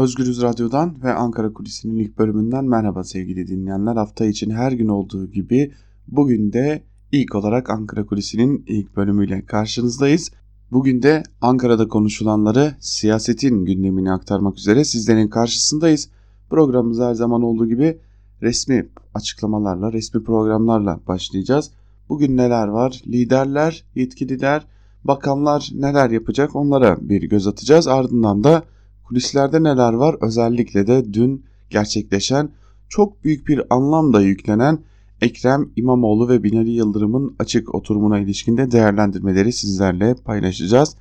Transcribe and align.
Özgürüz 0.00 0.42
Radyo'dan 0.42 1.02
ve 1.02 1.14
Ankara 1.14 1.52
Kulisi'nin 1.52 1.96
ilk 1.96 2.18
bölümünden 2.18 2.64
merhaba 2.64 3.04
sevgili 3.04 3.46
dinleyenler. 3.46 3.96
Hafta 3.96 4.26
için 4.26 4.50
her 4.50 4.72
gün 4.72 4.88
olduğu 4.88 5.30
gibi 5.30 5.72
bugün 6.08 6.52
de 6.52 6.82
ilk 7.12 7.34
olarak 7.34 7.70
Ankara 7.70 8.06
Kulisi'nin 8.06 8.64
ilk 8.66 8.96
bölümüyle 8.96 9.46
karşınızdayız. 9.46 10.30
Bugün 10.72 11.02
de 11.02 11.22
Ankara'da 11.40 11.88
konuşulanları 11.88 12.74
siyasetin 12.80 13.64
gündemini 13.64 14.12
aktarmak 14.12 14.58
üzere 14.58 14.84
sizlerin 14.84 15.28
karşısındayız. 15.28 16.08
Programımız 16.50 17.00
her 17.00 17.14
zaman 17.14 17.42
olduğu 17.42 17.68
gibi 17.68 17.98
resmi 18.42 18.88
açıklamalarla, 19.14 19.92
resmi 19.92 20.24
programlarla 20.24 21.00
başlayacağız. 21.08 21.70
Bugün 22.08 22.36
neler 22.36 22.68
var? 22.68 23.02
Liderler, 23.06 23.84
yetkililer, 23.94 24.66
bakanlar 25.04 25.70
neler 25.74 26.10
yapacak 26.10 26.56
onlara 26.56 26.96
bir 27.00 27.22
göz 27.22 27.46
atacağız. 27.46 27.88
Ardından 27.88 28.44
da 28.44 28.62
kulislerde 29.10 29.62
neler 29.62 29.92
var? 29.92 30.16
Özellikle 30.20 30.86
de 30.86 31.14
dün 31.14 31.44
gerçekleşen 31.70 32.50
çok 32.88 33.24
büyük 33.24 33.48
bir 33.48 33.62
anlamda 33.70 34.20
yüklenen 34.20 34.78
Ekrem 35.20 35.70
İmamoğlu 35.76 36.28
ve 36.28 36.42
Binali 36.42 36.70
Yıldırım'ın 36.70 37.34
açık 37.38 37.74
oturumuna 37.74 38.18
ilişkinde 38.18 38.70
değerlendirmeleri 38.70 39.52
sizlerle 39.52 40.14
paylaşacağız. 40.14 40.96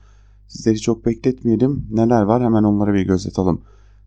Sizleri 0.47 0.79
çok 0.79 1.05
bekletmeyelim. 1.05 1.87
Neler 1.91 2.21
var 2.21 2.43
hemen 2.43 2.63
onlara 2.63 2.93
bir 2.93 3.01
göz 3.01 3.27
atalım. 3.27 3.61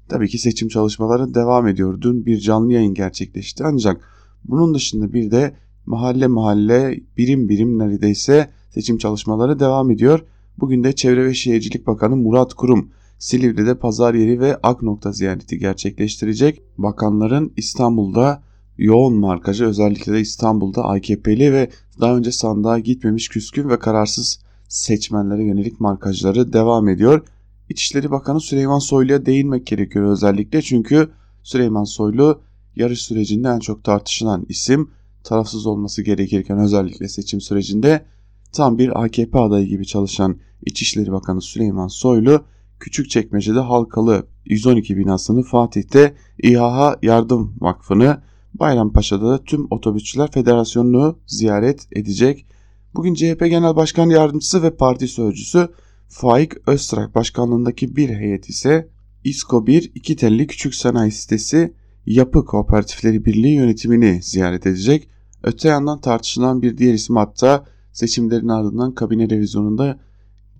Tabii 0.08 0.28
ki 0.28 0.38
seçim 0.38 0.68
çalışmaları 0.68 1.34
devam 1.34 1.68
ediyor. 1.68 2.00
Dün 2.00 2.26
bir 2.26 2.38
canlı 2.38 2.72
yayın 2.72 2.94
gerçekleşti 2.94 3.64
ancak 3.64 4.00
bunun 4.44 4.74
dışında 4.74 5.12
bir 5.12 5.30
de 5.30 5.54
mahalle 5.86 6.26
mahalle 6.26 7.00
birim 7.16 7.48
birim 7.48 7.78
neredeyse 7.78 8.50
seçim 8.70 8.98
çalışmaları 8.98 9.60
devam 9.60 9.90
ediyor. 9.90 10.24
Bugün 10.58 10.84
de 10.84 10.92
Çevre 10.92 11.24
ve 11.24 11.34
Şehircilik 11.34 11.86
Bakanı 11.86 12.16
Murat 12.16 12.54
Kurum 12.54 12.88
Silivri'de 13.22 13.78
pazar 13.78 14.14
yeri 14.14 14.40
ve 14.40 14.56
ak 14.62 14.82
nokta 14.82 15.12
ziyareti 15.12 15.58
gerçekleştirecek. 15.58 16.62
Bakanların 16.78 17.52
İstanbul'da 17.56 18.42
yoğun 18.78 19.14
markajı 19.14 19.64
özellikle 19.64 20.12
de 20.12 20.20
İstanbul'da 20.20 20.84
AKP'li 20.84 21.52
ve 21.52 21.70
daha 22.00 22.16
önce 22.16 22.32
sandığa 22.32 22.78
gitmemiş 22.78 23.28
küskün 23.28 23.68
ve 23.68 23.78
kararsız 23.78 24.40
seçmenlere 24.68 25.44
yönelik 25.44 25.80
markajları 25.80 26.52
devam 26.52 26.88
ediyor. 26.88 27.26
İçişleri 27.68 28.10
Bakanı 28.10 28.40
Süleyman 28.40 28.78
Soylu'ya 28.78 29.26
değinmek 29.26 29.66
gerekiyor 29.66 30.12
özellikle 30.12 30.62
çünkü 30.62 31.08
Süleyman 31.42 31.84
Soylu 31.84 32.40
yarış 32.76 33.02
sürecinde 33.02 33.48
en 33.48 33.58
çok 33.58 33.84
tartışılan 33.84 34.46
isim 34.48 34.90
tarafsız 35.24 35.66
olması 35.66 36.02
gerekirken 36.02 36.58
özellikle 36.58 37.08
seçim 37.08 37.40
sürecinde 37.40 38.04
tam 38.52 38.78
bir 38.78 39.04
AKP 39.04 39.38
adayı 39.38 39.66
gibi 39.66 39.86
çalışan 39.86 40.36
İçişleri 40.66 41.12
Bakanı 41.12 41.42
Süleyman 41.42 41.88
Soylu 41.88 42.44
Küçükçekmece'de 42.82 43.58
Halkalı 43.58 44.26
112 44.44 44.96
binasını 44.96 45.42
Fatih'te 45.42 46.14
İHA 46.42 46.96
Yardım 47.02 47.54
Vakfı'nı 47.60 48.22
Bayrampaşa'da 48.54 49.30
da 49.30 49.44
tüm 49.44 49.66
Otobüsçüler 49.70 50.30
Federasyonu'nu 50.30 51.18
ziyaret 51.26 51.88
edecek. 51.92 52.46
Bugün 52.94 53.14
CHP 53.14 53.40
Genel 53.40 53.76
Başkan 53.76 54.10
Yardımcısı 54.10 54.62
ve 54.62 54.76
Parti 54.76 55.08
Sözcüsü 55.08 55.68
Faik 56.08 56.68
Öztrak 56.68 57.14
başkanlığındaki 57.14 57.96
bir 57.96 58.08
heyet 58.08 58.48
ise 58.48 58.88
İSKO 59.24 59.66
1 59.66 59.92
İki 59.94 60.16
Telli 60.16 60.46
Küçük 60.46 60.74
Sanayi 60.74 61.12
Sitesi 61.12 61.74
Yapı 62.06 62.44
Kooperatifleri 62.44 63.24
Birliği 63.24 63.54
yönetimini 63.54 64.22
ziyaret 64.22 64.66
edecek. 64.66 65.08
Öte 65.42 65.68
yandan 65.68 66.00
tartışılan 66.00 66.62
bir 66.62 66.78
diğer 66.78 66.94
isim 66.94 67.16
hatta 67.16 67.64
seçimlerin 67.92 68.48
ardından 68.48 68.94
kabine 68.94 69.30
revizyonunda 69.30 69.98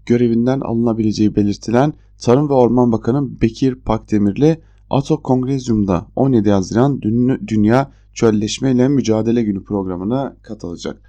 görevinden 0.07 0.61
alınabileceği 0.61 1.36
belirtilen 1.36 1.92
Tarım 2.23 2.48
ve 2.48 2.53
Orman 2.53 2.92
Bakanı 2.92 3.41
Bekir 3.41 3.75
Pakdemirli 3.75 4.61
Atok 4.91 5.25
Kongrezyum'da 5.25 6.06
17 6.17 6.51
Haziran 6.51 7.03
Dünya 7.47 7.92
Çölleşme 8.14 8.73
ile 8.73 8.89
Mücadele 8.89 9.42
Günü 9.42 9.64
programına 9.64 10.37
katılacak. 10.42 11.03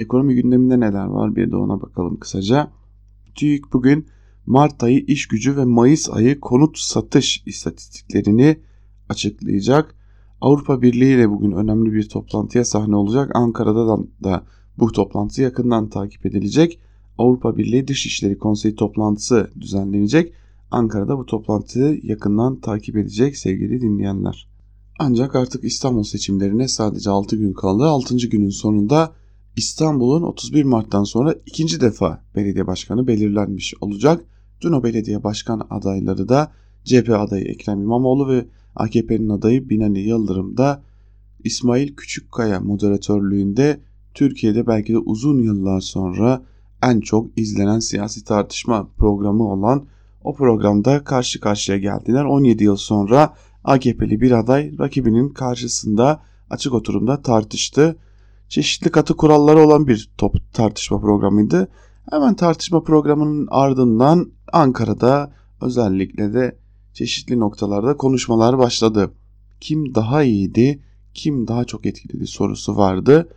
Ekonomi 0.00 0.34
gündeminde 0.34 0.80
neler 0.80 1.04
var 1.04 1.36
bir 1.36 1.50
de 1.50 1.56
ona 1.56 1.82
bakalım 1.82 2.16
kısaca. 2.16 2.70
TÜİK 3.34 3.72
bugün 3.72 4.06
Mart 4.46 4.82
ayı 4.82 4.98
iş 4.98 5.28
gücü 5.28 5.56
ve 5.56 5.64
Mayıs 5.64 6.10
ayı 6.10 6.40
konut 6.40 6.78
satış 6.78 7.42
istatistiklerini 7.46 8.56
açıklayacak. 9.08 9.94
Avrupa 10.40 10.82
Birliği 10.82 11.14
ile 11.14 11.30
bugün 11.30 11.52
önemli 11.52 11.92
bir 11.92 12.08
toplantıya 12.08 12.64
sahne 12.64 12.96
olacak. 12.96 13.30
Ankara'da 13.34 13.86
da, 13.86 13.98
da 14.24 14.44
bu 14.78 14.92
toplantı 14.92 15.42
yakından 15.42 15.88
takip 15.88 16.26
edilecek. 16.26 16.80
Avrupa 17.18 17.56
Birliği 17.56 17.88
Dışişleri 17.88 18.38
Konseyi 18.38 18.74
toplantısı 18.74 19.50
düzenlenecek. 19.60 20.41
Ankara'da 20.72 21.18
bu 21.18 21.26
toplantıyı 21.26 22.00
yakından 22.02 22.60
takip 22.60 22.96
edecek 22.96 23.36
sevgili 23.36 23.80
dinleyenler. 23.80 24.48
Ancak 24.98 25.36
artık 25.36 25.64
İstanbul 25.64 26.02
seçimlerine 26.02 26.68
sadece 26.68 27.10
6 27.10 27.36
gün 27.36 27.52
kaldı. 27.52 27.84
6. 27.84 28.16
günün 28.16 28.50
sonunda 28.50 29.12
İstanbul'un 29.56 30.22
31 30.22 30.64
Mart'tan 30.64 31.04
sonra 31.04 31.34
ikinci 31.46 31.80
defa 31.80 32.24
belediye 32.36 32.66
başkanı 32.66 33.06
belirlenmiş 33.06 33.74
olacak. 33.80 34.24
Dün 34.60 34.72
o 34.72 34.82
belediye 34.82 35.24
başkan 35.24 35.66
adayları 35.70 36.28
da 36.28 36.52
CHP 36.84 37.10
adayı 37.10 37.44
Ekrem 37.44 37.82
İmamoğlu 37.82 38.28
ve 38.28 38.46
AKP'nin 38.76 39.28
adayı 39.28 39.68
Binali 39.68 40.00
Yıldırım 40.00 40.56
da 40.56 40.82
İsmail 41.44 41.94
Küçükkaya 41.96 42.60
moderatörlüğünde 42.60 43.80
Türkiye'de 44.14 44.66
belki 44.66 44.92
de 44.92 44.98
uzun 44.98 45.38
yıllar 45.38 45.80
sonra 45.80 46.42
en 46.82 47.00
çok 47.00 47.38
izlenen 47.38 47.78
siyasi 47.78 48.24
tartışma 48.24 48.88
programı 48.98 49.52
olan 49.52 49.86
o 50.24 50.34
programda 50.34 51.04
karşı 51.04 51.40
karşıya 51.40 51.78
geldiler. 51.78 52.24
17 52.24 52.64
yıl 52.64 52.76
sonra 52.76 53.34
AKP'li 53.64 54.20
bir 54.20 54.30
aday 54.30 54.78
rakibinin 54.78 55.28
karşısında 55.28 56.20
açık 56.50 56.74
oturumda 56.74 57.22
tartıştı. 57.22 57.96
Çeşitli 58.48 58.90
katı 58.90 59.16
kuralları 59.16 59.58
olan 59.58 59.86
bir 59.88 60.10
top 60.18 60.52
tartışma 60.52 61.00
programıydı. 61.00 61.68
Hemen 62.10 62.34
tartışma 62.34 62.82
programının 62.82 63.48
ardından 63.50 64.32
Ankara'da 64.52 65.32
özellikle 65.60 66.34
de 66.34 66.56
çeşitli 66.92 67.40
noktalarda 67.40 67.96
konuşmalar 67.96 68.58
başladı. 68.58 69.10
Kim 69.60 69.94
daha 69.94 70.22
iyiydi, 70.22 70.82
kim 71.14 71.48
daha 71.48 71.64
çok 71.64 71.86
etkiledi 71.86 72.26
sorusu 72.26 72.76
vardı. 72.76 73.28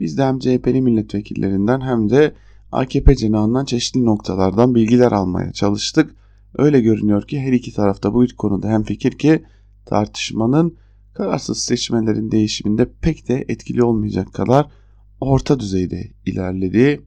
Biz 0.00 0.18
de 0.18 0.24
hem 0.24 0.38
CHP'li 0.38 0.82
milletvekillerinden 0.82 1.80
hem 1.80 2.10
de 2.10 2.34
AKP 2.72 3.16
cenahından 3.16 3.64
çeşitli 3.64 4.04
noktalardan 4.04 4.74
bilgiler 4.74 5.12
almaya 5.12 5.52
çalıştık. 5.52 6.14
Öyle 6.58 6.80
görünüyor 6.80 7.22
ki 7.22 7.40
her 7.40 7.52
iki 7.52 7.74
tarafta 7.74 8.14
bu 8.14 8.26
konuda 8.36 8.68
hem 8.68 8.82
fikir 8.82 9.18
ki 9.18 9.42
tartışmanın 9.86 10.76
kararsız 11.14 11.58
seçmelerin 11.58 12.30
değişiminde 12.30 12.90
pek 13.00 13.28
de 13.28 13.44
etkili 13.48 13.82
olmayacak 13.82 14.32
kadar 14.32 14.66
orta 15.20 15.60
düzeyde 15.60 16.10
ilerlediği 16.26 17.00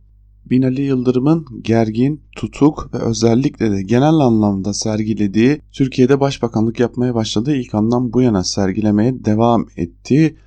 Binali 0.49 0.81
Yıldırım'ın 0.81 1.45
gergin, 1.61 2.21
tutuk 2.35 2.89
ve 2.93 2.97
özellikle 2.97 3.71
de 3.71 3.83
genel 3.83 4.13
anlamda 4.13 4.73
sergilediği 4.73 5.61
Türkiye'de 5.71 6.19
başbakanlık 6.19 6.79
yapmaya 6.79 7.15
başladığı 7.15 7.55
ilk 7.55 7.75
andan 7.75 8.13
bu 8.13 8.21
yana 8.21 8.43
sergilemeye 8.43 9.25
devam 9.25 9.67
ettiği 9.77 10.37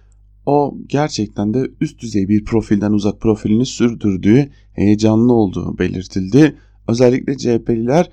o 0.47 0.79
gerçekten 0.87 1.55
de 1.55 1.71
üst 1.81 2.03
düzey 2.03 2.29
bir 2.29 2.45
profilden 2.45 2.93
uzak 2.93 3.21
profilini 3.21 3.67
sürdürdüğü 3.67 4.51
heyecanlı 4.73 5.33
olduğu 5.33 5.79
belirtildi. 5.79 6.56
Özellikle 6.89 7.37
CHP'liler 7.37 8.11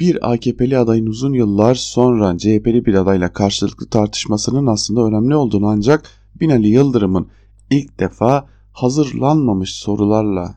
bir 0.00 0.32
AKP'li 0.32 0.78
adayın 0.78 1.06
uzun 1.06 1.32
yıllar 1.32 1.74
sonra 1.74 2.38
CHP'li 2.38 2.86
bir 2.86 2.94
adayla 2.94 3.32
karşılıklı 3.32 3.88
tartışmasının 3.88 4.66
aslında 4.66 5.04
önemli 5.04 5.36
olduğunu 5.36 5.66
ancak 5.66 6.10
Binali 6.40 6.68
Yıldırım'ın 6.68 7.28
ilk 7.70 8.00
defa 8.00 8.46
hazırlanmamış 8.72 9.74
sorularla 9.74 10.54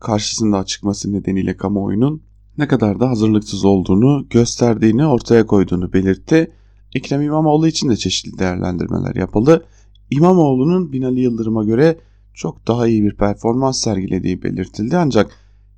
karşısında 0.00 0.64
çıkması 0.64 1.12
nedeniyle 1.12 1.56
kamuoyunun 1.56 2.22
ne 2.58 2.68
kadar 2.68 3.00
da 3.00 3.08
hazırlıksız 3.08 3.64
olduğunu 3.64 4.26
gösterdiğini 4.30 5.06
ortaya 5.06 5.46
koyduğunu 5.46 5.92
belirtti. 5.92 6.52
Ekrem 6.94 7.22
İmamoğlu 7.22 7.68
için 7.68 7.88
de 7.88 7.96
çeşitli 7.96 8.38
değerlendirmeler 8.38 9.14
yapıldı. 9.14 9.64
İmamoğlu'nun 10.10 10.92
Binali 10.92 11.20
Yıldırım'a 11.20 11.64
göre 11.64 11.98
çok 12.34 12.68
daha 12.68 12.86
iyi 12.86 13.02
bir 13.02 13.16
performans 13.16 13.80
sergilediği 13.80 14.42
belirtildi 14.42 14.96
ancak 14.96 15.30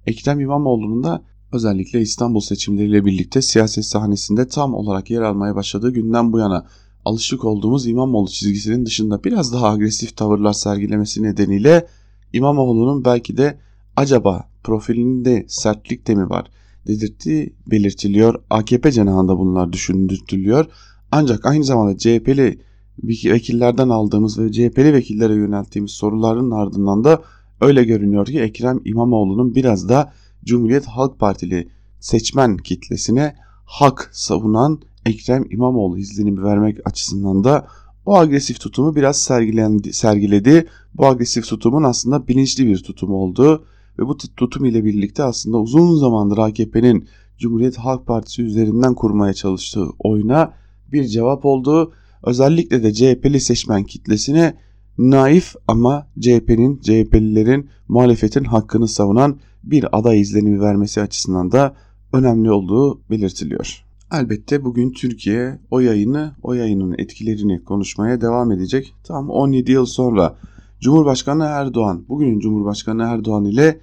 Ekrem 0.07 0.41
İmamoğlu'nun 0.41 1.05
da 1.05 1.23
özellikle 1.53 2.01
İstanbul 2.01 2.41
seçimleriyle 2.41 3.05
birlikte 3.05 3.43
siyaset 3.43 3.85
sahnesinde 3.85 4.49
tam 4.49 4.75
olarak 4.75 5.11
yer 5.11 5.23
almaya 5.23 5.55
başladığı 5.55 5.91
günden 5.91 6.33
bu 6.33 6.39
yana 6.39 6.67
alışık 7.05 7.45
olduğumuz 7.45 7.87
İmamoğlu 7.87 8.29
çizgisinin 8.29 8.87
dışında 8.87 9.25
biraz 9.25 9.53
daha 9.53 9.69
agresif 9.69 10.17
tavırlar 10.17 10.53
sergilemesi 10.53 11.23
nedeniyle 11.23 11.87
İmamoğlu'nun 12.33 13.05
belki 13.05 13.37
de 13.37 13.59
acaba 13.97 14.49
profilinde 14.63 15.45
sertlik 15.49 16.07
de 16.07 16.15
mi 16.15 16.31
var 16.31 16.51
dedirttiği 16.89 17.55
belirtiliyor. 17.67 18.43
AKP 18.51 18.93
cenahında 18.93 19.39
bunlar 19.39 19.73
düşündürtülüyor. 19.73 20.67
Ancak 21.13 21.47
aynı 21.47 21.65
zamanda 21.65 21.99
CHP'li 21.99 22.59
vekillerden 23.05 23.89
aldığımız 23.89 24.39
ve 24.39 24.53
CHP'li 24.53 24.93
vekillere 24.93 25.35
yönelttiğimiz 25.35 25.91
soruların 25.91 26.51
ardından 26.51 27.05
da 27.05 27.23
öyle 27.61 27.85
görünüyor 27.85 28.27
ki 28.27 28.41
Ekrem 28.41 28.81
İmamoğlu'nun 28.85 29.55
biraz 29.55 29.89
da 29.89 30.13
Cumhuriyet 30.45 30.87
Halk 30.87 31.19
Partili 31.19 31.69
seçmen 32.01 32.57
kitlesine 32.57 33.35
hak 33.65 34.11
savunan 34.13 34.81
Ekrem 35.07 35.45
İmamoğlu 35.51 35.99
izlenimi 35.99 36.43
vermek 36.43 36.79
açısından 36.85 37.45
da 37.45 37.67
o 38.07 38.17
agresif 38.17 38.61
tutumu 38.61 38.97
biraz 38.97 39.23
sergilendi, 39.23 39.93
sergiledi. 39.93 40.67
Bu 40.95 41.07
agresif 41.07 41.47
tutumun 41.49 41.83
aslında 41.83 42.29
bilinçli 42.29 42.67
bir 42.67 42.79
tutum 42.79 43.15
olduğu 43.15 43.65
ve 43.99 44.07
bu 44.07 44.17
tutum 44.17 44.65
ile 44.65 44.85
birlikte 44.85 45.23
aslında 45.23 45.59
uzun 45.59 45.97
zamandır 45.97 46.39
AKP'nin 46.39 47.09
Cumhuriyet 47.39 47.77
Halk 47.77 48.07
Partisi 48.07 48.43
üzerinden 48.43 48.95
kurmaya 48.95 49.35
çalıştığı 49.35 49.87
oyuna 49.99 50.55
bir 50.93 51.05
cevap 51.05 51.45
oldu. 51.45 51.93
Özellikle 52.23 52.83
de 52.83 52.93
CHP'li 52.93 53.41
seçmen 53.41 53.85
kitlesine 53.85 54.55
naif 54.99 55.55
ama 55.69 56.07
CHP'nin, 56.21 56.81
CHP'lilerin 56.81 57.69
muhalefetin 57.89 58.45
hakkını 58.45 58.89
savunan 58.89 59.39
bir 59.65 59.99
aday 59.99 60.21
izlenimi 60.21 60.61
vermesi 60.61 61.01
açısından 61.01 61.53
da 61.53 61.75
önemli 62.13 62.51
olduğu 62.51 63.01
belirtiliyor. 63.11 63.85
Elbette 64.13 64.65
bugün 64.65 64.93
Türkiye 64.93 65.59
o 65.71 65.81
yayını, 65.81 66.33
o 66.43 66.55
yayının 66.55 66.95
etkilerini 66.99 67.65
konuşmaya 67.65 68.21
devam 68.21 68.53
edecek. 68.53 68.95
Tam 69.05 69.31
17 69.31 69.73
yıl 69.73 69.87
sonra 69.87 70.37
Cumhurbaşkanı 70.81 71.45
Erdoğan, 71.45 72.05
bugünün 72.09 72.41
Cumhurbaşkanı 72.41 73.03
Erdoğan 73.03 73.45
ile 73.45 73.81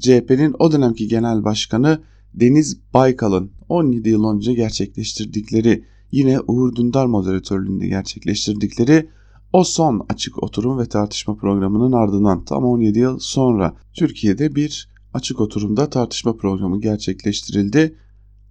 CHP'nin 0.00 0.54
o 0.58 0.72
dönemki 0.72 1.08
genel 1.08 1.44
başkanı 1.44 1.98
Deniz 2.34 2.80
Baykal'ın 2.94 3.50
17 3.68 4.08
yıl 4.08 4.24
önce 4.34 4.54
gerçekleştirdikleri 4.54 5.84
yine 6.12 6.40
Uğur 6.40 6.76
Dündar 6.76 7.06
moderatörlüğünde 7.06 7.86
gerçekleştirdikleri 7.86 9.08
o 9.56 9.64
son 9.64 10.06
açık 10.08 10.42
oturum 10.42 10.78
ve 10.78 10.86
tartışma 10.86 11.36
programının 11.36 11.92
ardından 11.92 12.44
tam 12.44 12.64
17 12.64 12.98
yıl 12.98 13.18
sonra 13.18 13.74
Türkiye'de 13.94 14.54
bir 14.54 14.88
açık 15.14 15.40
oturumda 15.40 15.90
tartışma 15.90 16.36
programı 16.36 16.80
gerçekleştirildi. 16.80 17.96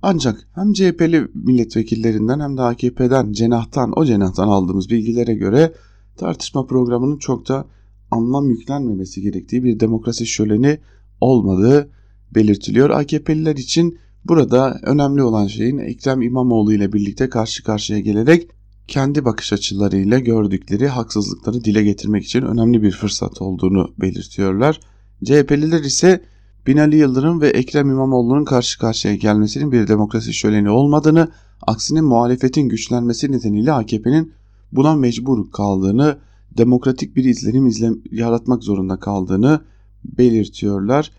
Ancak 0.02 0.48
hem 0.56 0.74
CHP'li 0.74 1.28
milletvekillerinden 1.34 2.40
hem 2.40 2.58
de 2.58 2.62
AKP'den, 2.62 3.32
cenahtan, 3.32 3.94
o 3.96 4.06
cenahtan 4.06 4.48
aldığımız 4.48 4.90
bilgilere 4.90 5.34
göre 5.34 5.74
tartışma 6.18 6.66
programının 6.66 7.18
çok 7.18 7.48
da 7.50 7.66
anlam 8.12 8.50
yüklenmemesi 8.50 9.22
gerektiği 9.22 9.64
bir 9.64 9.80
demokrasi 9.80 10.26
şöleni 10.28 10.80
olmadığı 11.22 11.90
belirtiliyor. 12.36 12.90
AKP'liler 12.90 13.56
için 13.56 13.98
burada 14.26 14.80
önemli 14.84 15.24
olan 15.24 15.48
şeyin 15.48 15.78
Ekrem 15.78 16.22
İmamoğlu 16.22 16.74
ile 16.74 16.94
birlikte 16.94 17.30
karşı 17.30 17.64
karşıya 17.64 18.00
gelerek 18.00 18.50
kendi 18.88 19.26
bakış 19.26 19.54
açılarıyla 19.54 20.20
gördükleri 20.20 20.88
haksızlıkları 20.88 21.64
dile 21.64 21.84
getirmek 21.84 22.26
için 22.26 22.42
önemli 22.42 22.82
bir 22.82 22.92
fırsat 22.92 23.42
olduğunu 23.42 23.94
belirtiyorlar. 23.98 24.80
CHP'liler 25.24 25.84
ise 25.84 26.22
Binali 26.68 26.96
Yıldırım 26.98 27.42
ve 27.42 27.50
Ekrem 27.50 27.90
İmamoğlu'nun 27.90 28.46
karşı 28.46 28.80
karşıya 28.80 29.16
gelmesinin 29.16 29.72
bir 29.72 29.88
demokrasi 29.88 30.34
şöleni 30.34 30.70
olmadığını, 30.70 31.32
aksine 31.62 32.02
muhalefetin 32.02 32.70
güçlenmesi 32.70 33.32
nedeniyle 33.32 33.72
AKP'nin 33.72 34.34
buna 34.72 34.96
mecbur 34.96 35.52
kaldığını, 35.52 36.18
demokratik 36.58 37.16
bir 37.16 37.24
izlenim 37.24 37.68
izle 37.68 37.90
yaratmak 38.12 38.64
zorunda 38.64 39.00
kaldığını 39.00 39.62
belirtiyorlar. 40.06 41.12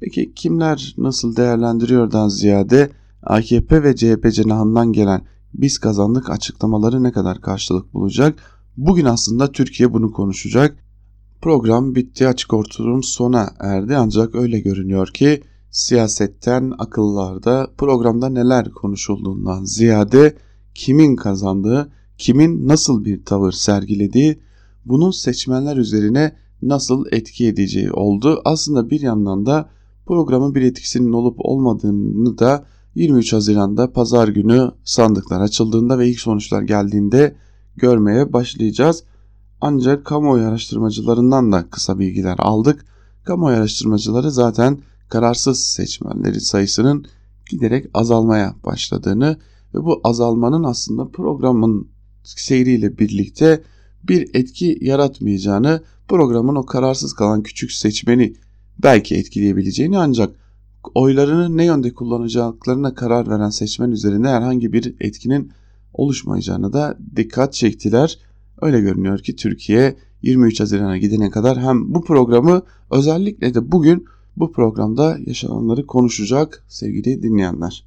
Peki 0.00 0.34
kimler 0.34 0.94
nasıl 0.98 1.36
değerlendiriyordan 1.36 2.28
ziyade 2.28 2.90
AKP 3.22 3.82
ve 3.82 3.96
CHP 3.96 4.32
cenahından 4.32 4.92
gelen 4.92 5.22
biz 5.54 5.78
kazandık 5.78 6.30
açıklamaları 6.30 7.02
ne 7.02 7.12
kadar 7.12 7.40
karşılık 7.40 7.94
bulacak? 7.94 8.38
Bugün 8.76 9.04
aslında 9.04 9.52
Türkiye 9.52 9.92
bunu 9.92 10.12
konuşacak. 10.12 10.84
Program 11.42 11.94
bitti 11.94 12.28
açık 12.28 12.52
oturum 12.52 13.02
sona 13.02 13.50
erdi 13.60 13.96
ancak 13.96 14.34
öyle 14.34 14.60
görünüyor 14.60 15.08
ki 15.08 15.42
siyasetten 15.70 16.72
akıllarda 16.78 17.70
programda 17.78 18.28
neler 18.28 18.70
konuşulduğundan 18.70 19.64
ziyade 19.64 20.36
kimin 20.74 21.16
kazandığı, 21.16 21.92
kimin 22.18 22.68
nasıl 22.68 23.04
bir 23.04 23.24
tavır 23.24 23.52
sergilediği, 23.52 24.40
bunun 24.84 25.10
seçmenler 25.10 25.76
üzerine 25.76 26.36
nasıl 26.62 27.04
etki 27.12 27.46
edeceği 27.46 27.92
oldu. 27.92 28.40
Aslında 28.44 28.90
bir 28.90 29.00
yandan 29.00 29.46
da 29.46 29.70
programın 30.06 30.54
bir 30.54 30.62
etkisinin 30.62 31.12
olup 31.12 31.36
olmadığını 31.38 32.38
da 32.38 32.64
23 32.94 33.32
Haziran'da 33.32 33.92
pazar 33.92 34.28
günü 34.28 34.70
sandıklar 34.84 35.40
açıldığında 35.40 35.98
ve 35.98 36.08
ilk 36.08 36.20
sonuçlar 36.20 36.62
geldiğinde 36.62 37.36
görmeye 37.76 38.32
başlayacağız. 38.32 39.04
Ancak 39.60 40.04
kamuoyu 40.04 40.44
araştırmacılarından 40.44 41.52
da 41.52 41.70
kısa 41.70 41.98
bilgiler 41.98 42.36
aldık. 42.38 42.84
Kamuoyu 43.24 43.56
araştırmacıları 43.56 44.30
zaten 44.30 44.78
kararsız 45.08 45.60
seçmenleri 45.60 46.40
sayısının 46.40 47.06
giderek 47.50 47.86
azalmaya 47.94 48.54
başladığını 48.64 49.36
ve 49.74 49.84
bu 49.84 50.00
azalmanın 50.04 50.64
aslında 50.64 51.08
programın 51.08 51.88
seyriyle 52.24 52.98
birlikte 52.98 53.62
bir 54.02 54.30
etki 54.34 54.78
yaratmayacağını, 54.80 55.82
programın 56.08 56.54
o 56.54 56.66
kararsız 56.66 57.12
kalan 57.12 57.42
küçük 57.42 57.72
seçmeni 57.72 58.34
belki 58.82 59.16
etkileyebileceğini 59.16 59.98
ancak 59.98 60.34
oylarını 60.94 61.56
ne 61.56 61.64
yönde 61.64 61.94
kullanacaklarına 61.94 62.94
karar 62.94 63.28
veren 63.28 63.50
seçmen 63.50 63.90
üzerinde 63.90 64.28
herhangi 64.28 64.72
bir 64.72 64.94
etkinin 65.00 65.52
oluşmayacağını 65.92 66.72
da 66.72 66.98
dikkat 67.16 67.52
çektiler. 67.52 68.18
Öyle 68.62 68.80
görünüyor 68.80 69.18
ki 69.18 69.36
Türkiye 69.36 69.96
23 70.22 70.60
Haziran'a 70.60 70.98
gidene 70.98 71.30
kadar 71.30 71.60
hem 71.60 71.94
bu 71.94 72.04
programı 72.04 72.62
özellikle 72.90 73.54
de 73.54 73.72
bugün 73.72 74.06
bu 74.36 74.52
programda 74.52 75.18
yaşananları 75.26 75.86
konuşacak 75.86 76.64
sevgili 76.68 77.22
dinleyenler. 77.22 77.84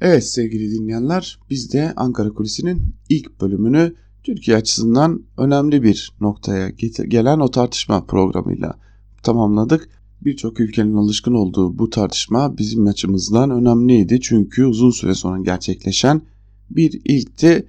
Evet 0.00 0.24
sevgili 0.24 0.70
dinleyenler 0.70 1.38
biz 1.50 1.72
de 1.72 1.92
Ankara 1.96 2.30
Kulisi'nin 2.30 2.94
ilk 3.08 3.40
bölümünü 3.40 3.94
Türkiye 4.22 4.56
açısından 4.56 5.22
önemli 5.38 5.82
bir 5.82 6.12
noktaya 6.20 6.68
gelen 7.08 7.40
o 7.40 7.50
tartışma 7.50 8.04
programıyla 8.04 8.78
tamamladık. 9.22 9.88
Birçok 10.24 10.60
ülkenin 10.60 10.96
alışkın 10.96 11.34
olduğu 11.34 11.78
bu 11.78 11.90
tartışma 11.90 12.58
bizim 12.58 12.86
açımızdan 12.86 13.50
önemliydi. 13.50 14.20
Çünkü 14.20 14.64
uzun 14.64 14.90
süre 14.90 15.14
sonra 15.14 15.42
gerçekleşen 15.42 16.22
bir 16.70 17.00
ilkti. 17.04 17.66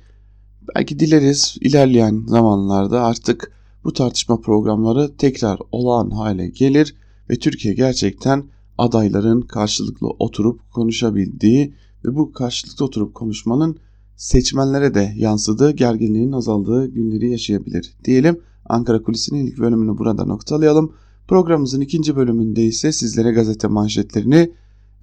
Belki 0.76 1.00
dileriz 1.00 1.58
ilerleyen 1.62 2.24
zamanlarda 2.28 3.04
artık 3.04 3.52
bu 3.84 3.94
tartışma 3.94 4.42
programları 4.42 5.18
tekrar 5.18 5.60
olağan 5.72 6.10
hale 6.10 6.48
gelir 6.48 6.96
ve 7.30 7.36
Türkiye 7.36 7.74
gerçekten 7.74 8.44
adayların 8.78 9.42
karşılıklı 9.42 10.08
oturup 10.08 10.72
konuşabildiği 10.72 11.74
ve 12.06 12.16
bu 12.16 12.34
karşılıklı 12.34 12.86
oturup 12.86 13.16
konuşmanın 13.16 13.78
seçmenlere 14.16 14.94
de 14.94 15.14
yansıdığı 15.16 15.72
gerginliğin 15.72 16.32
azaldığı 16.32 16.88
günleri 16.88 17.32
yaşayabilir. 17.32 17.94
Diyelim 18.06 18.40
Ankara 18.66 19.04
Kulisi'nin 19.04 19.46
ilk 19.46 19.60
bölümünü 19.60 19.98
burada 19.98 20.26
noktalayalım. 20.26 20.94
Programımızın 21.28 21.82
ikinci 21.82 22.16
bölümünde 22.16 22.64
ise 22.64 22.92
sizlere 22.92 23.32
gazete 23.32 23.68
manşetlerini 23.68 24.52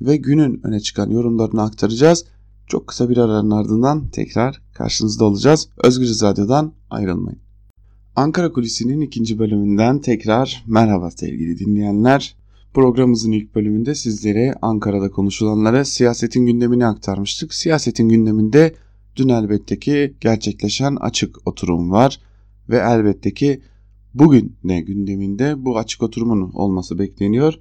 ve 0.01 0.17
günün 0.17 0.61
öne 0.67 0.81
çıkan 0.81 1.11
yorumlarını 1.11 1.63
aktaracağız. 1.63 2.25
Çok 2.67 2.87
kısa 2.87 3.09
bir 3.09 3.17
aranın 3.17 3.51
ardından 3.51 4.09
tekrar 4.09 4.63
karşınızda 4.75 5.25
olacağız. 5.25 5.69
Özgür 5.85 6.07
Radyo'dan 6.07 6.73
ayrılmayın. 6.91 7.39
Ankara 8.17 8.53
Kulisi'nin 8.53 9.01
ikinci 9.01 9.39
bölümünden 9.39 9.99
tekrar 9.99 10.65
merhaba 10.67 11.11
sevgili 11.11 11.59
dinleyenler. 11.59 12.37
Programımızın 12.75 13.33
ilk 13.33 13.55
bölümünde 13.55 13.95
sizlere 13.95 14.55
Ankara'da 14.63 15.11
konuşulanlara 15.11 15.85
siyasetin 15.85 16.47
gündemini 16.47 16.87
aktarmıştık. 16.87 17.55
Siyasetin 17.55 18.09
gündeminde 18.09 18.75
dün 19.17 19.29
elbette 19.29 19.79
ki 19.79 20.15
gerçekleşen 20.21 20.97
açık 20.97 21.49
oturum 21.49 21.91
var 21.91 22.21
ve 22.69 22.77
elbette 22.77 23.35
ki 23.35 23.61
bugün 24.15 24.57
ne 24.65 24.81
gündeminde 24.81 25.65
bu 25.65 25.79
açık 25.79 26.03
oturumun 26.03 26.51
olması 26.53 26.99
bekleniyor. 26.99 27.55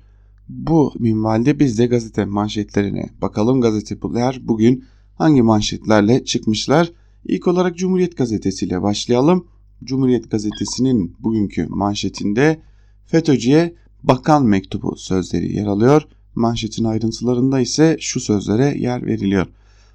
Bu 0.49 0.93
minvalde 0.99 1.59
biz 1.59 1.79
de 1.79 1.85
gazete 1.85 2.25
manşetlerine 2.25 3.09
bakalım 3.21 3.61
gazeteler 3.61 4.39
bugün 4.43 4.85
hangi 5.15 5.41
manşetlerle 5.41 6.25
çıkmışlar. 6.25 6.91
İlk 7.25 7.47
olarak 7.47 7.77
Cumhuriyet 7.77 8.17
Gazetesi 8.17 8.65
ile 8.65 8.81
başlayalım. 8.81 9.47
Cumhuriyet 9.83 10.31
Gazetesi'nin 10.31 11.15
bugünkü 11.19 11.67
manşetinde 11.69 12.59
FETÖ'cüye 13.05 13.75
bakan 14.03 14.45
mektubu 14.45 14.95
sözleri 14.95 15.55
yer 15.55 15.65
alıyor. 15.65 16.07
Manşetin 16.35 16.83
ayrıntılarında 16.83 17.59
ise 17.59 17.97
şu 17.99 18.19
sözlere 18.19 18.77
yer 18.77 19.05
veriliyor. 19.05 19.47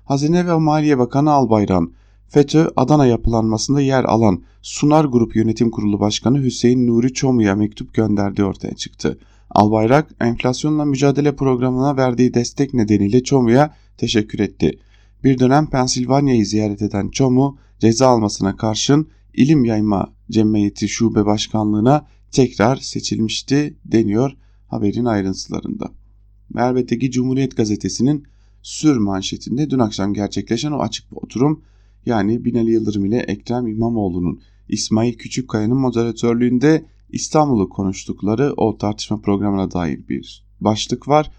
Hazine 0.04 0.46
ve 0.46 0.54
Maliye 0.54 0.98
Bakanı 0.98 1.30
Albayrak, 1.30 1.82
FETÖ 2.28 2.66
Adana 2.76 3.06
yapılanmasında 3.06 3.80
yer 3.80 4.04
alan 4.04 4.42
Sunar 4.62 5.04
Grup 5.04 5.36
Yönetim 5.36 5.70
Kurulu 5.70 6.00
Başkanı 6.00 6.42
Hüseyin 6.42 6.86
Nuri 6.86 7.12
Çomu'ya 7.12 7.54
mektup 7.54 7.94
gönderdiği 7.94 8.44
ortaya 8.44 8.76
çıktı. 8.76 9.18
Albayrak 9.50 10.14
enflasyonla 10.20 10.84
mücadele 10.84 11.36
programına 11.36 11.96
verdiği 11.96 12.34
destek 12.34 12.74
nedeniyle 12.74 13.22
Çomu'ya 13.22 13.74
teşekkür 13.96 14.38
etti. 14.38 14.78
Bir 15.24 15.38
dönem 15.38 15.66
Pensilvanya'yı 15.66 16.46
ziyaret 16.46 16.82
eden 16.82 17.08
Çomu 17.08 17.58
ceza 17.78 18.08
almasına 18.08 18.56
karşın 18.56 19.08
İlim 19.34 19.64
Yayma 19.64 20.12
Cemiyeti 20.30 20.88
Şube 20.88 21.26
Başkanlığına 21.26 22.06
tekrar 22.30 22.76
seçilmişti 22.76 23.76
deniyor 23.84 24.32
haberin 24.66 25.04
ayrıntılarında. 25.04 25.90
Elbette 26.58 26.98
ki 26.98 27.10
Cumhuriyet 27.10 27.56
Gazetesi'nin 27.56 28.24
Sür 28.62 28.96
manşetinde 28.96 29.70
dün 29.70 29.78
akşam 29.78 30.14
gerçekleşen 30.14 30.72
o 30.72 30.78
açık 30.78 31.12
bir 31.12 31.16
oturum 31.16 31.62
yani 32.06 32.44
Binali 32.44 32.70
Yıldırım 32.70 33.04
ile 33.04 33.18
Ekrem 33.18 33.66
İmamoğlu'nun 33.66 34.40
İsmail 34.68 35.14
Küçükkaya'nın 35.14 35.76
moderatörlüğünde 35.76 36.84
İstanbul'u 37.10 37.68
konuştukları 37.68 38.54
o 38.56 38.78
tartışma 38.78 39.20
programına 39.20 39.70
dair 39.70 40.08
bir 40.08 40.44
başlık 40.60 41.08
var. 41.08 41.30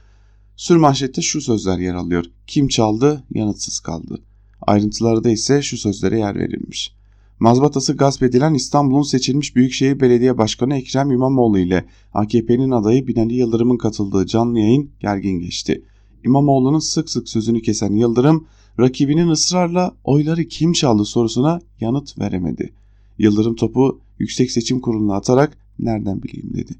Sür 0.56 0.76
manşette 0.76 1.22
şu 1.22 1.42
sözler 1.42 1.80
yer 1.80 1.94
alıyor. 1.94 2.26
Kim 2.48 2.68
çaldı 2.68 3.24
yanıtsız 3.34 3.80
kaldı. 3.80 4.22
Ayrıntılarda 4.62 5.30
ise 5.30 5.62
şu 5.62 5.78
sözlere 5.78 6.20
yer 6.20 6.36
verilmiş. 6.36 7.00
Mazbatası 7.40 7.96
gasp 7.96 8.24
edilen 8.24 8.54
İstanbul'un 8.54 9.02
seçilmiş 9.02 9.56
Büyükşehir 9.56 10.00
Belediye 10.00 10.38
Başkanı 10.38 10.78
Ekrem 10.78 11.12
İmamoğlu 11.12 11.60
ile 11.60 11.86
AKP'nin 12.14 12.72
adayı 12.72 13.08
Binali 13.08 13.34
Yıldırım'ın 13.34 13.78
katıldığı 13.78 14.26
canlı 14.26 14.60
yayın 14.60 14.90
gergin 15.00 15.40
geçti. 15.40 15.84
İmamoğlu'nun 16.26 16.80
sık 16.80 17.10
sık 17.10 17.30
sözünü 17.30 17.62
kesen 17.62 17.94
Yıldırım, 17.94 18.48
rakibinin 18.80 19.30
ısrarla 19.30 19.96
oyları 20.04 20.44
kim 20.44 20.74
çaldı 20.74 21.06
sorusuna 21.06 21.62
yanıt 21.80 22.20
veremedi. 22.20 22.74
Yıldırım 23.18 23.56
topu 23.56 24.00
Yüksek 24.20 24.52
Seçim 24.52 24.80
Kurulu'na 24.80 25.16
atarak 25.16 25.58
nereden 25.80 26.24
bileyim 26.24 26.54
dedi. 26.54 26.72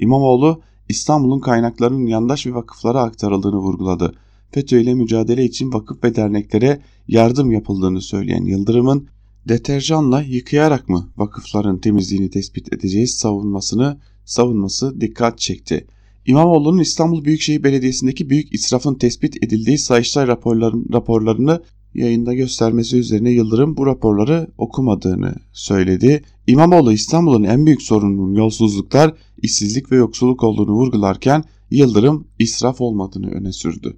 İmamoğlu 0.00 0.60
İstanbul'un 0.88 1.40
kaynaklarının 1.40 2.06
yandaş 2.06 2.46
ve 2.46 2.54
vakıflara 2.54 3.02
aktarıldığını 3.02 3.56
vurguladı. 3.56 4.14
FETÖ 4.50 4.80
ile 4.80 4.94
mücadele 4.94 5.44
için 5.44 5.72
vakıf 5.72 6.04
ve 6.04 6.16
derneklere 6.16 6.80
yardım 7.08 7.52
yapıldığını 7.52 8.00
söyleyen 8.00 8.44
Yıldırım'ın 8.44 9.08
deterjanla 9.48 10.22
yıkayarak 10.22 10.88
mı 10.88 11.08
vakıfların 11.16 11.78
temizliğini 11.78 12.30
tespit 12.30 12.72
edeceğiz 12.72 13.14
savunmasını 13.14 13.98
savunması 14.24 15.00
dikkat 15.00 15.38
çekti. 15.38 15.86
İmamoğlu'nun 16.26 16.78
İstanbul 16.78 17.24
Büyükşehir 17.24 17.64
Belediyesi'ndeki 17.64 18.30
büyük 18.30 18.54
israfın 18.54 18.94
tespit 18.94 19.44
edildiği 19.44 19.78
Sayıştay 19.78 20.26
raporların, 20.26 20.86
raporlarını 20.92 21.62
yayında 21.94 22.34
göstermesi 22.34 22.96
üzerine 22.96 23.30
Yıldırım 23.30 23.76
bu 23.76 23.86
raporları 23.86 24.48
okumadığını 24.58 25.34
söyledi. 25.52 26.22
İmamoğlu 26.46 26.92
İstanbul'un 26.92 27.44
en 27.44 27.66
büyük 27.66 27.82
sorununun 27.82 28.34
yolsuzluklar, 28.34 29.14
işsizlik 29.42 29.92
ve 29.92 29.96
yoksulluk 29.96 30.44
olduğunu 30.44 30.72
vurgularken 30.72 31.44
Yıldırım 31.70 32.26
israf 32.38 32.80
olmadığını 32.80 33.30
öne 33.30 33.52
sürdü. 33.52 33.96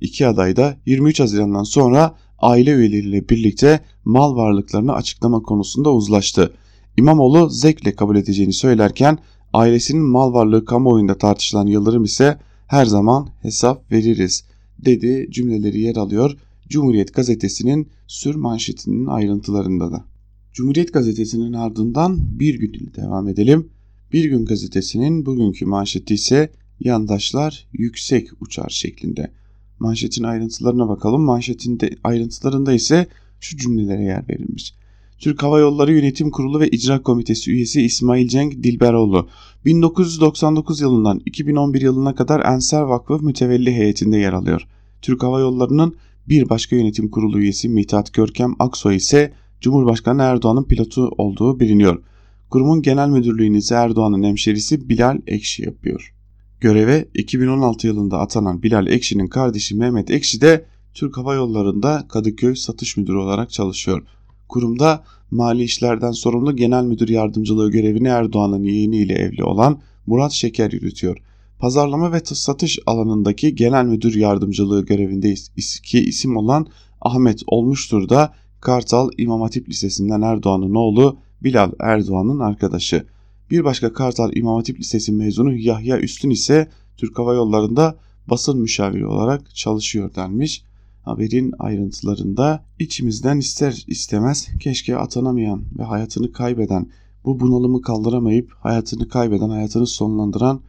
İki 0.00 0.26
aday 0.26 0.56
da 0.56 0.76
23 0.86 1.20
Haziran'dan 1.20 1.62
sonra 1.62 2.14
aile 2.38 2.70
üyeleriyle 2.72 3.28
birlikte 3.28 3.80
mal 4.04 4.36
varlıklarını 4.36 4.92
açıklama 4.92 5.42
konusunda 5.42 5.92
uzlaştı. 5.92 6.52
İmamoğlu 6.96 7.48
zevkle 7.50 7.94
kabul 7.94 8.16
edeceğini 8.16 8.52
söylerken 8.52 9.18
ailesinin 9.52 10.02
mal 10.02 10.32
varlığı 10.32 10.64
kamuoyunda 10.64 11.18
tartışılan 11.18 11.66
Yıldırım 11.66 12.04
ise 12.04 12.38
her 12.66 12.86
zaman 12.86 13.28
hesap 13.42 13.92
veririz 13.92 14.44
dedi 14.78 15.28
cümleleri 15.30 15.80
yer 15.80 15.96
alıyor 15.96 16.36
Cumhuriyet 16.68 17.14
gazetesinin 17.14 17.88
sür 18.06 18.34
manşetinin 18.34 19.06
ayrıntılarında 19.06 19.92
da. 19.92 20.04
Cumhuriyet 20.52 20.92
gazetesinin 20.92 21.52
ardından 21.52 22.18
bir 22.40 22.54
gün 22.54 22.72
ile 22.72 22.94
devam 22.94 23.28
edelim. 23.28 23.68
Bir 24.12 24.24
gün 24.24 24.44
gazetesinin 24.44 25.26
bugünkü 25.26 25.66
manşeti 25.66 26.14
ise 26.14 26.50
yandaşlar 26.80 27.66
yüksek 27.72 28.28
uçar 28.40 28.68
şeklinde. 28.68 29.30
Manşetin 29.78 30.24
ayrıntılarına 30.24 30.88
bakalım. 30.88 31.22
Manşetin 31.22 31.80
de, 31.80 31.90
ayrıntılarında 32.04 32.72
ise 32.72 33.06
şu 33.40 33.56
cümlelere 33.56 34.02
yer 34.02 34.28
verilmiş. 34.28 34.74
Türk 35.18 35.42
Hava 35.42 35.58
Yolları 35.58 35.92
Yönetim 35.92 36.30
Kurulu 36.30 36.60
ve 36.60 36.68
İcra 36.68 37.02
Komitesi 37.02 37.50
üyesi 37.50 37.82
İsmail 37.82 38.28
Cenk 38.28 38.52
Dilberoğlu 38.52 39.28
1999 39.64 40.80
yılından 40.80 41.20
2011 41.26 41.80
yılına 41.80 42.14
kadar 42.14 42.54
Enser 42.54 42.80
Vakfı 42.80 43.18
mütevelli 43.18 43.72
heyetinde 43.72 44.16
yer 44.16 44.32
alıyor. 44.32 44.68
Türk 45.02 45.22
Hava 45.22 45.40
Yolları'nın 45.40 45.96
bir 46.28 46.48
başka 46.48 46.76
yönetim 46.76 47.10
kurulu 47.10 47.40
üyesi 47.40 47.68
Mithat 47.68 48.14
Görkem 48.14 48.54
Aksoy 48.58 48.96
ise 48.96 49.32
Cumhurbaşkanı 49.60 50.22
Erdoğan'ın 50.22 50.64
pilotu 50.64 51.08
olduğu 51.18 51.60
biliniyor. 51.60 52.02
Kurumun 52.50 52.82
genel 52.82 53.08
müdürlüğünü 53.08 53.56
ise 53.56 53.74
Erdoğan'ın 53.74 54.22
hemşerisi 54.22 54.88
Bilal 54.88 55.18
Ekşi 55.26 55.62
yapıyor. 55.62 56.14
Göreve 56.60 57.08
2016 57.14 57.86
yılında 57.86 58.18
atanan 58.18 58.62
Bilal 58.62 58.86
Ekşi'nin 58.86 59.28
kardeşi 59.28 59.76
Mehmet 59.76 60.10
Ekşi 60.10 60.40
de 60.40 60.64
Türk 60.94 61.16
Hava 61.16 61.34
Yolları'nda 61.34 62.06
Kadıköy 62.08 62.54
satış 62.54 62.96
müdürü 62.96 63.16
olarak 63.16 63.50
çalışıyor. 63.50 64.02
Kurumda 64.48 65.04
mali 65.30 65.62
işlerden 65.62 66.12
sorumlu 66.12 66.56
genel 66.56 66.84
müdür 66.84 67.08
yardımcılığı 67.08 67.70
görevini 67.70 68.08
Erdoğan'ın 68.08 68.62
yeğeniyle 68.62 69.14
evli 69.14 69.44
olan 69.44 69.80
Murat 70.06 70.32
Şeker 70.32 70.72
yürütüyor. 70.72 71.16
Pazarlama 71.58 72.12
ve 72.12 72.20
satış 72.24 72.78
alanındaki 72.86 73.54
genel 73.54 73.84
müdür 73.84 74.14
yardımcılığı 74.14 74.86
görevinde 74.86 75.34
ki 75.82 76.00
isim 76.00 76.36
olan 76.36 76.66
Ahmet 77.00 77.42
Olmuştur 77.46 78.08
da 78.08 78.34
Kartal 78.60 79.10
İmam 79.18 79.40
Hatip 79.40 79.68
Lisesi'nden 79.68 80.22
Erdoğan'ın 80.22 80.74
oğlu 80.74 81.18
Bilal 81.42 81.72
Erdoğan'ın 81.80 82.38
arkadaşı. 82.38 83.06
Bir 83.50 83.64
başka 83.64 83.92
Kartal 83.92 84.36
İmam 84.36 84.56
Hatip 84.56 84.80
Lisesi 84.80 85.12
mezunu 85.12 85.54
Yahya 85.54 86.00
Üstün 86.00 86.30
ise 86.30 86.68
Türk 86.96 87.18
Hava 87.18 87.34
Yolları'nda 87.34 87.96
basın 88.26 88.60
müşaviri 88.60 89.06
olarak 89.06 89.54
çalışıyor 89.54 90.14
denmiş. 90.14 90.62
Haberin 91.02 91.54
ayrıntılarında 91.58 92.64
içimizden 92.78 93.38
ister 93.38 93.84
istemez 93.86 94.48
keşke 94.60 94.96
atanamayan 94.96 95.64
ve 95.78 95.82
hayatını 95.82 96.32
kaybeden, 96.32 96.90
bu 97.24 97.40
bunalımı 97.40 97.82
kaldıramayıp 97.82 98.52
hayatını 98.60 99.08
kaybeden, 99.08 99.48
hayatını 99.48 99.86
sonlandıran 99.86 100.60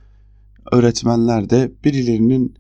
öğretmenler 0.72 1.50
de 1.50 1.72
birilerinin 1.84 2.56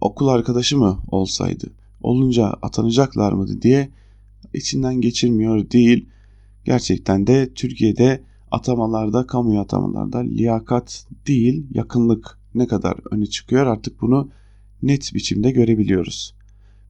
okul 0.00 0.28
arkadaşı 0.28 0.78
mı 0.78 0.98
olsaydı, 1.08 1.70
olunca 2.00 2.46
atanacaklar 2.46 3.32
mıydı 3.32 3.62
diye 3.62 3.90
içinden 4.54 5.00
geçirmiyor 5.00 5.70
değil. 5.70 6.08
Gerçekten 6.64 7.26
de 7.26 7.54
Türkiye'de 7.54 8.22
atamalarda, 8.50 9.26
kamu 9.26 9.60
atamalarda 9.60 10.18
liyakat 10.18 11.06
değil 11.26 11.66
yakınlık 11.70 12.38
ne 12.54 12.66
kadar 12.66 12.96
öne 13.10 13.26
çıkıyor 13.26 13.66
artık 13.66 14.00
bunu 14.00 14.30
net 14.82 15.14
biçimde 15.14 15.50
görebiliyoruz. 15.50 16.37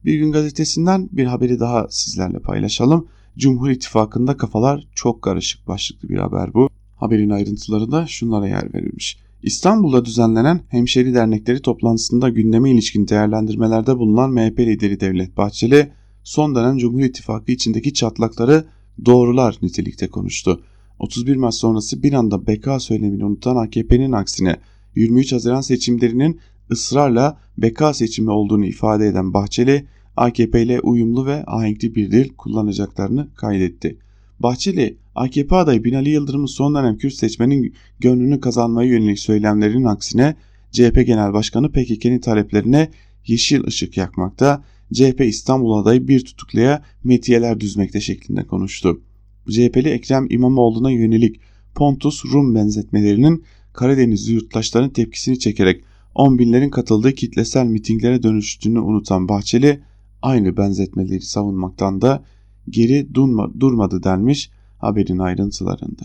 Bir 0.05 0.15
gün 0.15 0.31
gazetesinden 0.31 1.09
bir 1.11 1.25
haberi 1.25 1.59
daha 1.59 1.87
sizlerle 1.89 2.39
paylaşalım. 2.39 3.07
Cumhur 3.37 3.69
İttifakı'nda 3.69 4.37
kafalar 4.37 4.87
çok 4.95 5.21
karışık 5.21 5.67
başlıklı 5.67 6.09
bir 6.09 6.17
haber 6.17 6.53
bu. 6.53 6.69
Haberin 6.95 7.29
ayrıntılarında 7.29 8.07
şunlara 8.07 8.47
yer 8.47 8.73
verilmiş. 8.73 9.17
İstanbul'da 9.43 10.05
düzenlenen 10.05 10.61
hemşeri 10.67 11.13
dernekleri 11.13 11.61
toplantısında 11.61 12.29
gündeme 12.29 12.71
ilişkin 12.71 13.07
değerlendirmelerde 13.07 13.97
bulunan 13.97 14.31
MHP 14.31 14.59
lideri 14.59 14.99
Devlet 14.99 15.37
Bahçeli, 15.37 15.91
son 16.23 16.55
dönem 16.55 16.77
Cumhur 16.77 17.01
İttifakı 17.01 17.51
içindeki 17.51 17.93
çatlakları 17.93 18.65
doğrular 19.05 19.57
nitelikte 19.61 20.09
konuştu. 20.09 20.63
31 20.99 21.35
Mart 21.35 21.53
sonrası 21.53 22.03
bir 22.03 22.13
anda 22.13 22.47
beka 22.47 22.79
söylemini 22.79 23.25
unutan 23.25 23.55
AKP'nin 23.55 24.11
aksine 24.11 24.55
23 24.95 25.33
Haziran 25.33 25.61
seçimlerinin 25.61 26.39
ısrarla 26.71 27.37
beka 27.57 27.93
seçimi 27.93 28.31
olduğunu 28.31 28.65
ifade 28.65 29.07
eden 29.07 29.33
Bahçeli, 29.33 29.85
AKP 30.17 30.63
ile 30.63 30.79
uyumlu 30.79 31.25
ve 31.25 31.43
ahenkli 31.45 31.95
bir 31.95 32.11
dil 32.11 32.29
kullanacaklarını 32.29 33.27
kaydetti. 33.35 33.97
Bahçeli, 34.39 34.97
AKP 35.15 35.55
adayı 35.55 35.83
Binali 35.83 36.09
Yıldırım'ın 36.09 36.45
son 36.45 36.75
dönem 36.75 36.97
Kürt 36.97 37.13
seçmenin 37.13 37.73
gönlünü 37.99 38.39
kazanmaya 38.39 38.89
yönelik 38.89 39.19
söylemlerinin 39.19 39.85
aksine 39.85 40.35
CHP 40.71 41.05
Genel 41.05 41.33
Başkanı 41.33 41.71
PKK'nin 41.71 42.19
taleplerine 42.19 42.91
yeşil 43.27 43.63
ışık 43.63 43.97
yakmakta, 43.97 44.63
CHP 44.93 45.21
İstanbul 45.21 45.77
adayı 45.81 46.07
bir 46.07 46.25
tutukluya 46.25 46.83
metiyeler 47.03 47.59
düzmekte 47.59 48.01
şeklinde 48.01 48.43
konuştu. 48.43 49.01
CHP'li 49.49 49.89
Ekrem 49.89 50.27
İmamoğlu'na 50.29 50.91
yönelik 50.91 51.39
Pontus 51.75 52.25
Rum 52.25 52.55
benzetmelerinin 52.55 53.43
Karadeniz 53.73 54.29
yurttaşlarının 54.29 54.89
tepkisini 54.89 55.39
çekerek 55.39 55.83
on 56.15 56.39
binlerin 56.39 56.69
katıldığı 56.69 57.13
kitlesel 57.13 57.65
mitinglere 57.65 58.23
dönüştüğünü 58.23 58.79
unutan 58.79 59.29
Bahçeli 59.29 59.79
aynı 60.21 60.57
benzetmeleri 60.57 61.21
savunmaktan 61.21 62.01
da 62.01 62.23
geri 62.69 63.15
durmadı 63.59 64.03
denmiş 64.03 64.49
haberin 64.77 65.19
ayrıntılarında. 65.19 66.03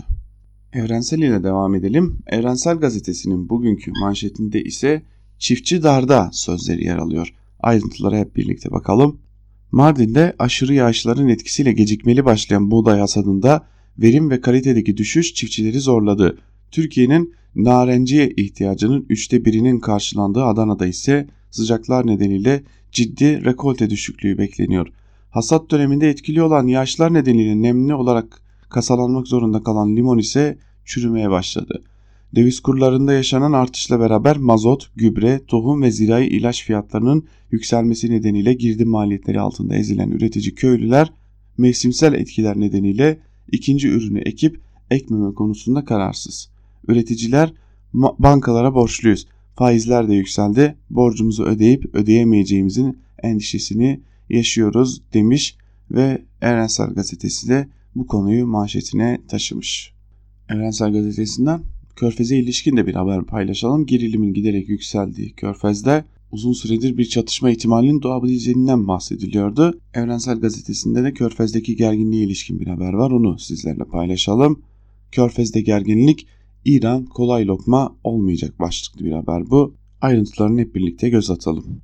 Evrensel 0.72 1.18
ile 1.18 1.42
devam 1.44 1.74
edelim. 1.74 2.18
Evrensel 2.26 2.76
gazetesinin 2.76 3.48
bugünkü 3.48 3.92
manşetinde 4.00 4.62
ise 4.62 5.02
çiftçi 5.38 5.82
darda 5.82 6.30
sözleri 6.32 6.84
yer 6.84 6.96
alıyor. 6.96 7.34
Ayrıntılara 7.60 8.18
hep 8.18 8.36
birlikte 8.36 8.70
bakalım. 8.70 9.18
Mardin'de 9.72 10.34
aşırı 10.38 10.74
yağışların 10.74 11.28
etkisiyle 11.28 11.72
gecikmeli 11.72 12.24
başlayan 12.24 12.70
buğday 12.70 13.00
hasadında 13.00 13.66
verim 13.98 14.30
ve 14.30 14.40
kalitedeki 14.40 14.96
düşüş 14.96 15.34
çiftçileri 15.34 15.80
zorladı. 15.80 16.38
Türkiye'nin 16.70 17.34
narenciye 17.56 18.30
ihtiyacının 18.30 19.06
üçte 19.08 19.44
birinin 19.44 19.80
karşılandığı 19.80 20.44
Adana'da 20.44 20.86
ise 20.86 21.28
sıcaklar 21.50 22.06
nedeniyle 22.06 22.62
ciddi 22.92 23.44
rekolte 23.44 23.90
düşüklüğü 23.90 24.38
bekleniyor. 24.38 24.88
Hasat 25.30 25.70
döneminde 25.70 26.10
etkili 26.10 26.42
olan 26.42 26.66
yağışlar 26.66 27.14
nedeniyle 27.14 27.62
nemli 27.62 27.94
olarak 27.94 28.42
kasalanmak 28.70 29.28
zorunda 29.28 29.62
kalan 29.62 29.96
limon 29.96 30.18
ise 30.18 30.58
çürümeye 30.84 31.30
başladı. 31.30 31.82
Döviz 32.34 32.60
kurlarında 32.60 33.12
yaşanan 33.12 33.52
artışla 33.52 34.00
beraber 34.00 34.36
mazot, 34.36 34.90
gübre, 34.96 35.40
tohum 35.46 35.82
ve 35.82 35.90
zirai 35.90 36.26
ilaç 36.26 36.64
fiyatlarının 36.64 37.24
yükselmesi 37.50 38.10
nedeniyle 38.10 38.54
girdi 38.54 38.84
maliyetleri 38.84 39.40
altında 39.40 39.76
ezilen 39.76 40.10
üretici 40.10 40.54
köylüler 40.54 41.12
mevsimsel 41.58 42.12
etkiler 42.12 42.60
nedeniyle 42.60 43.20
ikinci 43.52 43.88
ürünü 43.88 44.20
ekip 44.20 44.60
ekmeme 44.90 45.34
konusunda 45.34 45.84
kararsız. 45.84 46.53
Üreticiler 46.88 47.52
bankalara 47.94 48.74
borçluyuz. 48.74 49.26
Faizler 49.56 50.08
de 50.08 50.14
yükseldi. 50.14 50.76
Borcumuzu 50.90 51.44
ödeyip 51.44 51.94
ödeyemeyeceğimizin 51.94 52.98
endişesini 53.22 54.00
yaşıyoruz 54.30 55.02
demiş 55.14 55.56
ve 55.90 56.22
Evrensel 56.42 56.94
Gazetesi 56.94 57.48
de 57.48 57.68
bu 57.94 58.06
konuyu 58.06 58.46
manşetine 58.46 59.20
taşımış. 59.28 59.92
Evrensel 60.48 60.92
Gazetesi'nden 60.92 61.60
Körfez'e 61.96 62.36
ilişkin 62.36 62.76
de 62.76 62.86
bir 62.86 62.94
haber 62.94 63.24
paylaşalım. 63.24 63.86
Gerilimin 63.86 64.34
giderek 64.34 64.68
yükseldiği 64.68 65.32
Körfez'de 65.32 66.04
uzun 66.32 66.52
süredir 66.52 66.98
bir 66.98 67.04
çatışma 67.04 67.50
ihtimalinin 67.50 68.02
doğabileceğinden 68.02 68.88
bahsediliyordu. 68.88 69.80
Evrensel 69.94 70.40
Gazetesi'nde 70.40 71.04
de 71.04 71.12
Körfez'deki 71.12 71.76
gerginliğe 71.76 72.24
ilişkin 72.24 72.60
bir 72.60 72.66
haber 72.66 72.92
var. 72.92 73.10
Onu 73.10 73.38
sizlerle 73.38 73.84
paylaşalım. 73.84 74.62
Körfez'de 75.12 75.60
gerginlik 75.60 76.26
İran 76.64 77.04
kolay 77.04 77.46
lokma 77.46 77.96
olmayacak 78.04 78.60
başlıklı 78.60 79.04
bir 79.04 79.12
haber 79.12 79.50
bu. 79.50 79.74
Ayrıntılarını 80.00 80.60
hep 80.60 80.74
birlikte 80.74 81.08
göz 81.08 81.30
atalım. 81.30 81.80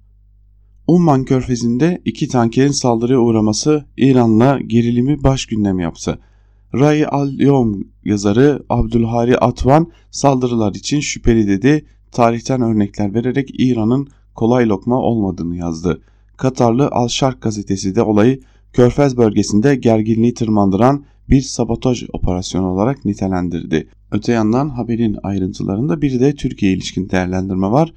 Umman 0.87 1.25
körfezinde 1.25 2.02
iki 2.04 2.28
tankerin 2.28 2.72
saldırıya 2.72 3.18
uğraması 3.18 3.84
İran'la 3.96 4.58
gerilimi 4.60 5.25
baş 5.25 5.46
gündem 5.46 5.78
yaptı. 5.78 6.18
Ray 6.75 7.06
al-Yom 7.10 7.84
yazarı 8.04 8.62
Abdülhari 8.68 9.38
Atvan 9.38 9.87
saldırılar 10.10 10.75
için 10.75 11.00
şüpheli 11.00 11.49
dedi. 11.49 11.84
Tarihten 12.12 12.62
örnekler 12.62 13.14
vererek 13.14 13.50
İran'ın 13.60 14.08
kolay 14.34 14.68
lokma 14.68 14.96
olmadığını 14.96 15.56
yazdı. 15.56 16.00
Katarlı 16.37 16.88
Al-Şark 16.88 17.42
gazetesi 17.42 17.94
de 17.94 18.02
olayı 18.02 18.40
Körfez 18.72 19.16
bölgesinde 19.16 19.76
gerginliği 19.76 20.34
tırmandıran 20.34 21.04
bir 21.28 21.40
sabotaj 21.40 22.04
operasyonu 22.12 22.66
olarak 22.66 23.04
nitelendirdi. 23.04 23.88
Öte 24.12 24.33
yandan 24.33 24.69
haberin 24.69 25.17
ayrıntılarında 25.23 26.02
bir 26.02 26.21
de 26.21 26.35
Türkiye 26.35 26.73
ilişkin 26.73 27.11
değerlendirme 27.11 27.71
var. 27.71 27.95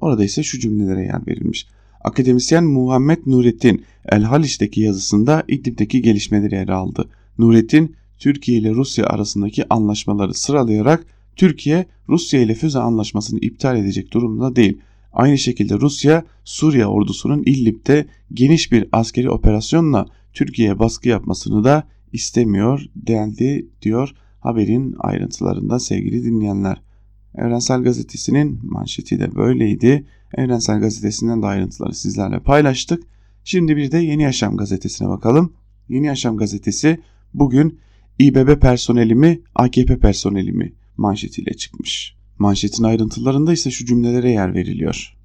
Orada 0.00 0.24
ise 0.24 0.42
şu 0.42 0.58
cümlelere 0.58 1.02
yer 1.02 1.26
verilmiş. 1.26 1.66
Akademisyen 2.04 2.64
Muhammed 2.64 3.18
Nurettin 3.26 3.84
El 4.08 4.22
Haliç'teki 4.22 4.80
yazısında 4.80 5.44
İdlib'deki 5.48 6.02
gelişmeleri 6.02 6.54
ele 6.54 6.72
aldı. 6.72 7.08
Nurettin 7.38 7.96
Türkiye 8.18 8.58
ile 8.58 8.70
Rusya 8.70 9.06
arasındaki 9.06 9.64
anlaşmaları 9.70 10.34
sıralayarak 10.34 11.06
Türkiye 11.36 11.86
Rusya 12.08 12.40
ile 12.40 12.54
füze 12.54 12.78
anlaşmasını 12.78 13.38
iptal 13.38 13.76
edecek 13.76 14.12
durumda 14.12 14.56
değil. 14.56 14.78
Aynı 15.12 15.38
şekilde 15.38 15.74
Rusya 15.74 16.24
Suriye 16.44 16.86
ordusunun 16.86 17.42
İdlib'de 17.46 18.06
geniş 18.34 18.72
bir 18.72 18.88
askeri 18.92 19.30
operasyonla 19.30 20.06
Türkiye'ye 20.32 20.78
baskı 20.78 21.08
yapmasını 21.08 21.64
da 21.64 21.84
istemiyor 22.12 22.86
dendi 22.96 23.66
diyor 23.82 24.14
haberin 24.46 24.94
ayrıntılarında 24.98 25.78
sevgili 25.78 26.24
dinleyenler. 26.24 26.82
Evrensel 27.34 27.82
Gazetesi'nin 27.82 28.60
manşeti 28.62 29.20
de 29.20 29.34
böyleydi. 29.34 30.06
Evrensel 30.34 30.80
Gazetesi'nden 30.80 31.42
de 31.42 31.46
ayrıntıları 31.46 31.94
sizlerle 31.94 32.40
paylaştık. 32.40 33.02
Şimdi 33.44 33.76
bir 33.76 33.92
de 33.92 33.98
Yeni 33.98 34.22
Yaşam 34.22 34.56
Gazetesi'ne 34.56 35.08
bakalım. 35.08 35.52
Yeni 35.88 36.06
Yaşam 36.06 36.36
Gazetesi 36.36 37.00
bugün 37.34 37.78
İBB 38.18 38.60
personeli 38.60 39.14
mi 39.14 39.40
AKP 39.54 39.98
personeli 39.98 40.52
mi 40.52 40.72
manşetiyle 40.96 41.54
çıkmış. 41.54 42.16
Manşetin 42.38 42.84
ayrıntılarında 42.84 43.52
ise 43.52 43.70
şu 43.70 43.86
cümlelere 43.86 44.30
yer 44.30 44.54
veriliyor. 44.54 45.16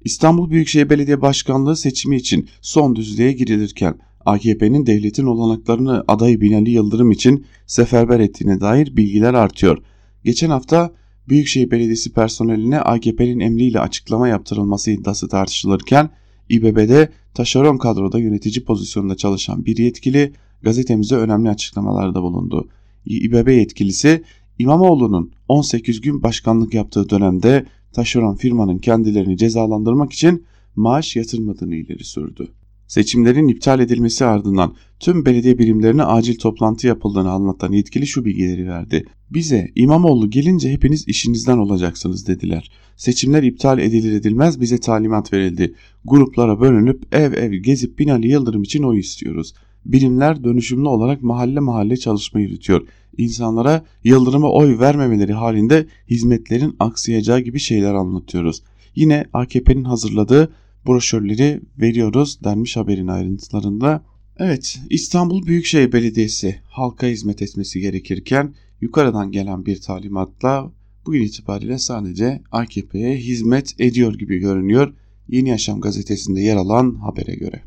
İstanbul 0.00 0.50
Büyükşehir 0.50 0.90
Belediye 0.90 1.20
Başkanlığı 1.20 1.76
seçimi 1.76 2.16
için 2.16 2.48
son 2.60 2.96
düzlüğe 2.96 3.32
girilirken 3.32 3.98
AKP'nin 4.24 4.86
devletin 4.86 5.26
olanaklarını 5.26 6.04
adayı 6.08 6.40
Binali 6.40 6.70
Yıldırım 6.70 7.10
için 7.10 7.46
seferber 7.66 8.20
ettiğine 8.20 8.60
dair 8.60 8.96
bilgiler 8.96 9.34
artıyor. 9.34 9.78
Geçen 10.24 10.50
hafta 10.50 10.92
Büyükşehir 11.28 11.70
Belediyesi 11.70 12.12
personeline 12.12 12.80
AKP'nin 12.80 13.40
emriyle 13.40 13.80
açıklama 13.80 14.28
yaptırılması 14.28 14.90
iddiası 14.90 15.28
tartışılırken 15.28 16.10
İBB'de 16.48 17.08
taşeron 17.34 17.76
kadroda 17.76 18.18
yönetici 18.18 18.64
pozisyonunda 18.64 19.16
çalışan 19.16 19.66
bir 19.66 19.76
yetkili 19.76 20.32
gazetemize 20.62 21.16
önemli 21.16 21.50
açıklamalarda 21.50 22.22
bulundu. 22.22 22.68
İBB 23.06 23.48
yetkilisi 23.48 24.22
İmamoğlu'nun 24.58 25.32
18 25.48 26.00
gün 26.00 26.22
başkanlık 26.22 26.74
yaptığı 26.74 27.10
dönemde 27.10 27.66
taşeron 27.92 28.34
firmanın 28.34 28.78
kendilerini 28.78 29.36
cezalandırmak 29.36 30.12
için 30.12 30.44
maaş 30.76 31.16
yatırmadığını 31.16 31.74
ileri 31.74 32.04
sürdü. 32.04 32.48
Seçimlerin 32.90 33.48
iptal 33.48 33.80
edilmesi 33.80 34.24
ardından 34.24 34.74
tüm 35.00 35.26
belediye 35.26 35.58
birimlerine 35.58 36.02
acil 36.04 36.38
toplantı 36.38 36.86
yapıldığını 36.86 37.30
anlatan 37.30 37.72
yetkili 37.72 38.06
şu 38.06 38.24
bilgileri 38.24 38.68
verdi. 38.68 39.04
Bize 39.30 39.68
İmamoğlu 39.74 40.30
gelince 40.30 40.72
hepiniz 40.72 41.08
işinizden 41.08 41.58
olacaksınız 41.58 42.26
dediler. 42.26 42.70
Seçimler 42.96 43.42
iptal 43.42 43.78
edilir 43.78 44.12
edilmez 44.12 44.60
bize 44.60 44.80
talimat 44.80 45.32
verildi. 45.32 45.74
Gruplara 46.04 46.60
bölünüp 46.60 47.14
ev 47.14 47.32
ev 47.32 47.52
gezip 47.52 47.98
Binali 47.98 48.28
Yıldırım 48.28 48.62
için 48.62 48.82
oy 48.82 48.98
istiyoruz. 48.98 49.54
Birimler 49.84 50.44
dönüşümlü 50.44 50.88
olarak 50.88 51.22
mahalle 51.22 51.60
mahalle 51.60 51.96
çalışma 51.96 52.40
yürütüyor. 52.40 52.86
İnsanlara 53.18 53.84
Yıldırım'a 54.04 54.50
oy 54.50 54.78
vermemeleri 54.78 55.32
halinde 55.32 55.86
hizmetlerin 56.10 56.76
aksayacağı 56.78 57.40
gibi 57.40 57.58
şeyler 57.58 57.94
anlatıyoruz. 57.94 58.62
Yine 58.94 59.24
AKP'nin 59.32 59.84
hazırladığı 59.84 60.50
broşürleri 60.86 61.60
veriyoruz 61.80 62.44
denmiş 62.44 62.76
haberin 62.76 63.06
ayrıntılarında. 63.06 64.04
Evet 64.38 64.80
İstanbul 64.90 65.46
Büyükşehir 65.46 65.92
Belediyesi 65.92 66.60
halka 66.64 67.06
hizmet 67.06 67.42
etmesi 67.42 67.80
gerekirken 67.80 68.54
yukarıdan 68.80 69.32
gelen 69.32 69.66
bir 69.66 69.80
talimatla 69.80 70.72
bugün 71.06 71.22
itibariyle 71.22 71.78
sadece 71.78 72.42
AKP'ye 72.52 73.16
hizmet 73.16 73.80
ediyor 73.80 74.14
gibi 74.14 74.38
görünüyor 74.38 74.94
Yeni 75.28 75.48
Yaşam 75.48 75.80
gazetesinde 75.80 76.40
yer 76.40 76.56
alan 76.56 76.94
habere 76.94 77.34
göre. 77.34 77.62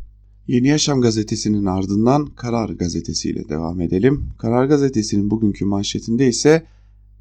Yeni 0.48 0.68
Yaşam 0.68 1.02
gazetesinin 1.02 1.66
ardından 1.66 2.26
Karar 2.26 2.70
gazetesi 2.70 3.30
ile 3.30 3.50
devam 3.50 3.82
edelim. 3.82 4.30
Karar 4.38 4.66
gazetesinin 4.66 5.32
bugünkü 5.32 5.66
manşetinde 5.66 6.28
ise 6.28 6.66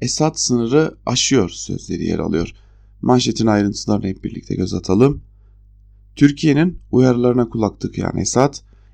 Esad 0.01 0.33
sınırı 0.35 0.97
aşıyor 1.05 1.49
sözleri 1.49 2.05
yer 2.05 2.19
alıyor. 2.19 2.53
Manşetin 3.01 3.47
ayrıntılarını 3.47 4.07
hep 4.07 4.23
birlikte 4.23 4.55
göz 4.55 4.73
atalım. 4.73 5.21
Türkiye'nin 6.15 6.79
uyarılarına 6.91 7.49
kulak 7.49 7.79
tıkayan 7.79 8.17
Esad, 8.17 8.53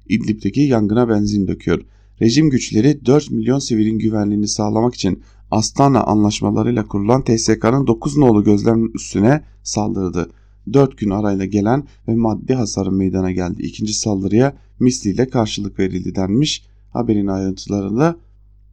İdlib'deki 0.09 0.61
yangına 0.61 1.09
benzin 1.09 1.47
döküyor. 1.47 1.81
Rejim 2.21 2.49
güçleri 2.49 3.05
4 3.05 3.31
milyon 3.31 3.59
sivilin 3.59 3.99
güvenliğini 3.99 4.47
sağlamak 4.47 4.95
için 4.95 5.23
Astana 5.51 6.03
anlaşmalarıyla 6.03 6.87
kurulan 6.87 7.23
TSK'nın 7.23 7.87
9 7.87 8.17
nolu 8.17 8.43
gözlem 8.43 8.95
üstüne 8.95 9.43
saldırdı. 9.63 10.29
4 10.73 10.97
gün 10.97 11.09
arayla 11.09 11.45
gelen 11.45 11.83
ve 12.07 12.15
maddi 12.15 12.53
hasarın 12.53 12.93
meydana 12.93 13.31
geldi. 13.31 13.63
İkinci 13.63 13.93
saldırıya 13.93 14.57
misliyle 14.79 15.29
karşılık 15.29 15.79
verildi 15.79 16.15
denmiş. 16.15 16.63
Haberin 16.93 17.27
ayrıntılarında 17.27 18.17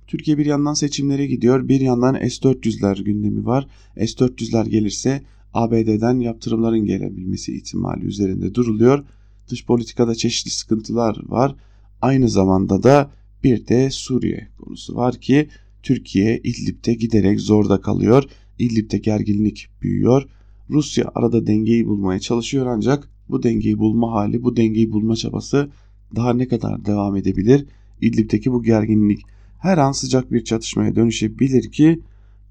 Türkiye 0.06 0.38
bir 0.38 0.46
yandan 0.46 0.74
seçimlere 0.74 1.26
gidiyor 1.26 1.68
bir 1.68 1.80
yandan 1.80 2.14
S-400'ler 2.14 3.04
gündemi 3.04 3.46
var. 3.46 3.66
S-400'ler 3.96 4.68
gelirse 4.68 5.22
ABD'den 5.56 6.20
yaptırımların 6.20 6.84
gelebilmesi 6.84 7.56
ihtimali 7.56 8.04
üzerinde 8.04 8.54
duruluyor. 8.54 9.04
Dış 9.48 9.66
politikada 9.66 10.14
çeşitli 10.14 10.50
sıkıntılar 10.50 11.18
var. 11.28 11.56
Aynı 12.02 12.28
zamanda 12.28 12.82
da 12.82 13.10
bir 13.44 13.66
de 13.66 13.90
Suriye 13.90 14.48
konusu 14.58 14.94
var 14.94 15.14
ki 15.20 15.48
Türkiye 15.82 16.40
İdlib'de 16.44 16.94
giderek 16.94 17.40
zorda 17.40 17.80
kalıyor. 17.80 18.24
İdlib'de 18.58 18.98
gerginlik 18.98 19.68
büyüyor. 19.82 20.28
Rusya 20.70 21.10
arada 21.14 21.46
dengeyi 21.46 21.86
bulmaya 21.86 22.20
çalışıyor 22.20 22.66
ancak 22.66 23.08
bu 23.28 23.42
dengeyi 23.42 23.78
bulma 23.78 24.12
hali, 24.12 24.42
bu 24.42 24.56
dengeyi 24.56 24.92
bulma 24.92 25.16
çabası 25.16 25.70
daha 26.16 26.32
ne 26.32 26.48
kadar 26.48 26.84
devam 26.84 27.16
edebilir? 27.16 27.66
İdlib'deki 28.00 28.52
bu 28.52 28.62
gerginlik 28.62 29.20
her 29.58 29.78
an 29.78 29.92
sıcak 29.92 30.32
bir 30.32 30.44
çatışmaya 30.44 30.96
dönüşebilir 30.96 31.72
ki 31.72 32.00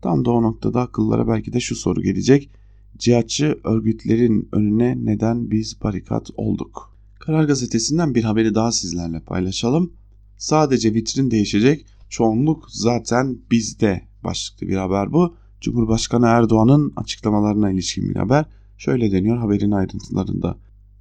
tam 0.01 0.25
da 0.25 0.31
o 0.31 0.41
noktada 0.41 0.81
akıllara 0.81 1.27
belki 1.27 1.53
de 1.53 1.59
şu 1.59 1.75
soru 1.75 2.01
gelecek 2.01 2.49
cihatçı 2.97 3.59
örgütlerin 3.63 4.49
önüne 4.51 5.05
neden 5.05 5.51
biz 5.51 5.81
barikat 5.83 6.29
olduk? 6.37 6.97
Karar 7.19 7.43
gazetesinden 7.43 8.15
bir 8.15 8.23
haberi 8.23 8.55
daha 8.55 8.71
sizlerle 8.71 9.19
paylaşalım. 9.19 9.93
Sadece 10.37 10.93
vitrin 10.93 11.31
değişecek, 11.31 11.85
çoğunluk 12.09 12.65
zaten 12.69 13.37
bizde 13.51 14.01
başlıklı 14.23 14.67
bir 14.67 14.75
haber 14.75 15.13
bu. 15.13 15.35
Cumhurbaşkanı 15.61 16.25
Erdoğan'ın 16.25 16.93
açıklamalarına 16.95 17.71
ilişkin 17.71 18.09
bir 18.09 18.15
haber. 18.15 18.45
Şöyle 18.77 19.11
deniyor 19.11 19.37
haberin 19.37 19.71
ayrıntılarında. 19.71 20.57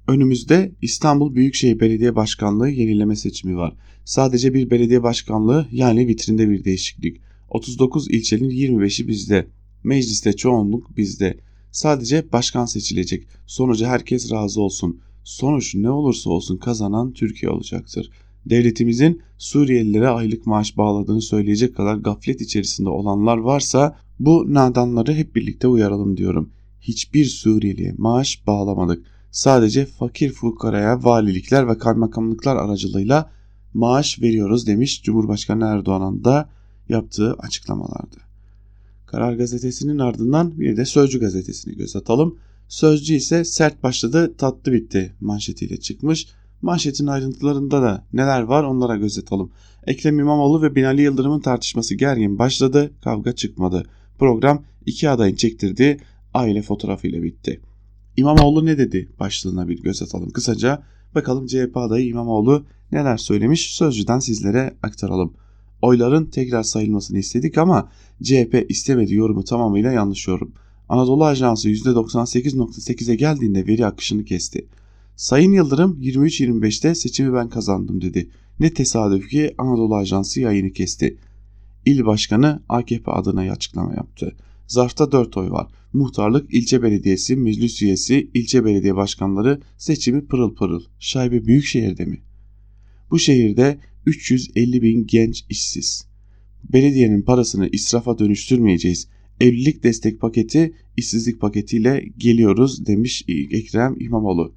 Önümüzde 0.07 0.71
İstanbul 0.81 1.35
Büyükşehir 1.35 1.79
Belediye 1.79 2.15
Başkanlığı 2.15 2.69
yenileme 2.69 3.15
seçimi 3.15 3.57
var. 3.57 3.73
Sadece 4.05 4.53
bir 4.53 4.69
belediye 4.69 5.03
başkanlığı 5.03 5.67
yani 5.71 6.07
vitrinde 6.07 6.49
bir 6.49 6.63
değişiklik. 6.63 7.21
39 7.49 8.09
ilçenin 8.09 8.49
25'i 8.49 9.07
bizde. 9.07 9.47
Mecliste 9.83 10.33
çoğunluk 10.33 10.97
bizde. 10.97 11.37
Sadece 11.75 12.31
başkan 12.31 12.65
seçilecek. 12.65 13.27
Sonuca 13.47 13.87
herkes 13.87 14.31
razı 14.31 14.61
olsun. 14.61 14.99
Sonuç 15.23 15.75
ne 15.75 15.89
olursa 15.89 16.29
olsun 16.29 16.57
kazanan 16.57 17.13
Türkiye 17.13 17.51
olacaktır. 17.51 18.09
Devletimizin 18.45 19.21
Suriyelilere 19.37 20.07
aylık 20.07 20.45
maaş 20.45 20.77
bağladığını 20.77 21.21
söyleyecek 21.21 21.75
kadar 21.75 21.95
gaflet 21.95 22.41
içerisinde 22.41 22.89
olanlar 22.89 23.37
varsa 23.37 23.97
bu 24.19 24.53
nadanları 24.53 25.13
hep 25.13 25.35
birlikte 25.35 25.67
uyaralım 25.67 26.17
diyorum. 26.17 26.49
Hiçbir 26.81 27.25
Suriyeliye 27.25 27.93
maaş 27.97 28.47
bağlamadık. 28.47 29.05
Sadece 29.31 29.85
fakir 29.85 30.31
fukaraya 30.31 31.03
valilikler 31.03 31.67
ve 31.67 31.77
kaymakamlıklar 31.77 32.55
aracılığıyla 32.55 33.31
maaş 33.73 34.21
veriyoruz 34.21 34.67
demiş 34.67 35.03
Cumhurbaşkanı 35.03 35.65
Erdoğan'ın 35.65 36.23
da 36.23 36.49
yaptığı 36.89 37.33
açıklamalarda. 37.33 38.24
Karar 39.15 39.33
gazetesinin 39.33 39.99
ardından 39.99 40.59
bir 40.59 40.77
de 40.77 40.85
Sözcü 40.85 41.19
gazetesini 41.19 41.75
göz 41.75 41.95
atalım. 41.95 42.37
Sözcü 42.67 43.13
ise 43.13 43.45
sert 43.45 43.83
başladı 43.83 44.35
tatlı 44.37 44.73
bitti 44.73 45.13
manşetiyle 45.21 45.77
çıkmış. 45.77 46.27
Manşetin 46.61 47.07
ayrıntılarında 47.07 47.81
da 47.81 48.07
neler 48.13 48.41
var 48.41 48.63
onlara 48.63 48.95
göz 48.95 49.19
atalım. 49.19 49.51
Ekrem 49.87 50.19
İmamoğlu 50.19 50.61
ve 50.61 50.75
Binali 50.75 51.01
Yıldırım'ın 51.01 51.39
tartışması 51.39 51.95
gergin 51.95 52.39
başladı, 52.39 52.91
kavga 53.03 53.31
çıkmadı. 53.31 53.83
Program 54.19 54.63
iki 54.85 55.09
adayın 55.09 55.35
çektirdiği 55.35 55.97
aile 56.33 56.61
fotoğrafıyla 56.61 57.23
bitti. 57.23 57.61
İmamoğlu 58.17 58.65
ne 58.65 58.77
dedi 58.77 59.09
başlığına 59.19 59.67
bir 59.67 59.83
göz 59.83 60.01
atalım 60.01 60.29
kısaca. 60.29 60.83
Bakalım 61.15 61.47
CHP 61.47 61.77
adayı 61.77 62.07
İmamoğlu 62.07 62.65
neler 62.91 63.17
söylemiş 63.17 63.75
sözcüden 63.75 64.19
sizlere 64.19 64.77
aktaralım. 64.83 65.33
Oyların 65.81 66.25
tekrar 66.25 66.63
sayılmasını 66.63 67.17
istedik 67.17 67.57
ama 67.57 67.89
CHP 68.23 68.65
istemedi 68.69 69.13
yorumu 69.13 69.43
tamamıyla 69.43 69.91
yanlış 69.91 70.27
yorum. 70.27 70.53
Anadolu 70.89 71.25
Ajansı 71.25 71.69
%98.8'e 71.69 73.15
geldiğinde 73.15 73.67
veri 73.67 73.85
akışını 73.85 74.25
kesti. 74.25 74.67
Sayın 75.15 75.51
Yıldırım 75.51 75.99
23-25'te 76.01 76.95
seçimi 76.95 77.33
ben 77.33 77.49
kazandım 77.49 78.01
dedi. 78.01 78.29
Ne 78.59 78.73
tesadüf 78.73 79.29
ki 79.29 79.55
Anadolu 79.57 79.95
Ajansı 79.95 80.41
yayını 80.41 80.71
kesti. 80.71 81.17
İl 81.85 82.05
Başkanı 82.05 82.63
AKP 82.69 83.11
adına 83.11 83.51
açıklama 83.51 83.93
yaptı. 83.93 84.35
Zarfta 84.67 85.11
4 85.11 85.37
oy 85.37 85.49
var. 85.49 85.67
Muhtarlık, 85.93 86.53
ilçe 86.53 86.83
belediyesi, 86.83 87.35
meclis 87.35 87.81
üyesi, 87.81 88.31
ilçe 88.33 88.65
belediye 88.65 88.95
başkanları 88.95 89.61
seçimi 89.77 90.25
pırıl 90.25 90.55
pırıl. 90.55 90.83
Şaibe 90.99 91.45
büyük 91.45 91.65
şehirde 91.65 92.05
mi? 92.05 92.21
Bu 93.11 93.19
şehirde 93.19 93.77
350 94.05 94.81
bin 94.81 95.07
genç 95.07 95.45
işsiz. 95.49 96.07
Belediyenin 96.73 97.21
parasını 97.21 97.69
israfa 97.71 98.19
dönüştürmeyeceğiz. 98.19 99.07
Evlilik 99.41 99.83
destek 99.83 100.21
paketi 100.21 100.73
işsizlik 100.97 101.41
paketiyle 101.41 102.05
geliyoruz 102.17 102.85
demiş 102.85 103.25
Ekrem 103.51 103.95
İmamoğlu. 103.99 104.53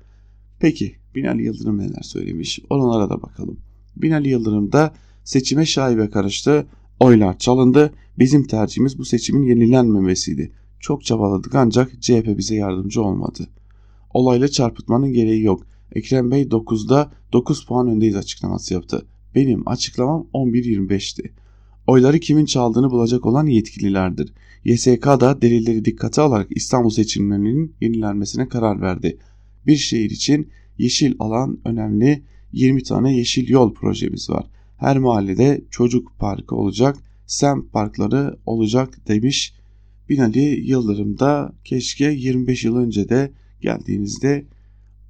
Peki 0.61 0.95
Binali 1.15 1.45
Yıldırım 1.45 1.79
neler 1.79 2.03
söylemiş 2.03 2.61
onlara 2.71 3.11
da 3.11 3.23
bakalım. 3.23 3.61
Binali 3.97 4.29
Yıldırım 4.29 4.73
da 4.73 4.95
seçime 5.25 5.67
şaibe 5.67 6.11
karıştı. 6.11 6.67
Oylar 7.01 7.39
çalındı. 7.39 7.95
Bizim 8.19 8.47
tercihimiz 8.47 8.99
bu 8.99 9.05
seçimin 9.05 9.47
yenilenmemesiydi. 9.47 10.53
Çok 10.81 11.05
çabaladık 11.05 11.55
ancak 11.55 12.03
CHP 12.03 12.39
bize 12.39 12.55
yardımcı 12.55 13.03
olmadı. 13.03 13.49
Olayla 14.15 14.49
çarpıtmanın 14.49 15.13
gereği 15.13 15.43
yok. 15.43 15.67
Ekrem 15.93 16.31
Bey 16.31 16.43
9'da 16.43 17.13
9 17.33 17.67
puan 17.67 17.89
öndeyiz 17.89 18.17
açıklaması 18.17 18.75
yaptı. 18.75 19.07
Benim 19.39 19.69
açıklamam 19.69 20.27
11-25'ti. 20.35 21.31
Oyları 21.87 22.19
kimin 22.19 22.45
çaldığını 22.45 22.91
bulacak 22.91 23.27
olan 23.27 23.47
yetkililerdir. 23.47 24.33
YSK 24.65 25.07
da 25.07 25.43
delilleri 25.43 25.85
dikkate 25.85 26.21
alarak 26.21 26.47
İstanbul 26.51 26.91
seçimlerinin 26.91 27.75
yenilenmesine 27.81 28.49
karar 28.49 28.81
verdi. 28.81 29.19
Bir 29.67 29.77
şehir 29.77 30.11
için 30.11 30.49
yeşil 30.79 31.15
alan 31.19 31.59
önemli 31.65 32.23
20 32.53 32.83
tane 32.83 33.17
yeşil 33.17 33.49
yol 33.49 33.75
projemiz 33.75 34.31
var. 34.31 34.47
Her 34.77 34.99
mahallede 34.99 35.65
çocuk 35.71 36.13
parkı 36.19 36.55
olacak, 36.55 36.97
semt 37.27 37.73
parkları 37.73 38.37
olacak 38.47 39.09
demiş 39.09 39.55
Binali 40.09 40.71
Yıldırım 40.71 41.19
da 41.19 41.53
keşke 41.65 42.05
25 42.05 42.65
yıl 42.65 42.77
önce 42.77 43.09
de 43.09 43.33
geldiğinizde 43.61 44.45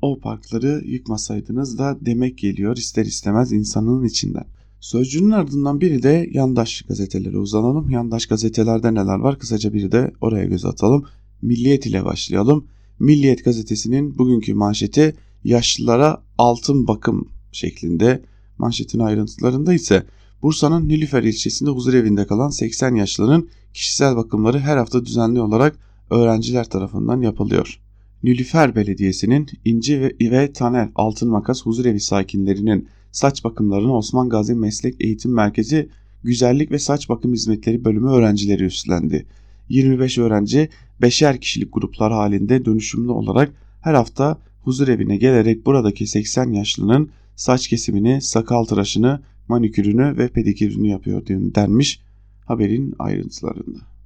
o 0.02 0.20
parkları 0.20 0.82
yıkmasaydınız 0.86 1.78
da 1.78 1.98
demek 2.00 2.38
geliyor 2.38 2.76
ister 2.76 3.04
istemez 3.04 3.52
insanın 3.52 4.04
içinden. 4.04 4.44
Sözcünün 4.80 5.30
ardından 5.30 5.80
biri 5.80 6.02
de 6.02 6.28
yandaş 6.32 6.82
gazetelere 6.82 7.38
uzanalım. 7.38 7.90
Yandaş 7.90 8.26
gazetelerde 8.26 8.94
neler 8.94 9.18
var 9.18 9.38
kısaca 9.38 9.72
biri 9.72 9.92
de 9.92 10.12
oraya 10.20 10.44
göz 10.44 10.64
atalım. 10.64 11.04
Milliyet 11.42 11.86
ile 11.86 12.04
başlayalım. 12.04 12.66
Milliyet 12.98 13.44
gazetesinin 13.44 14.18
bugünkü 14.18 14.54
manşeti 14.54 15.16
yaşlılara 15.44 16.22
altın 16.38 16.86
bakım 16.86 17.28
şeklinde. 17.52 18.22
Manşetin 18.58 18.98
ayrıntılarında 18.98 19.74
ise 19.74 20.06
Bursa'nın 20.42 20.88
Nilüfer 20.88 21.22
ilçesinde 21.22 21.70
huzur 21.70 21.94
evinde 21.94 22.26
kalan 22.26 22.50
80 22.50 22.94
yaşlının 22.94 23.48
kişisel 23.74 24.16
bakımları 24.16 24.58
her 24.58 24.76
hafta 24.76 25.04
düzenli 25.04 25.40
olarak 25.40 25.76
öğrenciler 26.10 26.64
tarafından 26.64 27.20
yapılıyor. 27.20 27.80
Nilüfer 28.22 28.76
Belediyesi'nin 28.76 29.46
İnci 29.64 30.00
ve, 30.00 30.12
ve 30.20 30.52
Taner 30.52 30.88
Altın 30.94 31.28
Makas 31.28 31.62
Huzurevi 31.62 32.00
sakinlerinin 32.00 32.88
saç 33.12 33.44
bakımlarını 33.44 33.96
Osman 33.96 34.28
Gazi 34.28 34.54
Meslek 34.54 34.94
Eğitim 35.00 35.34
Merkezi 35.34 35.88
Güzellik 36.24 36.70
ve 36.70 36.78
Saç 36.78 37.08
Bakım 37.08 37.32
Hizmetleri 37.32 37.84
bölümü 37.84 38.10
öğrencileri 38.10 38.64
üstlendi. 38.64 39.26
25 39.68 40.18
öğrenci 40.18 40.68
beşer 41.02 41.40
kişilik 41.40 41.72
gruplar 41.72 42.12
halinde 42.12 42.64
dönüşümlü 42.64 43.10
olarak 43.10 43.52
her 43.80 43.94
hafta 43.94 44.38
huzur 44.62 44.88
evine 44.88 45.16
gelerek 45.16 45.66
buradaki 45.66 46.06
80 46.06 46.52
yaşlının 46.52 47.10
saç 47.36 47.68
kesimini, 47.68 48.22
sakal 48.22 48.64
tıraşını, 48.64 49.20
manikürünü 49.48 50.18
ve 50.18 50.28
pedikürünü 50.28 50.88
yapıyor 50.88 51.26
denmiş 51.26 52.00
haberin 52.46 52.94
ayrıntılarında. 52.98 53.97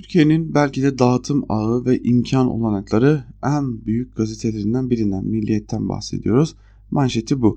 Türkiye'nin 0.00 0.54
belki 0.54 0.82
de 0.82 0.98
dağıtım 0.98 1.44
ağı 1.48 1.84
ve 1.84 2.02
imkan 2.02 2.50
olanakları 2.50 3.24
en 3.44 3.86
büyük 3.86 4.16
gazetelerinden 4.16 4.90
birinden 4.90 5.24
Milliyet'ten 5.24 5.88
bahsediyoruz. 5.88 6.54
Manşeti 6.90 7.42
bu. 7.42 7.56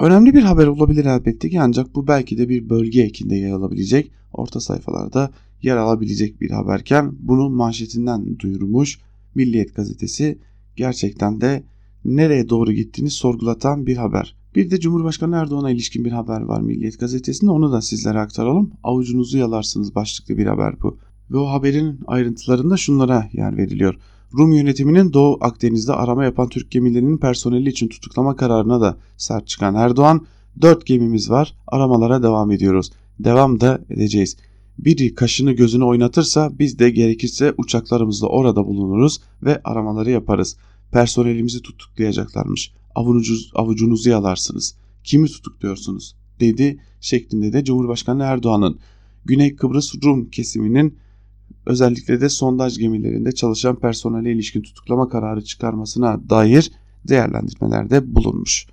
Önemli 0.00 0.34
bir 0.34 0.42
haber 0.42 0.66
olabilir 0.66 1.04
elbette 1.04 1.50
ki 1.50 1.60
ancak 1.60 1.94
bu 1.94 2.06
belki 2.06 2.38
de 2.38 2.48
bir 2.48 2.68
bölge 2.68 3.02
ekinde 3.02 3.36
yer 3.36 3.50
alabilecek, 3.50 4.10
orta 4.32 4.60
sayfalarda 4.60 5.30
yer 5.62 5.76
alabilecek 5.76 6.40
bir 6.40 6.50
haberken 6.50 7.12
bunu 7.18 7.50
manşetinden 7.50 8.38
duyurmuş 8.38 8.98
Milliyet 9.34 9.74
gazetesi 9.74 10.38
gerçekten 10.76 11.40
de 11.40 11.64
nereye 12.04 12.48
doğru 12.48 12.72
gittiğini 12.72 13.10
sorgulatan 13.10 13.86
bir 13.86 13.96
haber. 13.96 14.36
Bir 14.54 14.70
de 14.70 14.80
Cumhurbaşkanı 14.80 15.36
Erdoğan'a 15.36 15.70
ilişkin 15.70 16.04
bir 16.04 16.12
haber 16.12 16.40
var 16.40 16.60
Milliyet 16.60 17.00
gazetesinde 17.00 17.50
onu 17.50 17.72
da 17.72 17.82
sizlere 17.82 18.18
aktaralım. 18.18 18.70
Avucunuzu 18.82 19.38
yalarsınız 19.38 19.94
başlıklı 19.94 20.38
bir 20.38 20.46
haber 20.46 20.82
bu. 20.82 20.98
Ve 21.30 21.38
o 21.38 21.46
haberin 21.46 22.00
ayrıntılarında 22.06 22.76
şunlara 22.76 23.28
yer 23.32 23.56
veriliyor. 23.56 23.94
Rum 24.38 24.52
yönetiminin 24.52 25.12
Doğu 25.12 25.38
Akdeniz'de 25.40 25.92
arama 25.92 26.24
yapan 26.24 26.48
Türk 26.48 26.70
gemilerinin 26.70 27.18
personeli 27.18 27.68
için 27.68 27.88
tutuklama 27.88 28.36
kararına 28.36 28.80
da 28.80 28.96
sert 29.16 29.46
çıkan 29.46 29.74
Erdoğan, 29.74 30.26
4 30.60 30.86
gemimiz 30.86 31.30
var 31.30 31.54
aramalara 31.66 32.22
devam 32.22 32.50
ediyoruz. 32.50 32.90
Devam 33.18 33.60
da 33.60 33.80
edeceğiz. 33.90 34.36
Biri 34.78 35.14
kaşını 35.14 35.52
gözünü 35.52 35.84
oynatırsa 35.84 36.50
biz 36.58 36.78
de 36.78 36.90
gerekirse 36.90 37.54
uçaklarımızla 37.58 38.26
orada 38.26 38.66
bulunuruz 38.66 39.20
ve 39.42 39.60
aramaları 39.64 40.10
yaparız. 40.10 40.56
Personelimizi 40.92 41.62
tutuklayacaklarmış. 41.62 42.72
Avucunuz, 42.94 43.52
avucunuzu 43.54 44.10
yalarsınız. 44.10 44.74
Kimi 45.04 45.28
tutukluyorsunuz? 45.28 46.14
dedi 46.40 46.80
şeklinde 47.00 47.52
de 47.52 47.64
Cumhurbaşkanı 47.64 48.22
Erdoğan'ın 48.22 48.78
Güney 49.24 49.56
Kıbrıs 49.56 49.94
Rum 50.04 50.30
kesiminin 50.30 50.96
özellikle 51.66 52.20
de 52.20 52.28
sondaj 52.28 52.78
gemilerinde 52.78 53.32
çalışan 53.32 53.76
personele 53.76 54.32
ilişkin 54.32 54.62
tutuklama 54.62 55.08
kararı 55.08 55.44
çıkarmasına 55.44 56.20
dair 56.30 56.72
değerlendirmelerde 57.08 58.14
bulunmuş. 58.14 58.66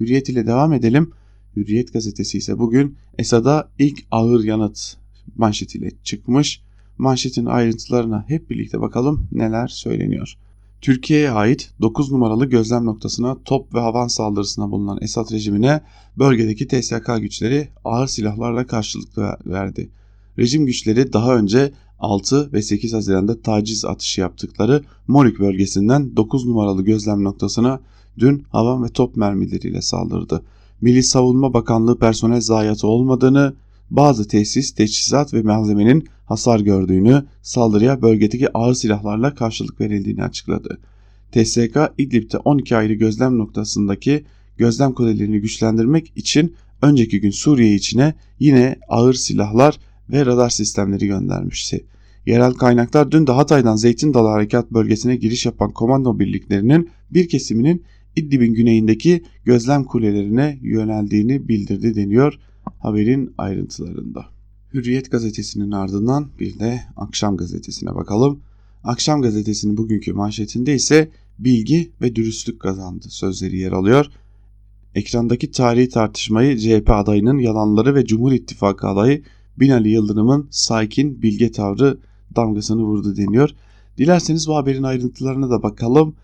Hürriyet 0.00 0.28
ile 0.28 0.46
devam 0.46 0.72
edelim. 0.72 1.12
Hürriyet 1.56 1.92
gazetesi 1.92 2.38
ise 2.38 2.58
bugün 2.58 2.96
Esad'a 3.18 3.68
ilk 3.78 4.04
ağır 4.10 4.44
yanıt 4.44 4.96
manşetiyle 5.36 5.90
çıkmış. 6.04 6.62
Manşetin 6.98 7.46
ayrıntılarına 7.46 8.24
hep 8.28 8.50
birlikte 8.50 8.80
bakalım 8.80 9.28
neler 9.32 9.68
söyleniyor. 9.68 10.36
Türkiye'ye 10.80 11.30
ait 11.30 11.70
9 11.80 12.12
numaralı 12.12 12.46
gözlem 12.46 12.84
noktasına 12.84 13.36
top 13.44 13.74
ve 13.74 13.80
havan 13.80 14.08
saldırısına 14.08 14.70
bulunan 14.70 14.98
Esad 15.02 15.32
rejimine 15.32 15.80
bölgedeki 16.18 16.68
TSK 16.68 17.10
güçleri 17.20 17.68
ağır 17.84 18.06
silahlarla 18.06 18.66
karşılık 18.66 19.18
verdi. 19.46 19.90
Rejim 20.38 20.66
güçleri 20.66 21.12
daha 21.12 21.36
önce 21.36 21.72
6 21.98 22.52
ve 22.52 22.62
8 22.62 22.92
Haziran'da 22.92 23.40
taciz 23.40 23.84
atışı 23.84 24.20
yaptıkları 24.20 24.84
Morik 25.08 25.38
bölgesinden 25.38 26.16
9 26.16 26.46
numaralı 26.46 26.82
gözlem 26.82 27.24
noktasına 27.24 27.80
dün 28.18 28.44
havan 28.50 28.84
ve 28.84 28.88
top 28.88 29.16
mermileriyle 29.16 29.82
saldırdı. 29.82 30.42
Milli 30.80 31.02
Savunma 31.02 31.54
Bakanlığı 31.54 31.98
personel 31.98 32.40
zayiatı 32.40 32.86
olmadığını, 32.86 33.54
bazı 33.90 34.28
tesis, 34.28 34.74
teçhizat 34.74 35.34
ve 35.34 35.42
malzemenin 35.42 36.08
hasar 36.26 36.60
gördüğünü, 36.60 37.24
saldırıya 37.42 38.02
bölgedeki 38.02 38.52
ağır 38.52 38.74
silahlarla 38.74 39.34
karşılık 39.34 39.80
verildiğini 39.80 40.24
açıkladı. 40.24 40.78
TSK 41.32 41.76
İdlib'de 41.98 42.38
12 42.38 42.76
ayrı 42.76 42.94
gözlem 42.94 43.38
noktasındaki 43.38 44.24
gözlem 44.56 44.92
kulelerini 44.92 45.40
güçlendirmek 45.40 46.12
için 46.16 46.54
önceki 46.82 47.20
gün 47.20 47.30
Suriye 47.30 47.74
içine 47.74 48.14
yine 48.38 48.76
ağır 48.88 49.14
silahlar 49.14 49.78
ve 50.10 50.26
radar 50.26 50.50
sistemleri 50.50 51.06
göndermişti. 51.06 51.84
Yerel 52.26 52.52
kaynaklar 52.52 53.10
dün 53.10 53.26
de 53.26 53.32
Hatay'dan 53.32 53.76
Zeytin 53.76 54.14
Dalı 54.14 54.28
Harekat 54.28 54.70
Bölgesi'ne 54.70 55.16
giriş 55.16 55.46
yapan 55.46 55.72
komando 55.72 56.18
birliklerinin 56.18 56.90
bir 57.10 57.28
kesiminin 57.28 57.84
İdlib'in 58.16 58.54
güneyindeki 58.54 59.22
gözlem 59.44 59.84
kulelerine 59.84 60.58
yöneldiğini 60.62 61.48
bildirdi 61.48 61.94
deniyor 61.94 62.38
haberin 62.78 63.34
ayrıntılarında. 63.38 64.26
Hürriyet 64.74 65.10
gazetesinin 65.10 65.70
ardından 65.70 66.28
bir 66.40 66.58
de 66.58 66.80
Akşam 66.96 67.36
gazetesine 67.36 67.94
bakalım. 67.94 68.40
Akşam 68.84 69.22
gazetesinin 69.22 69.76
bugünkü 69.76 70.12
manşetinde 70.12 70.74
ise 70.74 71.08
bilgi 71.38 71.90
ve 72.00 72.16
dürüstlük 72.16 72.60
kazandı 72.60 73.06
sözleri 73.08 73.58
yer 73.58 73.72
alıyor. 73.72 74.06
Ekrandaki 74.94 75.50
tarihi 75.50 75.88
tartışmayı 75.88 76.58
CHP 76.58 76.90
adayının 76.90 77.38
yalanları 77.38 77.94
ve 77.94 78.04
Cumhur 78.04 78.32
İttifakı 78.32 78.86
adayı 78.86 79.22
Binali 79.60 79.88
Yıldırım'ın 79.88 80.48
sakin 80.50 81.22
bilge 81.22 81.52
tavrı 81.52 81.98
damgasını 82.36 82.82
vurdu 82.82 83.16
deniyor. 83.16 83.50
Dilerseniz 83.98 84.48
bu 84.48 84.56
haberin 84.56 84.82
ayrıntılarına 84.82 85.50
da 85.50 85.62
bakalım. 85.62 86.14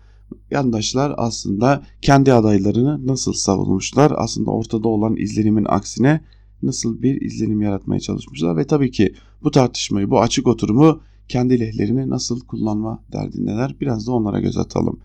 Yandaşlar 0.51 1.13
aslında 1.17 1.83
kendi 2.01 2.33
adaylarını 2.33 3.07
nasıl 3.07 3.33
savunmuşlar? 3.33 4.13
Aslında 4.15 4.51
ortada 4.51 4.87
olan 4.87 5.15
izlenimin 5.15 5.65
aksine 5.69 6.21
nasıl 6.63 7.01
bir 7.01 7.21
izlenim 7.21 7.61
yaratmaya 7.61 7.99
çalışmışlar 7.99 8.57
ve 8.57 8.67
tabii 8.67 8.91
ki 8.91 9.13
bu 9.43 9.51
tartışmayı, 9.51 10.09
bu 10.09 10.21
açık 10.21 10.47
oturumu 10.47 10.99
kendi 11.27 11.59
lehlerini 11.59 12.09
nasıl 12.09 12.39
kullanma 12.39 12.99
derdindeler. 13.11 13.75
Biraz 13.81 14.07
da 14.07 14.11
onlara 14.11 14.39
göz 14.39 14.57
atalım. 14.57 14.99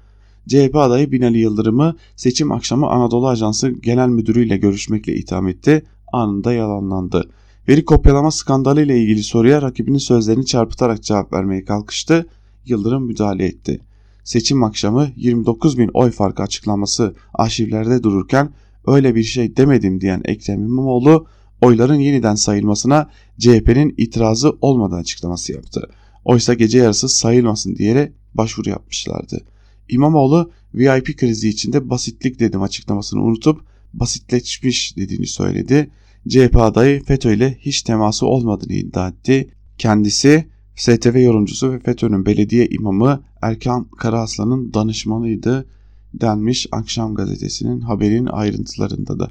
CHP 0.49 0.77
adayı 0.77 1.13
Binali 1.13 1.39
Yıldırım'ı 1.39 1.97
seçim 2.17 2.53
akşamı 2.53 2.87
Anadolu 2.87 3.29
Ajansı 3.29 3.69
Genel 3.71 4.09
Müdürü 4.09 4.47
ile 4.47 4.57
görüşmekle 4.57 5.15
itham 5.15 5.49
etti. 5.49 5.83
Anında 6.13 6.53
yalanlandı. 6.53 7.31
Veri 7.69 7.85
kopyalama 7.85 8.31
skandalı 8.31 8.83
ile 8.83 9.01
ilgili 9.03 9.23
soruya 9.23 9.63
rakibinin 9.63 9.99
sözlerini 9.99 10.47
çarpıtarak 10.47 11.03
cevap 11.03 11.33
vermeye 11.33 11.65
kalkıştı. 11.65 12.27
Yıldırım 12.67 13.07
müdahale 13.07 13.47
etti. 13.47 13.81
Seçim 14.25 14.65
akşamı 14.65 15.09
29 15.17 15.79
bin 15.79 15.91
oy 15.95 16.11
farkı 16.11 16.43
açıklaması 16.43 17.15
arşivlerde 17.35 18.03
dururken 18.03 18.51
öyle 18.87 19.15
bir 19.15 19.23
şey 19.23 19.57
demedim 19.57 20.01
diyen 20.01 20.23
Ekrem 20.25 20.65
İmamoğlu 20.65 21.27
oyların 21.61 21.99
yeniden 21.99 22.35
sayılmasına 22.35 23.11
CHP'nin 23.39 23.95
itirazı 23.97 24.53
olmadan 24.61 24.99
açıklaması 24.99 25.53
yaptı. 25.53 25.91
Oysa 26.25 26.55
gece 26.55 26.79
yarısı 26.79 27.09
sayılmasın 27.09 27.77
diyerek 27.77 28.13
başvuru 28.35 28.71
yapmışlardı. 28.71 29.41
İmamoğlu 29.89 30.51
VIP 30.75 31.19
krizi 31.19 31.49
içinde 31.49 31.91
basitlik 31.91 32.41
dedim 32.41 32.63
açıklamasını 32.63 33.23
unutup 33.23 33.61
basitleşmiş 33.95 34.97
dediğini 34.97 35.27
söyledi. 35.27 35.91
CHP 36.29 36.57
adayı 36.57 37.05
FETÖ 37.05 37.35
ile 37.35 37.59
hiç 37.61 37.83
teması 37.83 38.27
olmadığını 38.27 38.73
iddia 38.73 39.09
etti. 39.09 39.51
Kendisi 39.79 40.49
STV 40.77 41.19
yorumcusu 41.19 41.73
ve 41.73 41.79
FETÖ'nün 41.79 42.27
belediye 42.27 42.67
imamı 42.67 43.23
Erkan 43.43 43.85
Karaaslan'ın 43.85 44.75
danışmanıydı 44.75 45.67
denmiş 46.15 46.67
Akşam 46.73 47.15
Gazetesi'nin 47.15 47.81
haberin 47.81 48.27
ayrıntılarında 48.27 49.19
da. 49.19 49.31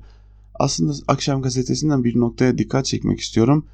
Aslında 0.55 0.93
Akşam 1.07 1.41
Gazetesi'nden 1.41 2.03
bir 2.03 2.19
noktaya 2.19 2.57
dikkat 2.57 2.85
çekmek 2.85 3.19
istiyorum. 3.19 3.65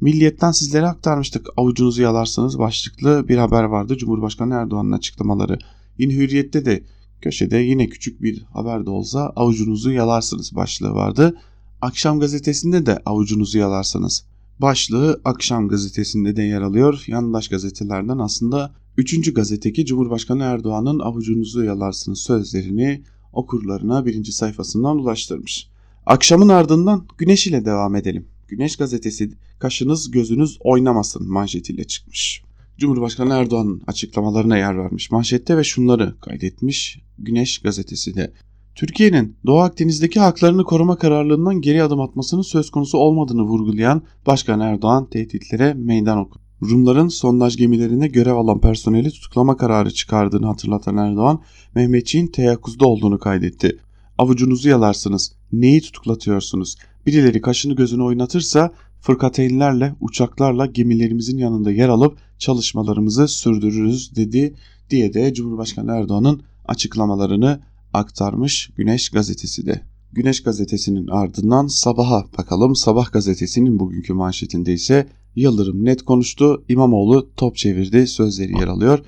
Milliyetten 0.00 0.52
sizlere 0.52 0.86
aktarmıştık 0.86 1.46
avucunuzu 1.56 2.02
yalarsanız 2.02 2.58
başlıklı 2.58 3.28
bir 3.28 3.36
haber 3.36 3.64
vardı. 3.64 3.96
Cumhurbaşkanı 3.96 4.54
Erdoğan'ın 4.54 4.92
açıklamaları. 4.92 5.58
Yine 5.98 6.14
Hürriyet'te 6.14 6.64
de 6.64 6.82
köşede 7.20 7.56
yine 7.56 7.86
küçük 7.86 8.22
bir 8.22 8.42
haber 8.42 8.86
de 8.86 8.90
olsa 8.90 9.32
avucunuzu 9.36 9.90
yalarsınız 9.90 10.56
başlığı 10.56 10.94
vardı. 10.94 11.36
Akşam 11.80 12.20
gazetesinde 12.20 12.86
de 12.86 12.98
avucunuzu 13.06 13.58
yalarsanız 13.58 14.24
başlığı 14.58 15.20
Akşam 15.24 15.68
gazetesinde 15.68 16.36
de 16.36 16.42
yer 16.42 16.60
alıyor. 16.60 17.04
Yandaş 17.06 17.48
gazetelerden 17.48 18.18
aslında 18.18 18.74
3. 18.96 19.34
gazeteki 19.34 19.86
Cumhurbaşkanı 19.86 20.42
Erdoğan'ın 20.42 20.98
avucunuzu 20.98 21.64
yalarsınız 21.64 22.18
sözlerini 22.18 23.02
okurlarına 23.32 24.06
birinci 24.06 24.32
sayfasından 24.32 24.98
ulaştırmış. 24.98 25.68
Akşamın 26.06 26.48
ardından 26.48 27.06
Güneş 27.18 27.46
ile 27.46 27.64
devam 27.64 27.96
edelim. 27.96 28.28
Güneş 28.48 28.76
gazetesi 28.76 29.32
kaşınız 29.58 30.10
gözünüz 30.10 30.58
oynamasın 30.60 31.32
manşetiyle 31.32 31.84
çıkmış. 31.84 32.42
Cumhurbaşkanı 32.78 33.34
Erdoğan'ın 33.34 33.82
açıklamalarına 33.86 34.56
yer 34.56 34.78
vermiş 34.78 35.10
manşette 35.10 35.56
ve 35.56 35.64
şunları 35.64 36.20
kaydetmiş 36.20 37.00
Güneş 37.18 37.58
gazetesi 37.58 38.14
de. 38.14 38.32
Türkiye'nin 38.76 39.36
Doğu 39.46 39.58
Akdeniz'deki 39.58 40.20
haklarını 40.20 40.64
koruma 40.64 40.96
kararlılığından 40.96 41.60
geri 41.60 41.82
adım 41.82 42.00
atmasının 42.00 42.42
söz 42.42 42.70
konusu 42.70 42.98
olmadığını 42.98 43.42
vurgulayan 43.42 44.02
Başkan 44.26 44.60
Erdoğan 44.60 45.10
tehditlere 45.10 45.74
meydan 45.74 46.18
okudu. 46.18 46.42
Rumların 46.62 47.08
sondaj 47.08 47.56
gemilerine 47.56 48.08
görev 48.08 48.34
alan 48.34 48.60
personeli 48.60 49.10
tutuklama 49.10 49.56
kararı 49.56 49.90
çıkardığını 49.90 50.46
hatırlatan 50.46 50.96
Erdoğan, 50.96 51.42
Mehmetçiğin 51.74 52.26
teyakkuzda 52.26 52.86
olduğunu 52.86 53.18
kaydetti. 53.18 53.78
Avucunuzu 54.18 54.68
yalarsınız, 54.68 55.32
neyi 55.52 55.80
tutuklatıyorsunuz? 55.80 56.76
Birileri 57.06 57.40
kaşını 57.40 57.76
gözünü 57.76 58.02
oynatırsa 58.02 58.72
fırkateynlerle, 59.00 59.94
uçaklarla 60.00 60.66
gemilerimizin 60.66 61.38
yanında 61.38 61.72
yer 61.72 61.88
alıp 61.88 62.18
çalışmalarımızı 62.38 63.28
sürdürürüz 63.28 64.16
dedi 64.16 64.54
diye 64.90 65.14
de 65.14 65.34
Cumhurbaşkanı 65.34 65.92
Erdoğan'ın 65.92 66.42
açıklamalarını 66.68 67.60
aktarmış 67.96 68.70
Güneş 68.76 69.10
gazetesi 69.10 69.66
de. 69.66 69.80
Güneş 70.12 70.42
gazetesinin 70.42 71.06
ardından 71.06 71.66
sabaha 71.66 72.24
bakalım. 72.38 72.76
Sabah 72.76 73.12
gazetesinin 73.12 73.78
bugünkü 73.78 74.12
manşetinde 74.12 74.72
ise 74.72 75.06
Yıldırım 75.36 75.84
net 75.84 76.02
konuştu, 76.02 76.64
İmamoğlu 76.68 77.30
top 77.36 77.56
çevirdi 77.56 78.06
sözleri 78.06 78.52
yer 78.52 78.68
alıyor. 78.68 78.98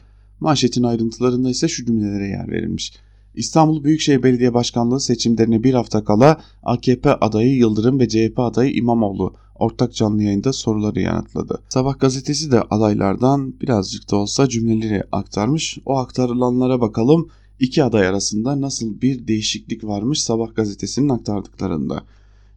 Manşetin 0.40 0.82
ayrıntılarında 0.82 1.50
ise 1.50 1.68
şu 1.68 1.86
cümlelere 1.86 2.26
yer 2.26 2.48
verilmiş. 2.48 2.92
İstanbul 3.34 3.84
Büyükşehir 3.84 4.22
Belediye 4.22 4.54
Başkanlığı 4.54 5.00
seçimlerine 5.00 5.64
bir 5.64 5.74
hafta 5.74 6.04
kala 6.04 6.40
AKP 6.62 7.14
adayı 7.14 7.56
Yıldırım 7.56 8.00
ve 8.00 8.08
CHP 8.08 8.38
adayı 8.38 8.74
İmamoğlu 8.74 9.34
ortak 9.54 9.94
canlı 9.94 10.22
yayında 10.22 10.52
soruları 10.52 11.00
yanıtladı. 11.00 11.62
Sabah 11.68 11.98
gazetesi 11.98 12.52
de 12.52 12.62
adaylardan 12.62 13.60
birazcık 13.60 14.10
da 14.10 14.16
olsa 14.16 14.48
cümleleri 14.48 15.04
aktarmış. 15.12 15.78
O 15.86 15.96
aktarılanlara 15.96 16.80
bakalım 16.80 17.28
iki 17.60 17.84
aday 17.84 18.06
arasında 18.06 18.60
nasıl 18.60 19.00
bir 19.00 19.28
değişiklik 19.28 19.84
varmış 19.84 20.20
Sabah 20.20 20.54
gazetesinin 20.54 21.08
aktardıklarında. 21.08 22.04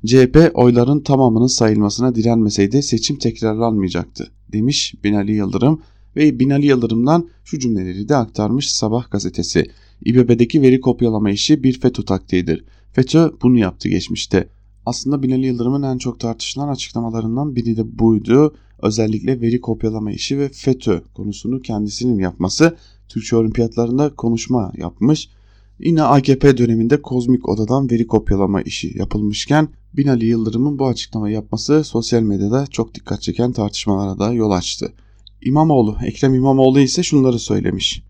CHP 0.05 0.51
oyların 0.53 0.99
tamamının 0.99 1.47
sayılmasına 1.47 2.15
direnmeseydi 2.15 2.83
seçim 2.83 3.17
tekrarlanmayacaktı 3.17 4.31
demiş 4.51 4.93
Binali 5.03 5.31
Yıldırım 5.31 5.81
ve 6.15 6.39
Binali 6.39 6.65
Yıldırım'dan 6.65 7.29
şu 7.43 7.59
cümleleri 7.59 8.09
de 8.09 8.15
aktarmış 8.15 8.73
Sabah 8.73 9.11
gazetesi. 9.11 9.65
İBB'deki 10.05 10.61
veri 10.61 10.81
kopyalama 10.81 11.31
işi 11.31 11.63
bir 11.63 11.79
FETÖ 11.79 12.03
taktiğidir. 12.03 12.65
FETÖ 12.93 13.31
bunu 13.41 13.57
yaptı 13.59 13.89
geçmişte. 13.89 14.49
Aslında 14.85 15.23
Binali 15.23 15.45
Yıldırım'ın 15.45 15.83
en 15.83 15.97
çok 15.97 16.19
tartışılan 16.19 16.67
açıklamalarından 16.67 17.55
biri 17.55 17.77
de 17.77 17.99
buydu. 17.99 18.55
Özellikle 18.81 19.41
veri 19.41 19.61
kopyalama 19.61 20.11
işi 20.11 20.39
ve 20.39 20.49
FETÖ 20.49 21.01
konusunu 21.13 21.59
kendisinin 21.59 22.19
yapması. 22.19 22.77
Türkçe 23.12 23.36
olimpiyatlarında 23.36 24.15
konuşma 24.15 24.71
yapmış. 24.78 25.30
Yine 25.80 26.04
AKP 26.04 26.58
döneminde 26.58 27.02
kozmik 27.02 27.50
odadan 27.50 27.91
veri 27.91 28.08
kopyalama 28.08 28.62
işi 28.62 28.97
yapılmışken 28.97 29.67
Binali 29.93 30.26
Yıldırım'ın 30.26 30.80
bu 30.80 30.88
açıklama 30.88 31.30
yapması 31.30 31.84
sosyal 31.84 32.21
medyada 32.21 32.67
çok 32.67 32.95
dikkat 32.95 33.21
çeken 33.21 33.52
tartışmalara 33.52 34.19
da 34.19 34.34
yol 34.34 34.52
açtı. 34.52 34.93
İmamoğlu, 35.41 35.97
Ekrem 36.06 36.34
İmamoğlu 36.34 36.80
ise 36.80 37.04
şunları 37.04 37.39
söylemiş. 37.39 38.04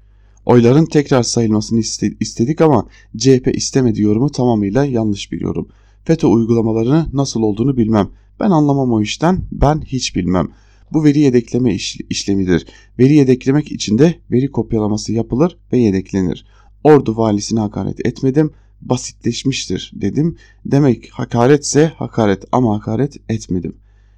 Oyların 0.45 0.85
tekrar 0.85 1.23
sayılmasını 1.23 1.79
istedik 2.19 2.61
ama 2.61 2.87
CHP 3.17 3.51
istemedi 3.53 4.01
yorumu 4.01 4.29
tamamıyla 4.29 4.85
yanlış 4.85 5.31
bir 5.31 5.41
yorum. 5.41 5.67
FETÖ 6.05 6.27
uygulamalarını 6.27 7.05
nasıl 7.13 7.41
olduğunu 7.41 7.77
bilmem. 7.77 8.09
Ben 8.39 8.49
anlamam 8.49 8.91
o 8.91 9.01
işten, 9.01 9.41
ben 9.51 9.81
hiç 9.81 10.15
bilmem. 10.15 10.47
Bu 10.93 11.03
veri 11.03 11.19
yedekleme 11.19 11.75
işlemidir. 12.09 12.65
Veri 12.99 13.13
yedeklemek 13.13 13.71
için 13.71 13.97
de 13.97 14.15
veri 14.31 14.51
kopyalaması 14.51 15.13
yapılır 15.13 15.57
ve 15.73 15.77
yedeklenir. 15.77 16.45
Ordu 16.83 17.17
valisine 17.17 17.59
hakaret 17.59 18.05
etmedim, 18.05 18.51
basitleşmiştir 18.81 19.91
dedim. 19.95 20.37
Demek 20.65 21.09
hakaretse 21.11 21.85
hakaret 21.85 22.43
ama 22.51 22.75
hakaret 22.75 23.17
etmedim. 23.29 23.75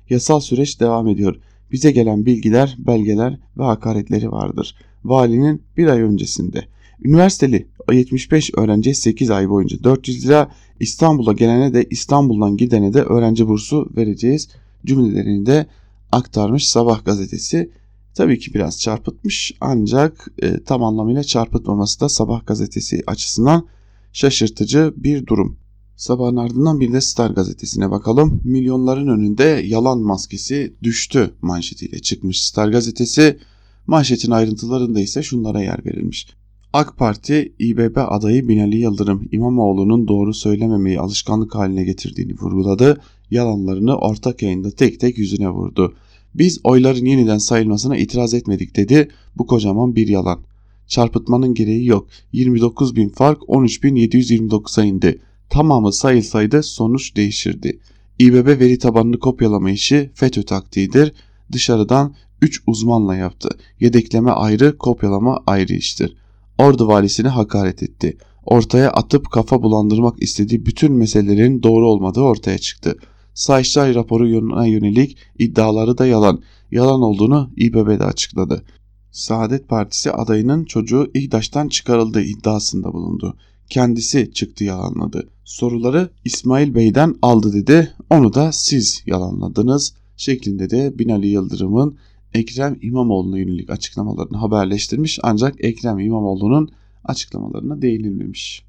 Yasal 0.09 0.39
süreç 0.39 0.79
devam 0.79 1.07
ediyor. 1.07 1.36
Bize 1.71 1.91
gelen 1.91 2.25
bilgiler, 2.25 2.75
belgeler 2.79 3.39
ve 3.57 3.63
hakaretleri 3.63 4.31
vardır. 4.31 4.75
Valinin 5.03 5.62
bir 5.77 5.88
ay 5.88 6.01
öncesinde. 6.01 6.67
Üniversiteli 7.03 7.67
75 7.91 8.51
öğrenci 8.57 8.95
8 8.95 9.31
ay 9.31 9.49
boyunca 9.49 9.83
400 9.83 10.25
lira 10.25 10.51
İstanbul'a 10.79 11.33
gelene 11.33 11.73
de 11.73 11.86
İstanbul'dan 11.89 12.57
gidene 12.57 12.93
de 12.93 13.01
öğrenci 13.01 13.47
bursu 13.47 13.89
vereceğiz 13.97 14.49
cümlelerini 14.86 15.45
de 15.45 15.65
aktarmış 16.13 16.67
Sabah 16.67 17.06
gazetesi. 17.06 17.71
Tabii 18.15 18.39
ki 18.39 18.54
biraz 18.54 18.82
çarpıtmış 18.82 19.54
ancak 19.62 20.28
e, 20.41 20.63
tam 20.63 20.84
anlamıyla 20.84 21.23
çarpıtmaması 21.23 21.99
da 21.99 22.10
Sabah 22.10 22.45
gazetesi 22.45 23.04
açısından 23.08 23.67
şaşırtıcı 24.13 24.93
bir 24.97 25.26
durum. 25.26 25.58
Sabahın 25.95 26.36
ardından 26.36 26.80
bir 26.80 26.93
de 26.93 27.02
Star 27.02 27.30
gazetesine 27.30 27.91
bakalım. 27.91 28.41
Milyonların 28.43 29.08
önünde 29.08 29.63
yalan 29.65 29.99
maskesi 29.99 30.73
düştü 30.84 31.34
manşetiyle 31.41 31.99
çıkmış 31.99 32.45
Star 32.45 32.67
gazetesi. 32.69 33.39
Manşetin 33.88 34.32
ayrıntılarında 34.32 34.99
ise 34.99 35.23
şunlara 35.23 35.62
yer 35.62 35.86
verilmiş. 35.86 36.28
AK 36.73 36.97
Parti 36.97 37.54
İBB 37.60 37.97
adayı 37.97 38.47
Binali 38.47 38.78
Yıldırım 38.78 39.30
İmamoğlu'nun 39.32 40.08
doğru 40.08 40.34
söylememeyi 40.34 40.99
alışkanlık 40.99 41.56
haline 41.56 41.84
getirdiğini 41.84 42.34
vurguladı. 42.34 43.02
Yalanlarını 43.32 43.97
ortak 43.97 44.41
yayında 44.41 44.71
tek 44.71 44.99
tek 44.99 45.17
yüzüne 45.17 45.49
vurdu. 45.49 45.95
Biz 46.36 46.60
oyların 46.63 47.06
yeniden 47.06 47.38
sayılmasına 47.38 47.98
itiraz 47.98 48.34
etmedik 48.34 48.76
dedi. 48.76 49.08
Bu 49.38 49.48
kocaman 49.48 49.96
bir 49.96 50.08
yalan. 50.08 50.39
Çarpıtmanın 50.88 51.54
gereği 51.54 51.86
yok. 51.86 52.08
29 52.34 52.96
bin 52.96 53.10
fark 53.10 53.41
13.729'a 53.41 54.84
indi. 54.84 55.22
Tamamı 55.50 55.93
sayılsaydı 55.93 56.63
sonuç 56.63 57.15
değişirdi. 57.15 57.80
İBB 58.19 58.48
veri 58.60 58.78
tabanını 58.78 59.19
kopyalama 59.19 59.72
işi 59.72 60.12
FETÖ 60.13 60.43
taktiğidir. 60.43 61.13
Dışarıdan 61.52 62.15
3 62.41 62.63
uzmanla 62.67 63.15
yaptı. 63.15 63.50
Yedekleme 63.80 64.32
ayrı, 64.32 64.78
kopyalama 64.78 65.39
ayrı 65.48 65.74
iştir. 65.74 66.15
Ordu 66.58 66.88
valisini 66.88 67.28
hakaret 67.28 67.84
etti. 67.84 68.17
Ortaya 68.46 68.91
atıp 68.91 69.32
kafa 69.32 69.63
bulandırmak 69.63 70.24
istediği 70.24 70.65
bütün 70.65 70.93
meselelerin 70.93 71.63
doğru 71.63 71.88
olmadığı 71.88 72.22
ortaya 72.22 72.58
çıktı. 72.58 72.98
Sayıştay 73.34 73.96
raporuna 73.96 74.65
yönelik 74.65 75.17
iddiaları 75.39 75.98
da 75.98 76.06
yalan. 76.06 76.41
Yalan 76.72 77.02
olduğunu 77.02 77.52
İBB'de 77.58 78.04
açıkladı. 78.04 78.63
Saadet 79.12 79.69
Partisi 79.69 80.12
adayının 80.12 80.65
çocuğu 80.65 81.12
İHDAŞ'tan 81.13 81.67
çıkarıldığı 81.67 82.22
iddiasında 82.22 82.93
bulundu. 82.93 83.38
Kendisi 83.69 84.32
çıktı 84.34 84.63
yalanladı. 84.63 85.30
Soruları 85.43 86.10
İsmail 86.26 86.76
Bey'den 86.76 87.15
aldı 87.22 87.54
dedi. 87.54 87.93
Onu 88.10 88.34
da 88.34 88.52
siz 88.52 89.04
yalanladınız 89.06 89.93
şeklinde 90.17 90.69
de 90.69 91.00
Binali 91.00 91.28
Yıldırım'ın 91.28 91.98
Ekrem 92.34 92.78
İmamoğlu'na 92.82 93.39
yönelik 93.39 93.69
açıklamalarını 93.69 94.38
haberleştirmiş 94.38 95.19
ancak 95.24 95.63
Ekrem 95.63 96.00
İmamoğlu'nun 96.00 96.72
açıklamalarına 97.04 97.82
değinilmemiş. 97.82 98.63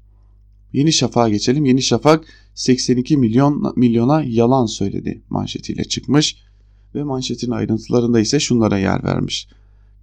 Yeni 0.73 0.93
Şafak'a 0.93 1.29
geçelim. 1.29 1.65
Yeni 1.65 1.81
Şafak 1.81 2.25
82 2.55 3.17
milyon 3.17 3.73
milyona 3.75 4.23
yalan 4.23 4.65
söyledi 4.65 5.21
manşetiyle 5.29 5.83
çıkmış 5.83 6.35
ve 6.95 7.03
manşetin 7.03 7.51
ayrıntılarında 7.51 8.19
ise 8.19 8.39
şunlara 8.39 8.77
yer 8.77 9.03
vermiş. 9.03 9.47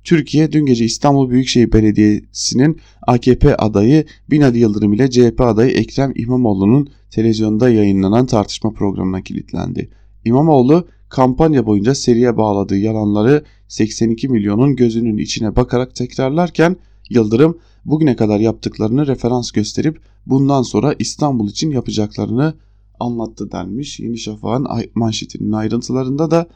Türkiye 0.05 0.53
dün 0.53 0.67
gece 0.67 0.85
İstanbul 0.85 1.31
Büyükşehir 1.31 1.73
Belediyesi'nin 1.73 2.81
AKP 3.07 3.57
adayı 3.57 4.05
Binali 4.31 4.59
Yıldırım 4.59 4.93
ile 4.93 5.11
CHP 5.11 5.41
adayı 5.41 5.71
Ekrem 5.71 6.13
İmamoğlu'nun 6.17 6.89
televizyonda 7.11 7.71
yayınlanan 7.71 8.27
tartışma 8.27 8.73
programına 8.73 9.23
kilitlendi. 9.23 9.91
İmamoğlu 10.25 10.89
kampanya 11.09 11.67
boyunca 11.67 11.95
seriye 11.95 12.37
bağladığı 12.37 12.77
yalanları 12.77 13.45
82 13.69 14.29
milyonun 14.29 14.77
gözünün 14.77 15.17
içine 15.17 15.57
bakarak 15.57 15.95
tekrarlarken 15.95 16.77
Yıldırım 17.15 17.59
bugüne 17.85 18.17
kadar 18.17 18.41
yaptıklarını 18.41 19.07
referans 19.07 19.51
gösterip 19.51 20.01
bundan 20.27 20.63
sonra 20.63 20.95
İstanbul 20.99 21.49
için 21.49 21.71
yapacaklarını 21.71 22.55
anlattı 23.01 23.53
denmiş. 23.53 24.01
Yeni 24.01 24.19
Şafak'ın 24.19 24.67
manşetinin 24.95 25.53
ayrıntılarında 25.53 26.31
da 26.31 26.49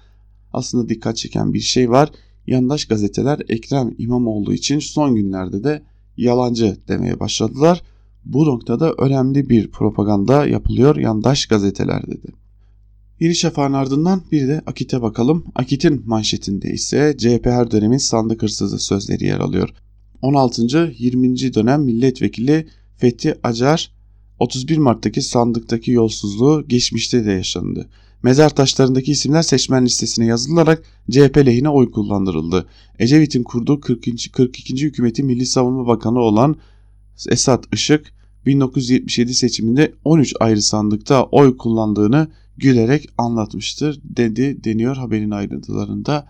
aslında 0.52 0.88
dikkat 0.88 1.16
çeken 1.16 1.54
bir 1.54 1.60
şey 1.60 1.90
var. 1.90 2.10
Yandaş 2.46 2.84
gazeteler 2.84 3.40
Ekrem 3.48 3.94
İmamoğlu 3.98 4.54
için 4.54 4.78
son 4.78 5.14
günlerde 5.14 5.64
de 5.64 5.82
yalancı 6.16 6.76
demeye 6.88 7.20
başladılar. 7.20 7.82
Bu 8.24 8.44
noktada 8.44 8.92
önemli 8.92 9.48
bir 9.48 9.70
propaganda 9.70 10.46
yapılıyor 10.46 10.96
yandaş 10.96 11.46
gazetelerde 11.46 12.22
de. 12.22 12.28
Yeni 13.20 13.34
Şafak'ın 13.34 13.72
ardından 13.72 14.22
bir 14.32 14.48
de 14.48 14.62
Akit'e 14.66 15.02
bakalım. 15.02 15.44
Akit'in 15.54 16.02
manşetinde 16.06 16.70
ise 16.72 17.14
CHP 17.18 17.46
her 17.46 17.70
dönemin 17.70 17.98
sandık 17.98 18.42
hırsızı 18.42 18.78
sözleri 18.78 19.24
yer 19.24 19.40
alıyor. 19.40 19.68
16. 20.22 20.94
20. 20.98 21.54
dönem 21.54 21.82
milletvekili 21.82 22.66
Fethi 22.96 23.34
Acar 23.42 23.90
31 24.38 24.78
Mart'taki 24.78 25.22
sandıktaki 25.22 25.90
yolsuzluğu 25.90 26.64
geçmişte 26.68 27.24
de 27.24 27.32
yaşandı. 27.32 27.88
Mezar 28.22 28.50
taşlarındaki 28.50 29.12
isimler 29.12 29.42
seçmen 29.42 29.84
listesine 29.84 30.26
yazılarak 30.26 30.82
CHP 31.10 31.36
lehine 31.36 31.68
oy 31.68 31.90
kullandırıldı. 31.90 32.66
Ecevit'in 32.98 33.42
kurduğu 33.42 33.80
42. 33.80 34.32
42. 34.32 34.76
hükümeti 34.76 35.22
Milli 35.22 35.46
Savunma 35.46 35.86
Bakanı 35.86 36.18
olan 36.18 36.56
Esat 37.28 37.64
Işık 37.72 38.12
1977 38.46 39.34
seçiminde 39.34 39.92
13 40.04 40.34
ayrı 40.40 40.62
sandıkta 40.62 41.24
oy 41.24 41.56
kullandığını 41.56 42.28
gülerek 42.56 43.08
anlatmıştır 43.18 44.00
dedi 44.04 44.64
deniyor 44.64 44.96
haberin 44.96 45.30
ayrıntılarında. 45.30 46.28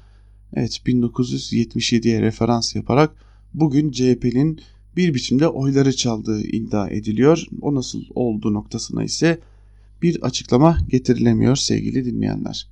Evet 0.55 0.81
1977'ye 0.87 2.23
referans 2.23 2.77
yaparak 2.77 3.26
bugün 3.57 3.91
CHP'nin 3.91 4.61
bir 4.97 5.15
biçimde 5.15 5.49
oyları 5.49 5.97
çaldığı 5.97 6.43
iddia 6.43 6.89
ediliyor. 6.89 7.47
O 7.61 7.75
nasıl 7.75 8.03
olduğu 8.15 8.55
noktasına 8.55 9.05
ise 9.05 9.41
bir 10.03 10.23
açıklama 10.23 10.79
getirilemiyor 10.89 11.57
sevgili 11.57 12.05
dinleyenler. 12.05 12.69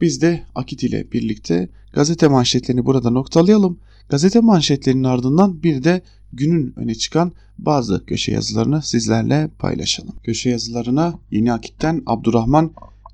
Biz 0.00 0.22
de 0.22 0.44
Akit 0.54 0.82
ile 0.82 1.12
birlikte 1.12 1.68
gazete 1.92 2.28
manşetlerini 2.28 2.86
burada 2.86 3.10
noktalayalım. 3.10 3.78
Gazete 4.08 4.40
manşetlerinin 4.40 5.04
ardından 5.04 5.62
bir 5.62 5.84
de 5.84 6.02
günün 6.32 6.72
öne 6.76 6.94
çıkan 6.94 7.32
bazı 7.58 8.04
köşe 8.06 8.32
yazılarını 8.32 8.82
sizlerle 8.82 9.50
paylaşalım. 9.58 10.14
Köşe 10.24 10.50
yazılarına 10.50 11.18
Yeni 11.30 11.52
Akit'ten 11.52 12.02
Abdurrahman 12.06 12.72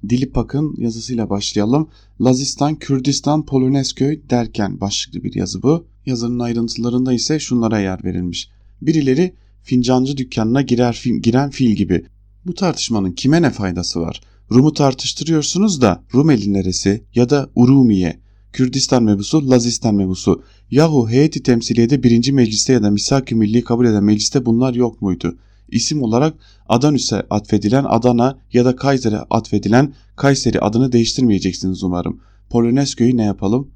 Dilipak'ın 0.08 0.74
yazısıyla 0.78 1.30
başlayalım. 1.30 1.88
Lazistan, 2.20 2.74
Kürdistan, 2.74 3.46
Polonezköy 3.46 4.20
derken 4.30 4.80
başlıklı 4.80 5.24
bir 5.24 5.34
yazı 5.34 5.62
bu. 5.62 5.86
Yazının 6.06 6.38
ayrıntılarında 6.38 7.12
ise 7.12 7.38
şunlara 7.38 7.80
yer 7.80 8.04
verilmiş. 8.04 8.48
Birileri 8.82 9.34
fincancı 9.62 10.16
dükkanına 10.16 10.62
girer, 10.62 11.02
giren 11.22 11.50
fil 11.50 11.70
gibi. 11.70 12.04
Bu 12.46 12.54
tartışmanın 12.54 13.12
kime 13.12 13.42
ne 13.42 13.50
faydası 13.50 14.00
var? 14.00 14.20
Rum'u 14.52 14.72
tartıştırıyorsunuz 14.72 15.80
da 15.80 16.04
Rumeli 16.14 16.52
neresi 16.52 17.04
ya 17.14 17.30
da 17.30 17.50
Urumiye, 17.54 18.20
Kürdistan 18.52 19.02
mebusu, 19.02 19.50
Lazistan 19.50 19.94
mebusu. 19.94 20.42
Yahu 20.70 21.08
heyeti 21.10 21.42
temsiliyede 21.42 22.02
birinci 22.02 22.32
mecliste 22.32 22.72
ya 22.72 22.82
da 22.82 22.90
misak-ı 22.90 23.36
milli 23.36 23.64
kabul 23.64 23.86
eden 23.86 24.04
mecliste 24.04 24.46
bunlar 24.46 24.74
yok 24.74 25.02
muydu? 25.02 25.36
İsim 25.68 26.02
olarak 26.02 26.34
Adanüs'e 26.68 27.26
atfedilen 27.30 27.84
Adana 27.88 28.38
ya 28.52 28.64
da 28.64 28.76
Kaiser'e 28.76 29.18
atfedilen 29.18 29.94
Kayseri 30.16 30.60
adını 30.60 30.92
değiştirmeyeceksiniz 30.92 31.82
umarım. 31.82 32.20
Polonezköy'ü 32.50 33.16
ne 33.16 33.24
yapalım? 33.24 33.68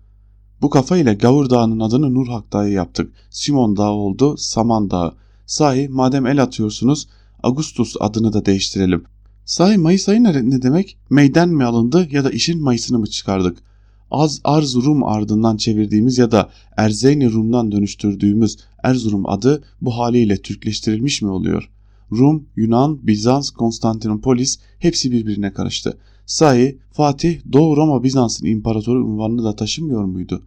Bu 0.62 0.70
kafa 0.70 0.96
ile 0.96 1.14
Gavur 1.14 1.50
Dağı'nın 1.50 1.80
adını 1.80 2.14
Nurhak 2.14 2.52
Dağı 2.52 2.70
yaptık. 2.70 3.12
Simon 3.30 3.76
Dağı 3.76 3.90
oldu 3.90 4.36
Saman 4.36 4.90
Dağı. 4.90 5.14
Sahi 5.46 5.88
madem 5.88 6.26
el 6.26 6.42
atıyorsunuz 6.42 7.08
Augustus 7.42 7.96
adını 8.00 8.32
da 8.32 8.46
değiştirelim. 8.46 9.04
Sahi 9.44 9.78
Mayıs 9.78 10.08
ayı 10.08 10.24
ne, 10.24 10.50
ne 10.50 10.62
demek? 10.62 10.98
Meyden 11.10 11.48
mi 11.48 11.64
alındı 11.64 12.08
ya 12.10 12.24
da 12.24 12.30
işin 12.30 12.62
Mayıs'ını 12.62 12.98
mı 12.98 13.06
çıkardık? 13.06 13.58
Az 14.10 14.40
Arz 14.44 14.76
Rum 14.76 15.04
ardından 15.04 15.56
çevirdiğimiz 15.56 16.18
ya 16.18 16.30
da 16.30 16.50
Erzeyni 16.76 17.32
Rum'dan 17.32 17.72
dönüştürdüğümüz 17.72 18.56
Erzurum 18.82 19.28
adı 19.28 19.62
bu 19.80 19.98
haliyle 19.98 20.36
Türkleştirilmiş 20.36 21.22
mi 21.22 21.28
oluyor? 21.28 21.70
Rum, 22.12 22.46
Yunan, 22.56 23.06
Bizans, 23.06 23.50
Konstantinopolis 23.50 24.58
hepsi 24.78 25.12
birbirine 25.12 25.52
karıştı. 25.52 25.98
Sahi 26.26 26.78
Fatih 26.92 27.40
Doğu 27.52 27.76
Roma 27.76 28.04
Bizans'ın 28.04 28.46
imparatoru 28.46 29.04
unvanını 29.04 29.44
da 29.44 29.56
taşımıyor 29.56 30.04
muydu? 30.04 30.42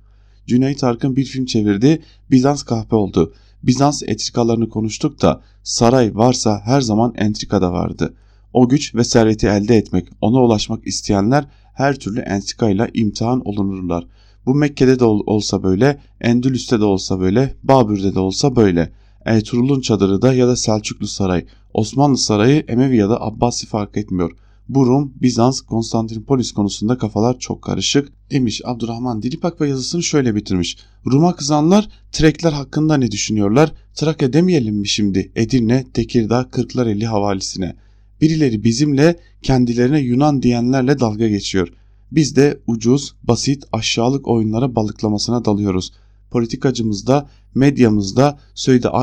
Cüneyt 0.47 0.83
Arkın 0.83 1.15
bir 1.15 1.25
film 1.25 1.45
çevirdi, 1.45 2.01
Bizans 2.31 2.63
kahpe 2.63 2.95
oldu. 2.95 3.33
Bizans 3.63 4.03
entrikalarını 4.03 4.69
konuştuk 4.69 5.21
da 5.21 5.41
saray 5.63 6.15
varsa 6.15 6.61
her 6.65 6.81
zaman 6.81 7.13
entrika 7.15 7.61
da 7.61 7.73
vardı. 7.73 8.13
O 8.53 8.69
güç 8.69 8.95
ve 8.95 9.03
serveti 9.03 9.47
elde 9.47 9.77
etmek, 9.77 10.07
ona 10.21 10.43
ulaşmak 10.43 10.87
isteyenler 10.87 11.45
her 11.73 11.95
türlü 11.95 12.19
entrikayla 12.19 12.87
imtihan 12.93 13.47
olunurlar. 13.47 14.07
Bu 14.45 14.55
Mekke'de 14.55 14.99
de 14.99 15.05
ol, 15.05 15.23
olsa 15.25 15.63
böyle, 15.63 16.01
Endülüs'te 16.21 16.79
de 16.79 16.85
olsa 16.85 17.19
böyle, 17.19 17.55
Babür'de 17.63 18.15
de 18.15 18.19
olsa 18.19 18.55
böyle. 18.55 18.91
Ertuğrul'un 19.25 19.81
çadırı 19.81 20.21
da 20.21 20.33
ya 20.33 20.47
da 20.47 20.55
Selçuklu 20.55 21.07
Saray, 21.07 21.45
Osmanlı 21.73 22.17
Sarayı, 22.17 22.63
Emevi 22.67 22.97
ya 22.97 23.09
da 23.09 23.21
Abbasi 23.21 23.67
fark 23.67 23.97
etmiyor. 23.97 24.31
Bu 24.69 24.87
Rum, 24.87 25.13
Bizans, 25.21 25.61
Konstantinopolis 25.61 26.51
konusunda 26.51 26.97
kafalar 26.97 27.39
çok 27.39 27.61
karışık 27.61 28.13
demiş 28.31 28.61
Abdurrahman 28.65 29.21
Dilipak 29.21 29.61
ve 29.61 29.69
yazısını 29.69 30.03
şöyle 30.03 30.35
bitirmiş. 30.35 30.77
Rum'a 31.05 31.35
kızanlar 31.35 31.89
Trekler 32.11 32.51
hakkında 32.51 32.97
ne 32.97 33.11
düşünüyorlar? 33.11 33.73
Trakya 33.93 34.33
demeyelim 34.33 34.75
mi 34.75 34.87
şimdi 34.87 35.31
Edirne, 35.35 35.85
Tekirdağ, 35.93 36.49
Kırklareli 36.51 37.05
havalisine. 37.05 37.75
Birileri 38.21 38.63
bizimle 38.63 39.19
kendilerine 39.41 39.99
Yunan 39.99 40.43
diyenlerle 40.43 40.99
dalga 40.99 41.27
geçiyor. 41.27 41.73
Biz 42.11 42.35
de 42.35 42.59
ucuz, 42.67 43.15
basit, 43.23 43.63
aşağılık 43.71 44.27
oyunlara 44.27 44.75
balıklamasına 44.75 45.45
dalıyoruz. 45.45 45.91
Politikacımızda, 46.31 47.29
medyamızda, 47.55 48.39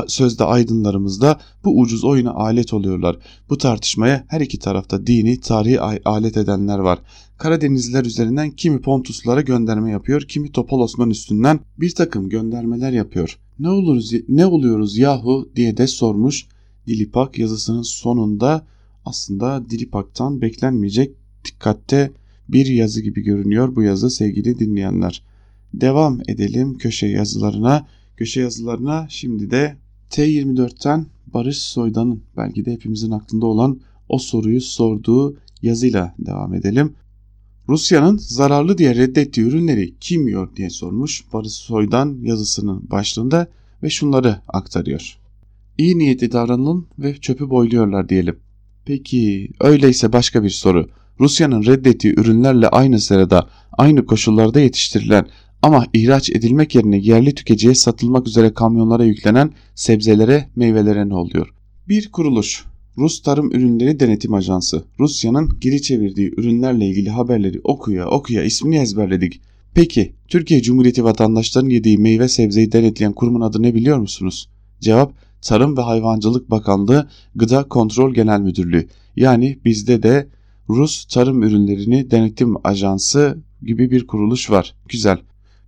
sözde, 0.07 0.43
aydınlarımızda 0.43 1.39
bu 1.63 1.79
ucuz 1.79 2.03
oyuna 2.03 2.31
alet 2.31 2.73
oluyorlar. 2.73 3.17
Bu 3.49 3.57
tartışmaya 3.57 4.25
her 4.27 4.41
iki 4.41 4.59
tarafta 4.59 5.07
dini, 5.07 5.39
tarihi 5.39 5.79
alet 6.05 6.37
edenler 6.37 6.79
var. 6.79 6.99
Karadenizliler 7.37 8.05
üzerinden 8.05 8.51
kimi 8.51 8.81
Pontuslara 8.81 9.41
gönderme 9.41 9.91
yapıyor, 9.91 10.21
kimi 10.21 10.51
Topal 10.51 10.79
Osman 10.79 11.09
üstünden 11.09 11.59
bir 11.77 11.95
takım 11.95 12.29
göndermeler 12.29 12.91
yapıyor. 12.91 13.39
Ne 13.59 13.69
oluruz, 13.69 14.11
ne 14.29 14.45
oluyoruz 14.45 14.97
yahu 14.97 15.49
diye 15.55 15.77
de 15.77 15.87
sormuş. 15.87 16.45
Dilipak 16.87 17.39
yazısının 17.39 17.81
sonunda 17.81 18.65
aslında 19.05 19.69
Dilipak'tan 19.69 20.41
beklenmeyecek 20.41 21.15
dikkatte 21.45 22.11
bir 22.49 22.65
yazı 22.65 23.01
gibi 23.01 23.21
görünüyor 23.21 23.75
bu 23.75 23.83
yazı 23.83 24.09
sevgili 24.09 24.59
dinleyenler. 24.59 25.23
Devam 25.73 26.21
edelim 26.27 26.77
köşe 26.77 27.07
yazılarına. 27.07 27.87
Köşe 28.19 28.41
yazılarına 28.41 29.07
şimdi 29.09 29.51
de 29.51 29.77
T24'ten 30.09 31.05
Barış 31.33 31.57
Soydan'ın 31.57 32.23
belki 32.37 32.65
de 32.65 32.71
hepimizin 32.71 33.11
aklında 33.11 33.45
olan 33.45 33.79
o 34.09 34.17
soruyu 34.17 34.61
sorduğu 34.61 35.37
yazıyla 35.61 36.15
devam 36.19 36.53
edelim. 36.53 36.93
Rusya'nın 37.69 38.17
zararlı 38.17 38.77
diye 38.77 38.95
reddettiği 38.95 39.47
ürünleri 39.47 39.93
kim 39.99 40.27
yiyor 40.27 40.55
diye 40.55 40.69
sormuş 40.69 41.23
Barış 41.33 41.51
Soydan 41.51 42.17
yazısının 42.21 42.89
başlığında 42.89 43.47
ve 43.83 43.89
şunları 43.89 44.41
aktarıyor. 44.47 45.17
İyi 45.77 45.97
niyetli 45.97 46.31
davranalım 46.31 46.87
ve 46.99 47.17
çöpü 47.17 47.49
boyluyorlar 47.49 48.09
diyelim. 48.09 48.39
Peki 48.85 49.49
öyleyse 49.59 50.13
başka 50.13 50.43
bir 50.43 50.49
soru. 50.49 50.89
Rusya'nın 51.19 51.65
reddettiği 51.65 52.13
ürünlerle 52.13 52.67
aynı 52.67 52.99
sırada 52.99 53.49
aynı 53.77 54.05
koşullarda 54.05 54.59
yetiştirilen 54.59 55.27
ama 55.61 55.85
ihraç 55.93 56.29
edilmek 56.29 56.75
yerine 56.75 56.97
yerli 56.97 57.35
tüketiciye 57.35 57.75
satılmak 57.75 58.27
üzere 58.27 58.53
kamyonlara 58.53 59.03
yüklenen 59.03 59.51
sebzelere, 59.75 60.47
meyvelere 60.55 61.09
ne 61.09 61.15
oluyor? 61.15 61.53
Bir 61.87 62.11
kuruluş, 62.11 62.65
Rus 62.97 63.21
Tarım 63.21 63.51
Ürünleri 63.51 63.99
Denetim 63.99 64.33
Ajansı, 64.33 64.83
Rusya'nın 64.99 65.49
geri 65.61 65.81
çevirdiği 65.81 66.31
ürünlerle 66.37 66.85
ilgili 66.85 67.09
haberleri 67.09 67.61
okuya 67.63 68.07
okuya 68.07 68.43
ismini 68.43 68.77
ezberledik. 68.77 69.41
Peki, 69.73 70.13
Türkiye 70.27 70.61
Cumhuriyeti 70.61 71.03
vatandaşlarının 71.03 71.69
yediği 71.69 71.97
meyve 71.97 72.27
sebzeyi 72.27 72.71
denetleyen 72.71 73.13
kurumun 73.13 73.41
adı 73.41 73.63
ne 73.63 73.75
biliyor 73.75 73.97
musunuz? 73.97 74.49
Cevap, 74.79 75.13
Tarım 75.41 75.77
ve 75.77 75.81
Hayvancılık 75.81 76.51
Bakanlığı 76.51 77.09
Gıda 77.35 77.63
Kontrol 77.63 78.13
Genel 78.13 78.39
Müdürlüğü. 78.39 78.87
Yani 79.15 79.59
bizde 79.65 80.03
de 80.03 80.27
Rus 80.69 81.05
Tarım 81.05 81.43
Ürünlerini 81.43 82.11
Denetim 82.11 82.67
Ajansı 82.67 83.37
gibi 83.61 83.91
bir 83.91 84.07
kuruluş 84.07 84.51
var. 84.51 84.75
Güzel. 84.89 85.17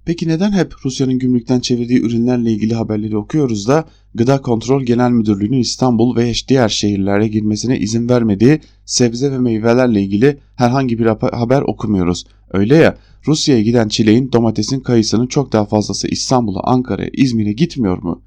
Peki 0.05 0.27
neden 0.27 0.51
hep 0.51 0.73
Rusya'nın 0.85 1.19
gümrükten 1.19 1.59
çevirdiği 1.59 2.01
ürünlerle 2.01 2.51
ilgili 2.51 2.73
haberleri 2.73 3.17
okuyoruz 3.17 3.67
da 3.67 3.85
Gıda 4.15 4.41
Kontrol 4.41 4.83
Genel 4.83 5.11
Müdürlüğü'nün 5.11 5.59
İstanbul 5.59 6.15
ve 6.15 6.33
diğer 6.47 6.69
şehirlere 6.69 7.27
girmesine 7.27 7.79
izin 7.79 8.09
vermediği 8.09 8.59
sebze 8.85 9.31
ve 9.31 9.37
meyvelerle 9.37 10.01
ilgili 10.01 10.37
herhangi 10.55 10.99
bir 10.99 11.05
haber 11.05 11.61
okumuyoruz. 11.61 12.25
Öyle 12.53 12.75
ya 12.75 12.97
Rusya'ya 13.27 13.61
giden 13.61 13.87
çileğin, 13.87 14.31
domatesin, 14.31 14.79
kayısının 14.79 15.27
çok 15.27 15.51
daha 15.51 15.65
fazlası 15.65 16.07
İstanbul'a, 16.07 16.59
Ankara'ya, 16.63 17.09
İzmir'e 17.13 17.51
gitmiyor 17.51 17.97
mu? 17.97 18.23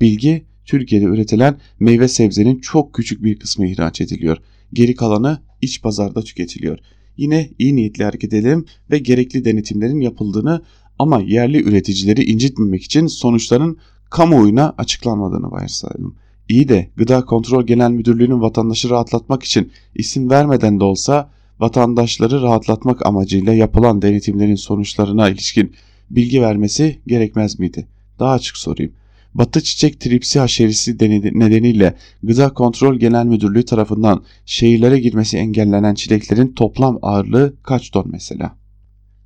Bilgi 0.00 0.46
Türkiye'de 0.64 1.04
üretilen 1.04 1.56
meyve 1.80 2.08
sebzenin 2.08 2.60
çok 2.60 2.94
küçük 2.94 3.24
bir 3.24 3.38
kısmı 3.38 3.66
ihraç 3.66 4.00
ediliyor. 4.00 4.38
Geri 4.72 4.94
kalanı 4.94 5.38
iç 5.62 5.82
pazarda 5.82 6.22
tüketiliyor. 6.22 6.78
Yine 7.16 7.50
iyi 7.58 7.76
niyetli 7.76 8.04
hareket 8.04 8.32
edelim 8.34 8.64
ve 8.90 8.98
gerekli 8.98 9.44
denetimlerin 9.44 10.00
yapıldığını 10.00 10.62
ama 10.98 11.20
yerli 11.20 11.62
üreticileri 11.62 12.24
incitmemek 12.24 12.82
için 12.82 13.06
sonuçların 13.06 13.78
kamuoyuna 14.10 14.74
açıklanmadığını 14.78 15.50
varsayalım. 15.50 16.14
İyi 16.48 16.68
de 16.68 16.90
Gıda 16.96 17.24
Kontrol 17.24 17.66
Genel 17.66 17.90
Müdürlüğü'nün 17.90 18.40
vatandaşı 18.40 18.90
rahatlatmak 18.90 19.42
için 19.42 19.72
isim 19.94 20.30
vermeden 20.30 20.80
de 20.80 20.84
olsa 20.84 21.30
vatandaşları 21.60 22.42
rahatlatmak 22.42 23.06
amacıyla 23.06 23.52
yapılan 23.54 24.02
denetimlerin 24.02 24.54
sonuçlarına 24.54 25.28
ilişkin 25.28 25.72
bilgi 26.10 26.42
vermesi 26.42 26.98
gerekmez 27.06 27.58
miydi? 27.58 27.86
Daha 28.18 28.32
açık 28.32 28.56
sorayım. 28.56 28.92
Batı 29.34 29.62
çiçek 29.62 30.00
tripsi 30.00 30.38
haşerisi 30.38 30.94
nedeniyle 31.38 31.94
Gıda 32.22 32.54
Kontrol 32.54 32.96
Genel 32.96 33.24
Müdürlüğü 33.26 33.64
tarafından 33.64 34.24
şehirlere 34.46 34.98
girmesi 34.98 35.36
engellenen 35.36 35.94
çileklerin 35.94 36.52
toplam 36.52 36.98
ağırlığı 37.02 37.54
kaç 37.62 37.90
ton 37.90 38.06
mesela? 38.12 38.56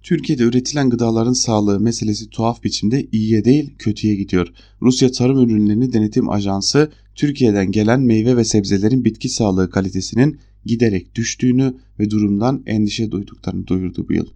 Türkiye'de 0.03 0.43
üretilen 0.43 0.91
gıdaların 0.91 1.33
sağlığı 1.33 1.81
meselesi 1.81 2.31
tuhaf 2.31 2.65
biçimde 2.65 3.07
iyiye 3.13 3.45
değil 3.45 3.75
kötüye 3.79 4.15
gidiyor. 4.15 4.49
Rusya 4.83 5.13
Tarım 5.13 5.39
Ürünlerini 5.39 5.93
Denetim 5.93 6.31
Ajansı 6.31 6.91
Türkiye'den 7.15 7.71
gelen 7.71 8.01
meyve 8.01 8.37
ve 8.37 8.45
sebzelerin 8.45 9.05
bitki 9.05 9.29
sağlığı 9.29 9.71
kalitesinin 9.71 10.39
giderek 10.67 11.15
düştüğünü 11.15 11.75
ve 11.99 12.11
durumdan 12.11 12.63
endişe 12.67 13.11
duyduklarını 13.11 13.67
duyurdu 13.67 14.07
bu 14.09 14.13
yıl. 14.13 14.27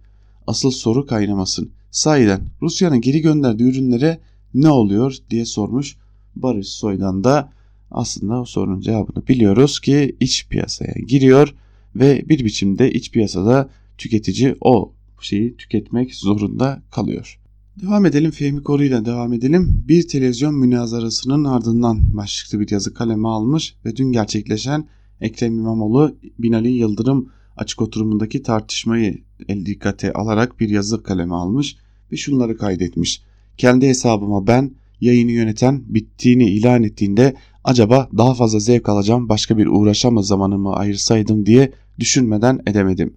Asıl 0.47 0.71
soru 0.71 1.05
kaynamasın. 1.05 1.71
Sahiden 1.91 2.41
Rusya'nın 2.61 3.01
geri 3.01 3.21
gönderdiği 3.21 3.63
ürünlere 3.63 4.19
ne 4.53 4.69
oluyor 4.69 5.17
diye 5.29 5.45
sormuş 5.45 5.97
Barış 6.35 6.67
Soydan 6.67 7.23
da 7.23 7.51
aslında 7.91 8.41
o 8.41 8.45
sorunun 8.45 8.81
cevabını 8.81 9.27
biliyoruz 9.27 9.79
ki 9.79 10.15
iç 10.19 10.47
piyasaya 10.49 10.93
giriyor 11.07 11.55
ve 11.95 12.29
bir 12.29 12.45
biçimde 12.45 12.91
iç 12.91 13.11
piyasada 13.11 13.69
tüketici 13.97 14.55
o 14.61 14.94
şeyi 15.23 15.57
tüketmek 15.57 16.15
zorunda 16.15 16.83
kalıyor. 16.91 17.39
Devam 17.81 18.05
edelim 18.05 18.31
Fehmi 18.31 18.63
Koru 18.63 18.83
ile 18.83 19.05
devam 19.05 19.33
edelim. 19.33 19.83
Bir 19.87 20.07
televizyon 20.07 20.55
münazarasının 20.55 21.43
ardından 21.43 22.17
başlıklı 22.17 22.59
bir 22.59 22.71
yazı 22.71 22.93
kaleme 22.93 23.27
almış 23.27 23.75
ve 23.85 23.95
dün 23.95 24.11
gerçekleşen 24.11 24.87
Ekrem 25.21 25.59
İmamoğlu 25.59 26.15
Binali 26.39 26.71
Yıldırım 26.71 27.29
açık 27.57 27.81
oturumundaki 27.81 28.43
tartışmayı 28.43 29.21
el 29.47 29.65
dikkate 29.65 30.13
alarak 30.13 30.59
bir 30.59 30.69
yazı 30.69 31.03
kaleme 31.03 31.35
almış 31.35 31.77
ve 32.11 32.17
şunları 32.17 32.57
kaydetmiş. 32.57 33.21
Kendi 33.57 33.87
hesabıma 33.87 34.47
ben 34.47 34.71
yayını 35.01 35.31
yöneten 35.31 35.83
bittiğini 35.87 36.49
ilan 36.49 36.83
ettiğinde 36.83 37.35
acaba 37.63 38.09
daha 38.17 38.33
fazla 38.33 38.59
zevk 38.59 38.89
alacağım 38.89 39.29
başka 39.29 39.57
bir 39.57 39.67
uğraşama 39.67 40.21
zamanımı 40.21 40.73
ayırsaydım 40.73 41.45
diye 41.45 41.71
düşünmeden 41.99 42.61
edemedim. 42.67 43.13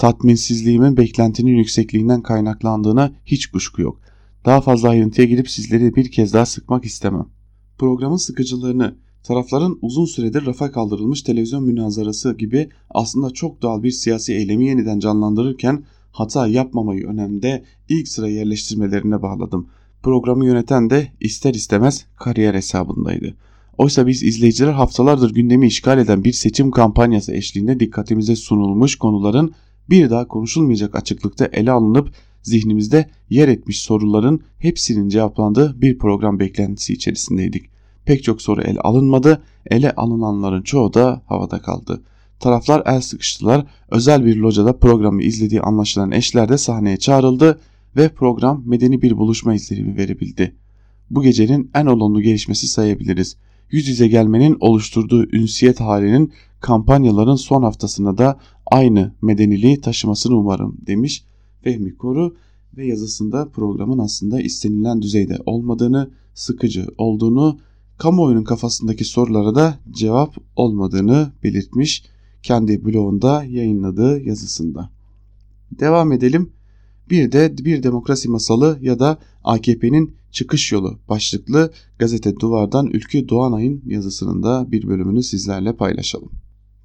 Tatminsizliğimin 0.00 0.96
beklentinin 0.96 1.56
yüksekliğinden 1.56 2.22
kaynaklandığına 2.22 3.12
hiç 3.26 3.46
kuşku 3.46 3.82
yok. 3.82 4.00
Daha 4.44 4.60
fazla 4.60 4.88
ayrıntıya 4.88 5.26
girip 5.26 5.50
sizleri 5.50 5.94
bir 5.96 6.10
kez 6.10 6.32
daha 6.32 6.46
sıkmak 6.46 6.84
istemem. 6.84 7.26
Programın 7.78 8.16
sıkıcılığını, 8.16 8.94
tarafların 9.22 9.78
uzun 9.82 10.04
süredir 10.04 10.46
rafa 10.46 10.72
kaldırılmış 10.72 11.22
televizyon 11.22 11.64
münazarası 11.64 12.36
gibi 12.38 12.68
aslında 12.90 13.30
çok 13.30 13.62
doğal 13.62 13.82
bir 13.82 13.90
siyasi 13.90 14.34
eylemi 14.34 14.66
yeniden 14.66 15.00
canlandırırken 15.00 15.84
hata 16.12 16.46
yapmamayı 16.46 17.06
önemde 17.06 17.64
ilk 17.88 18.08
sıra 18.08 18.28
yerleştirmelerine 18.28 19.22
bağladım. 19.22 19.68
Programı 20.02 20.46
yöneten 20.46 20.90
de 20.90 21.12
ister 21.20 21.54
istemez 21.54 22.06
kariyer 22.16 22.54
hesabındaydı. 22.54 23.34
Oysa 23.78 24.06
biz 24.06 24.22
izleyiciler 24.22 24.72
haftalardır 24.72 25.34
gündemi 25.34 25.66
işgal 25.66 25.98
eden 25.98 26.24
bir 26.24 26.32
seçim 26.32 26.70
kampanyası 26.70 27.32
eşliğinde 27.32 27.80
dikkatimize 27.80 28.36
sunulmuş 28.36 28.96
konuların 28.96 29.54
bir 29.90 30.10
daha 30.10 30.28
konuşulmayacak 30.28 30.94
açıklıkta 30.94 31.48
ele 31.52 31.70
alınıp 31.70 32.12
zihnimizde 32.42 33.10
yer 33.30 33.48
etmiş 33.48 33.80
soruların 33.80 34.40
hepsinin 34.58 35.08
cevaplandığı 35.08 35.80
bir 35.82 35.98
program 35.98 36.40
beklentisi 36.40 36.92
içerisindeydik. 36.92 37.70
Pek 38.04 38.24
çok 38.24 38.42
soru 38.42 38.62
ele 38.62 38.80
alınmadı, 38.80 39.42
ele 39.70 39.92
alınanların 39.92 40.62
çoğu 40.62 40.94
da 40.94 41.22
havada 41.26 41.58
kaldı. 41.58 42.02
Taraflar 42.40 42.82
el 42.86 43.00
sıkıştılar, 43.00 43.66
özel 43.90 44.24
bir 44.24 44.36
locada 44.36 44.78
programı 44.78 45.22
izlediği 45.22 45.60
anlaşılan 45.60 46.10
eşler 46.10 46.48
de 46.48 46.58
sahneye 46.58 46.96
çağrıldı 46.96 47.60
ve 47.96 48.08
program 48.08 48.62
medeni 48.66 49.02
bir 49.02 49.16
buluşma 49.18 49.54
izlenimi 49.54 49.96
verebildi. 49.96 50.54
Bu 51.10 51.22
gecenin 51.22 51.70
en 51.74 51.86
olumlu 51.86 52.20
gelişmesi 52.20 52.68
sayabiliriz. 52.68 53.36
Yüz 53.70 53.88
yüze 53.88 54.08
gelmenin 54.08 54.56
oluşturduğu 54.60 55.36
ünsiyet 55.36 55.80
halinin 55.80 56.32
kampanyaların 56.60 57.36
son 57.36 57.62
haftasında 57.62 58.18
da 58.18 58.38
aynı 58.70 59.14
medeniliği 59.22 59.80
taşımasını 59.80 60.36
umarım 60.36 60.76
demiş 60.86 61.24
Fehmi 61.62 61.96
Koru 61.96 62.36
ve 62.76 62.86
yazısında 62.86 63.48
programın 63.48 63.98
aslında 63.98 64.40
istenilen 64.40 65.02
düzeyde 65.02 65.38
olmadığını, 65.46 66.10
sıkıcı 66.34 66.86
olduğunu, 66.98 67.58
kamuoyunun 67.98 68.44
kafasındaki 68.44 69.04
sorulara 69.04 69.54
da 69.54 69.78
cevap 69.90 70.36
olmadığını 70.56 71.32
belirtmiş 71.42 72.04
kendi 72.42 72.84
blogunda 72.84 73.44
yayınladığı 73.44 74.20
yazısında. 74.20 74.90
Devam 75.78 76.12
edelim. 76.12 76.52
Bir 77.10 77.32
de 77.32 77.54
bir 77.58 77.82
demokrasi 77.82 78.28
masalı 78.28 78.78
ya 78.82 78.98
da 78.98 79.18
AKP'nin 79.44 80.14
çıkış 80.30 80.72
yolu 80.72 80.98
başlıklı 81.08 81.72
gazete 81.98 82.36
Duvar'dan 82.36 82.86
Ülkü 82.86 83.28
Doğanay'ın 83.28 83.82
yazısının 83.86 84.42
da 84.42 84.72
bir 84.72 84.88
bölümünü 84.88 85.22
sizlerle 85.22 85.76
paylaşalım. 85.76 86.30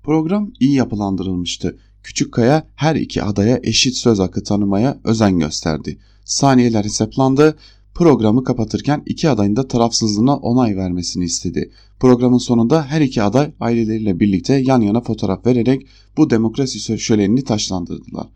Program 0.05 0.51
iyi 0.59 0.73
yapılandırılmıştı. 0.73 1.77
Küçükkaya 2.03 2.67
her 2.75 2.95
iki 2.95 3.23
adaya 3.23 3.59
eşit 3.63 3.95
söz 3.95 4.19
hakkı 4.19 4.43
tanımaya 4.43 4.97
özen 5.03 5.39
gösterdi. 5.39 5.97
Saniyeler 6.25 6.83
hesaplandı. 6.83 7.57
Programı 7.93 8.43
kapatırken 8.43 9.03
iki 9.05 9.29
adayın 9.29 9.55
da 9.55 9.67
tarafsızlığına 9.67 10.37
onay 10.37 10.77
vermesini 10.77 11.23
istedi. 11.23 11.71
Programın 11.99 12.37
sonunda 12.37 12.85
her 12.85 13.01
iki 13.01 13.23
aday 13.23 13.51
aileleriyle 13.59 14.19
birlikte 14.19 14.53
yan 14.53 14.81
yana 14.81 15.01
fotoğraf 15.01 15.45
vererek 15.45 15.87
bu 16.17 16.29
demokrasi 16.29 16.99
şölenini 16.99 17.43
taşlandırdılar. 17.43 18.27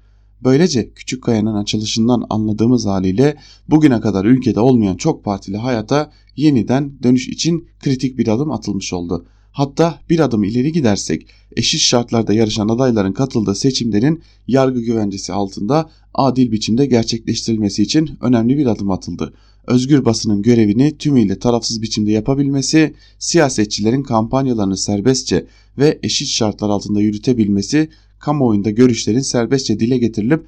Böylece 0.44 0.94
Küçük 0.94 1.24
Kaya'nın 1.24 1.56
açılışından 1.56 2.26
anladığımız 2.30 2.86
haliyle 2.86 3.38
bugüne 3.68 4.02
kadar 4.02 4.26
ülkede 4.26 4.60
olmayan 4.60 4.96
çok 4.96 5.26
partili 5.26 5.58
hayata 5.58 6.12
yeniden 6.36 7.04
dönüş 7.04 7.30
için 7.30 7.68
kritik 7.80 8.18
bir 8.18 8.28
adım 8.28 8.52
atılmış 8.52 8.94
oldu. 8.94 9.26
Hatta 9.52 10.00
bir 10.10 10.20
adım 10.20 10.43
ileri 10.43 10.72
gidersek 10.72 11.28
eşit 11.56 11.82
şartlarda 11.82 12.34
yarışan 12.34 12.70
adayların 12.70 13.14
katıldığı 13.14 13.56
seçimlerin 13.56 14.22
yargı 14.47 14.82
güvencesi 14.82 15.34
altında 15.34 15.89
adil 16.14 16.52
biçimde 16.52 16.86
gerçekleştirilmesi 16.86 17.84
için 17.84 18.10
önemli 18.22 18.58
bir 18.58 18.66
adım 18.66 18.91
atıldı. 18.91 19.34
Özgür 19.68 20.06
basının 20.06 20.41
görevini 20.41 20.97
tümüyle 20.97 21.39
tarafsız 21.39 21.82
biçimde 21.82 22.12
yapabilmesi, 22.12 22.93
siyasetçilerin 23.20 24.04
kampanyalarını 24.04 24.78
serbestçe 24.78 25.45
ve 25.78 26.00
eşit 26.04 26.28
şartlar 26.28 26.70
altında 26.70 27.02
yürütebilmesi 27.02 27.89
kamuoyunda 28.20 28.70
görüşlerin 28.70 29.20
serbestçe 29.20 29.80
dile 29.80 29.97
getirilip 29.97 30.45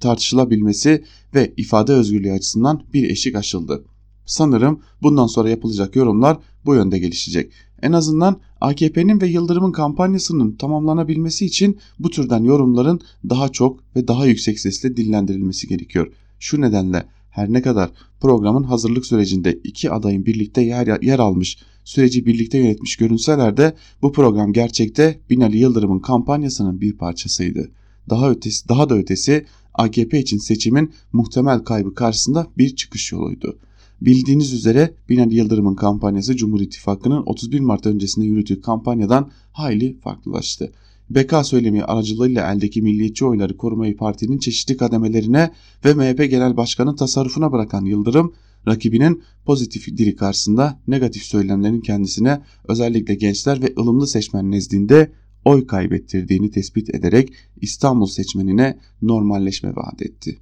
tartışılabilmesi 0.00 1.04
ve 1.34 1.52
ifade 1.56 1.92
özgürlüğü 1.92 2.32
açısından 2.32 2.82
bir 2.92 3.10
eşik 3.10 3.36
aşıldı. 3.36 3.84
Sanırım 4.26 4.80
bundan 5.02 5.26
sonra 5.26 5.50
yapılacak 5.50 5.96
yorumlar 5.96 6.38
bu 6.64 6.74
yönde 6.74 6.98
gelişecek. 6.98 7.52
En 7.82 7.92
azından 7.92 8.40
AKP'nin 8.60 9.20
ve 9.20 9.26
Yıldırım'ın 9.26 9.72
kampanyasının 9.72 10.52
tamamlanabilmesi 10.52 11.46
için 11.46 11.78
bu 11.98 12.10
türden 12.10 12.44
yorumların 12.44 13.00
daha 13.28 13.48
çok 13.48 13.80
ve 13.96 14.08
daha 14.08 14.26
yüksek 14.26 14.60
sesle 14.60 14.96
dillendirilmesi 14.96 15.68
gerekiyor. 15.68 16.12
Şu 16.38 16.60
nedenle 16.60 17.04
her 17.30 17.52
ne 17.52 17.62
kadar 17.62 17.90
programın 18.20 18.62
hazırlık 18.62 19.06
sürecinde 19.06 19.58
iki 19.64 19.90
adayın 19.90 20.26
birlikte 20.26 20.62
yer, 20.62 21.02
yer 21.02 21.18
almış 21.18 21.58
süreci 21.84 22.26
birlikte 22.26 22.58
yönetmiş 22.58 22.96
görünseler 22.96 23.56
de 23.56 23.74
bu 24.02 24.12
program 24.12 24.52
gerçekte 24.52 25.20
Binali 25.30 25.58
Yıldırım'ın 25.58 25.98
kampanyasının 25.98 26.80
bir 26.80 26.92
parçasıydı. 26.92 27.70
Daha 28.10 28.30
ötesi, 28.30 28.68
daha 28.68 28.90
da 28.90 28.94
ötesi 28.94 29.46
AKP 29.74 30.18
için 30.18 30.38
seçimin 30.38 30.92
muhtemel 31.12 31.58
kaybı 31.58 31.94
karşısında 31.94 32.46
bir 32.58 32.76
çıkış 32.76 33.12
yoluydu. 33.12 33.58
Bildiğiniz 34.00 34.52
üzere 34.52 34.94
Binali 35.08 35.34
Yıldırım'ın 35.34 35.74
kampanyası 35.74 36.36
Cumhur 36.36 36.60
İttifakı'nın 36.60 37.22
31 37.26 37.60
Mart 37.60 37.86
öncesinde 37.86 38.26
yürüttüğü 38.26 38.60
kampanyadan 38.60 39.30
hayli 39.52 39.98
farklılaştı. 40.00 40.72
BK 41.10 41.46
söylemi 41.46 41.84
aracılığıyla 41.84 42.52
eldeki 42.52 42.82
milliyetçi 42.82 43.24
oyları 43.24 43.56
korumayı 43.56 43.96
partinin 43.96 44.38
çeşitli 44.38 44.76
kademelerine 44.76 45.50
ve 45.84 45.94
MHP 45.94 46.30
Genel 46.30 46.56
Başkanı 46.56 46.96
tasarrufuna 46.96 47.52
bırakan 47.52 47.84
Yıldırım, 47.84 48.32
rakibinin 48.68 49.22
pozitif 49.44 49.86
dili 49.86 50.16
karşısında 50.16 50.80
negatif 50.88 51.22
söylemlerin 51.22 51.80
kendisine 51.80 52.42
özellikle 52.68 53.14
gençler 53.14 53.62
ve 53.62 53.74
ılımlı 53.78 54.06
seçmen 54.06 54.50
nezdinde 54.50 55.12
oy 55.44 55.66
kaybettirdiğini 55.66 56.50
tespit 56.50 56.94
ederek 56.94 57.32
İstanbul 57.60 58.06
seçmenine 58.06 58.78
normalleşme 59.02 59.76
vaat 59.76 60.02
etti. 60.02 60.38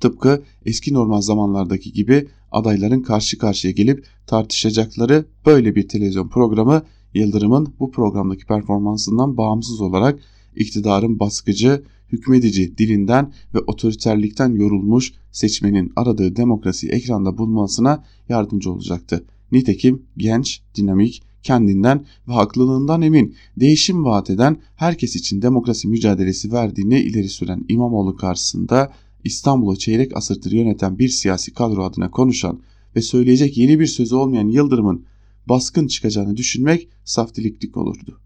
Tıpkı 0.00 0.42
eski 0.64 0.94
normal 0.94 1.20
zamanlardaki 1.20 1.92
gibi 1.92 2.28
adayların 2.52 3.02
karşı 3.02 3.38
karşıya 3.38 3.72
gelip 3.72 4.06
tartışacakları 4.26 5.24
böyle 5.46 5.74
bir 5.74 5.88
televizyon 5.88 6.28
programı 6.28 6.82
Yıldırım'ın 7.14 7.74
bu 7.80 7.90
programdaki 7.90 8.46
performansından 8.46 9.36
bağımsız 9.36 9.80
olarak 9.80 10.20
iktidarın 10.56 11.20
baskıcı, 11.20 11.82
hükmedici 12.12 12.78
dilinden 12.78 13.32
ve 13.54 13.58
otoriterlikten 13.58 14.54
yorulmuş 14.54 15.12
seçmenin 15.32 15.92
aradığı 15.96 16.36
demokrasi 16.36 16.88
ekranda 16.88 17.38
bulmasına 17.38 18.04
yardımcı 18.28 18.72
olacaktı. 18.72 19.24
Nitekim 19.52 20.02
genç, 20.16 20.62
dinamik, 20.74 21.22
kendinden 21.42 22.06
ve 22.28 22.32
haklılığından 22.32 23.02
emin, 23.02 23.34
değişim 23.56 24.04
vaat 24.04 24.30
eden, 24.30 24.56
herkes 24.76 25.16
için 25.16 25.42
demokrasi 25.42 25.88
mücadelesi 25.88 26.52
verdiğini 26.52 27.00
ileri 27.00 27.28
süren 27.28 27.64
İmamoğlu 27.68 28.16
karşısında 28.16 28.92
İstanbul'u 29.24 29.76
çeyrek 29.76 30.16
asırdır 30.16 30.52
yöneten 30.52 30.98
bir 30.98 31.08
siyasi 31.08 31.54
kadro 31.54 31.84
adına 31.84 32.10
konuşan 32.10 32.60
ve 32.96 33.02
söyleyecek 33.02 33.58
yeni 33.58 33.80
bir 33.80 33.86
sözü 33.86 34.14
olmayan 34.14 34.48
Yıldırım'ın 34.48 35.04
baskın 35.48 35.86
çıkacağını 35.86 36.36
düşünmek 36.36 36.88
saftiliklik 37.04 37.76
olurdu. 37.76 38.20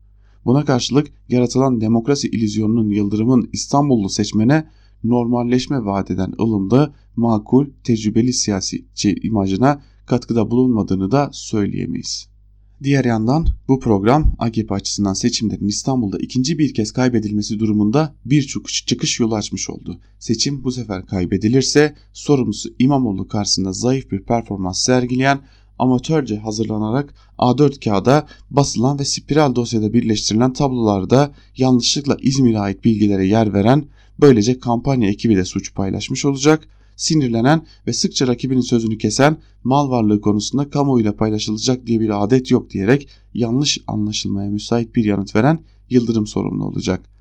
Buna 0.45 0.65
karşılık 0.65 1.13
yaratılan 1.29 1.81
demokrasi 1.81 2.29
ilizyonunun 2.29 2.91
Yıldırım'ın 2.91 3.51
İstanbullu 3.53 4.09
seçmene 4.09 4.69
normalleşme 5.05 5.85
vaat 5.85 6.11
eden 6.11 6.33
ılımda 6.41 6.95
makul, 7.17 7.67
tecrübeli 7.85 8.33
siyasiçi 8.33 9.17
imajına 9.23 9.83
katkıda 10.07 10.51
bulunmadığını 10.51 11.11
da 11.11 11.31
söyleyemeyiz. 11.33 12.36
Diğer 12.83 13.05
yandan 13.05 13.47
bu 13.69 13.81
program 13.81 14.33
AKP 14.39 14.75
açısından 14.75 15.15
seçimlerin 15.15 15.69
İstanbul'da 15.69 16.19
ikinci 16.19 16.59
bir 16.59 16.75
kez 16.75 16.93
kaybedilmesi 16.93 17.59
durumunda 17.59 18.15
birçok 18.25 18.69
çıkış 18.69 19.21
yolu 19.21 19.35
açmış 19.35 19.71
oldu. 19.71 20.01
Seçim 20.19 20.65
bu 20.65 20.73
sefer 20.73 21.07
kaybedilirse 21.07 21.95
sorumlusu 22.13 22.69
İmamoğlu 22.79 23.29
karşısında 23.29 23.73
zayıf 23.73 24.11
bir 24.11 24.23
performans 24.23 24.85
sergileyen 24.85 25.41
amatörce 25.79 26.37
hazırlanarak 26.37 27.15
A4 27.39 27.85
kağıda 27.85 28.27
basılan 28.51 28.99
ve 28.99 29.05
spiral 29.05 29.55
dosyada 29.55 29.93
birleştirilen 29.93 30.53
tablolarda 30.53 31.35
yanlışlıkla 31.57 32.17
İzmir'e 32.21 32.59
ait 32.59 32.85
bilgilere 32.85 33.27
yer 33.27 33.53
veren 33.53 33.85
böylece 34.21 34.59
kampanya 34.59 35.09
ekibi 35.09 35.37
de 35.37 35.45
suç 35.45 35.75
paylaşmış 35.75 36.25
olacak. 36.25 36.69
Sinirlenen 36.97 37.67
ve 37.87 37.93
sıkça 37.93 38.27
rakibinin 38.27 38.61
sözünü 38.61 38.99
kesen 38.99 39.37
mal 39.65 39.91
varlığı 39.91 40.21
konusunda 40.21 40.71
kamuoyuyla 40.71 41.17
paylaşılacak 41.17 41.87
diye 41.87 42.01
bir 42.01 42.25
adet 42.25 42.51
yok 42.51 42.71
diyerek 42.71 43.09
yanlış 43.35 43.79
anlaşılmaya 43.87 44.51
müsait 44.51 44.95
bir 44.95 45.05
yanıt 45.05 45.37
veren 45.37 45.59
Yıldırım 45.91 46.27
sorumlu 46.27 46.65
olacak 46.65 47.17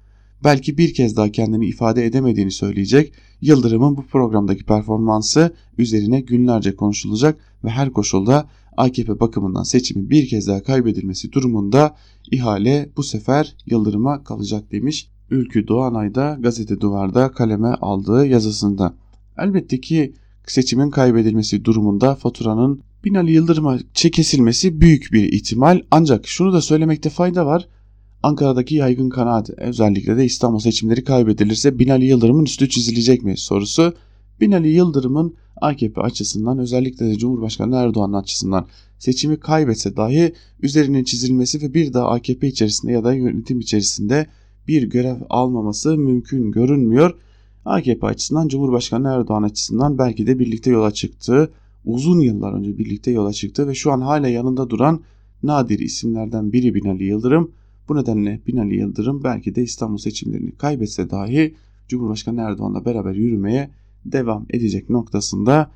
belki 0.45 0.78
bir 0.78 0.93
kez 0.93 1.17
daha 1.17 1.32
kendini 1.32 1.67
ifade 1.67 2.05
edemediğini 2.05 2.51
söyleyecek, 2.51 3.13
Yıldırım'ın 3.41 3.97
bu 3.97 4.05
programdaki 4.05 4.65
performansı 4.65 5.53
üzerine 5.78 6.19
günlerce 6.19 6.76
konuşulacak 6.76 7.39
ve 7.63 7.69
her 7.69 7.91
koşulda 7.91 8.49
AKP 8.78 9.19
bakımından 9.19 9.63
seçimin 9.63 10.09
bir 10.09 10.28
kez 10.28 10.47
daha 10.47 10.63
kaybedilmesi 10.63 11.32
durumunda 11.32 11.95
ihale 12.32 12.89
bu 12.97 13.03
sefer 13.03 13.55
Yıldırım'a 13.65 14.23
kalacak 14.23 14.71
demiş. 14.71 15.09
Ülkü 15.30 15.67
Doğanay 15.67 16.15
da 16.15 16.38
gazete 16.39 16.82
duvarda 16.82 17.32
kaleme 17.32 17.67
aldığı 17.67 18.26
yazısında. 18.26 18.93
Elbette 19.38 19.81
ki 19.81 20.13
seçimin 20.47 20.89
kaybedilmesi 20.89 21.65
durumunda 21.65 22.15
faturanın 22.15 22.81
Binali 23.03 23.31
Yıldırım'a 23.31 23.79
kesilmesi 23.93 24.81
büyük 24.81 25.09
bir 25.13 25.33
ihtimal 25.33 25.81
ancak 25.91 26.27
şunu 26.27 26.53
da 26.53 26.61
söylemekte 26.61 27.09
fayda 27.09 27.45
var. 27.45 27.67
Ankara'daki 28.23 28.75
yaygın 28.75 29.09
kanaat 29.09 29.49
özellikle 29.49 30.17
de 30.17 30.25
İstanbul 30.25 30.59
seçimleri 30.59 31.03
kaybedilirse 31.03 31.79
Binali 31.79 32.05
Yıldırım'ın 32.05 32.45
üstü 32.45 32.69
çizilecek 32.69 33.23
mi 33.23 33.38
sorusu 33.38 33.93
Binali 34.41 34.69
Yıldırım'ın 34.69 35.36
AKP 35.61 36.01
açısından 36.01 36.59
özellikle 36.59 37.05
de 37.05 37.17
Cumhurbaşkanı 37.17 37.75
Erdoğan 37.75 38.13
açısından 38.13 38.67
seçimi 38.99 39.39
kaybetse 39.39 39.95
dahi 39.95 40.33
üzerinin 40.61 41.03
çizilmesi 41.03 41.61
ve 41.61 41.73
bir 41.73 41.93
daha 41.93 42.09
AKP 42.09 42.47
içerisinde 42.47 42.91
ya 42.91 43.03
da 43.03 43.13
yönetim 43.13 43.59
içerisinde 43.59 44.27
bir 44.67 44.83
görev 44.83 45.17
almaması 45.29 45.97
mümkün 45.97 46.51
görünmüyor. 46.51 47.19
AKP 47.66 48.07
açısından 48.07 48.47
Cumhurbaşkanı 48.47 49.07
Erdoğan 49.07 49.43
açısından 49.43 49.97
belki 49.97 50.28
de 50.28 50.39
birlikte 50.39 50.72
yola 50.72 50.91
çıktı. 50.91 51.51
Uzun 51.86 52.20
yıllar 52.20 52.53
önce 52.53 52.78
birlikte 52.78 53.11
yola 53.11 53.34
çıktı 53.34 53.68
ve 53.68 53.76
şu 53.76 53.91
an 53.91 54.01
hala 54.01 54.28
yanında 54.28 54.70
duran 54.70 55.01
nadir 55.43 55.80
isimlerden 55.80 56.53
biri 56.53 56.76
Binali 56.76 57.03
Yıldırım. 57.03 57.51
Bu 57.89 57.95
nedenle 57.95 58.41
Binali 58.47 58.76
Yıldırım 58.76 59.24
belki 59.24 59.55
de 59.55 59.63
İstanbul 59.63 59.97
seçimlerini 59.97 60.51
kaybetse 60.51 61.09
dahi 61.09 61.55
Cumhurbaşkanı 61.88 62.41
Erdoğan'la 62.41 62.86
beraber 62.86 63.13
yürümeye 63.13 63.70
devam 64.05 64.45
edecek 64.49 64.89
noktasında 64.89 65.72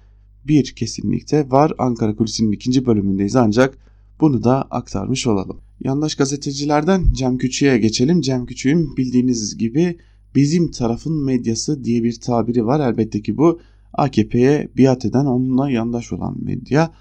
bir 0.47 0.63
kesinlikte 0.75 1.51
var. 1.51 1.73
Ankara 1.77 2.15
Kulisi'nin 2.15 2.51
ikinci 2.51 2.85
bölümündeyiz 2.85 3.35
ancak 3.35 3.77
bunu 4.21 4.43
da 4.43 4.61
aktarmış 4.61 5.27
olalım. 5.27 5.57
Yandaş 5.83 6.15
gazetecilerden 6.15 7.03
Cem 7.13 7.37
Küçük'e 7.37 7.77
geçelim. 7.77 8.21
Cem 8.21 8.45
Küçük'ün 8.45 8.97
bildiğiniz 8.97 9.57
gibi 9.57 9.97
bizim 10.35 10.71
tarafın 10.71 11.25
medyası 11.25 11.83
diye 11.83 12.03
bir 12.03 12.19
tabiri 12.19 12.65
var. 12.65 12.91
Elbette 12.91 13.21
ki 13.21 13.37
bu 13.37 13.59
AKP'ye 13.93 14.69
biat 14.77 15.05
eden 15.05 15.25
onunla 15.25 15.69
yandaş 15.69 16.13
olan 16.13 16.43
medya. 16.43 16.93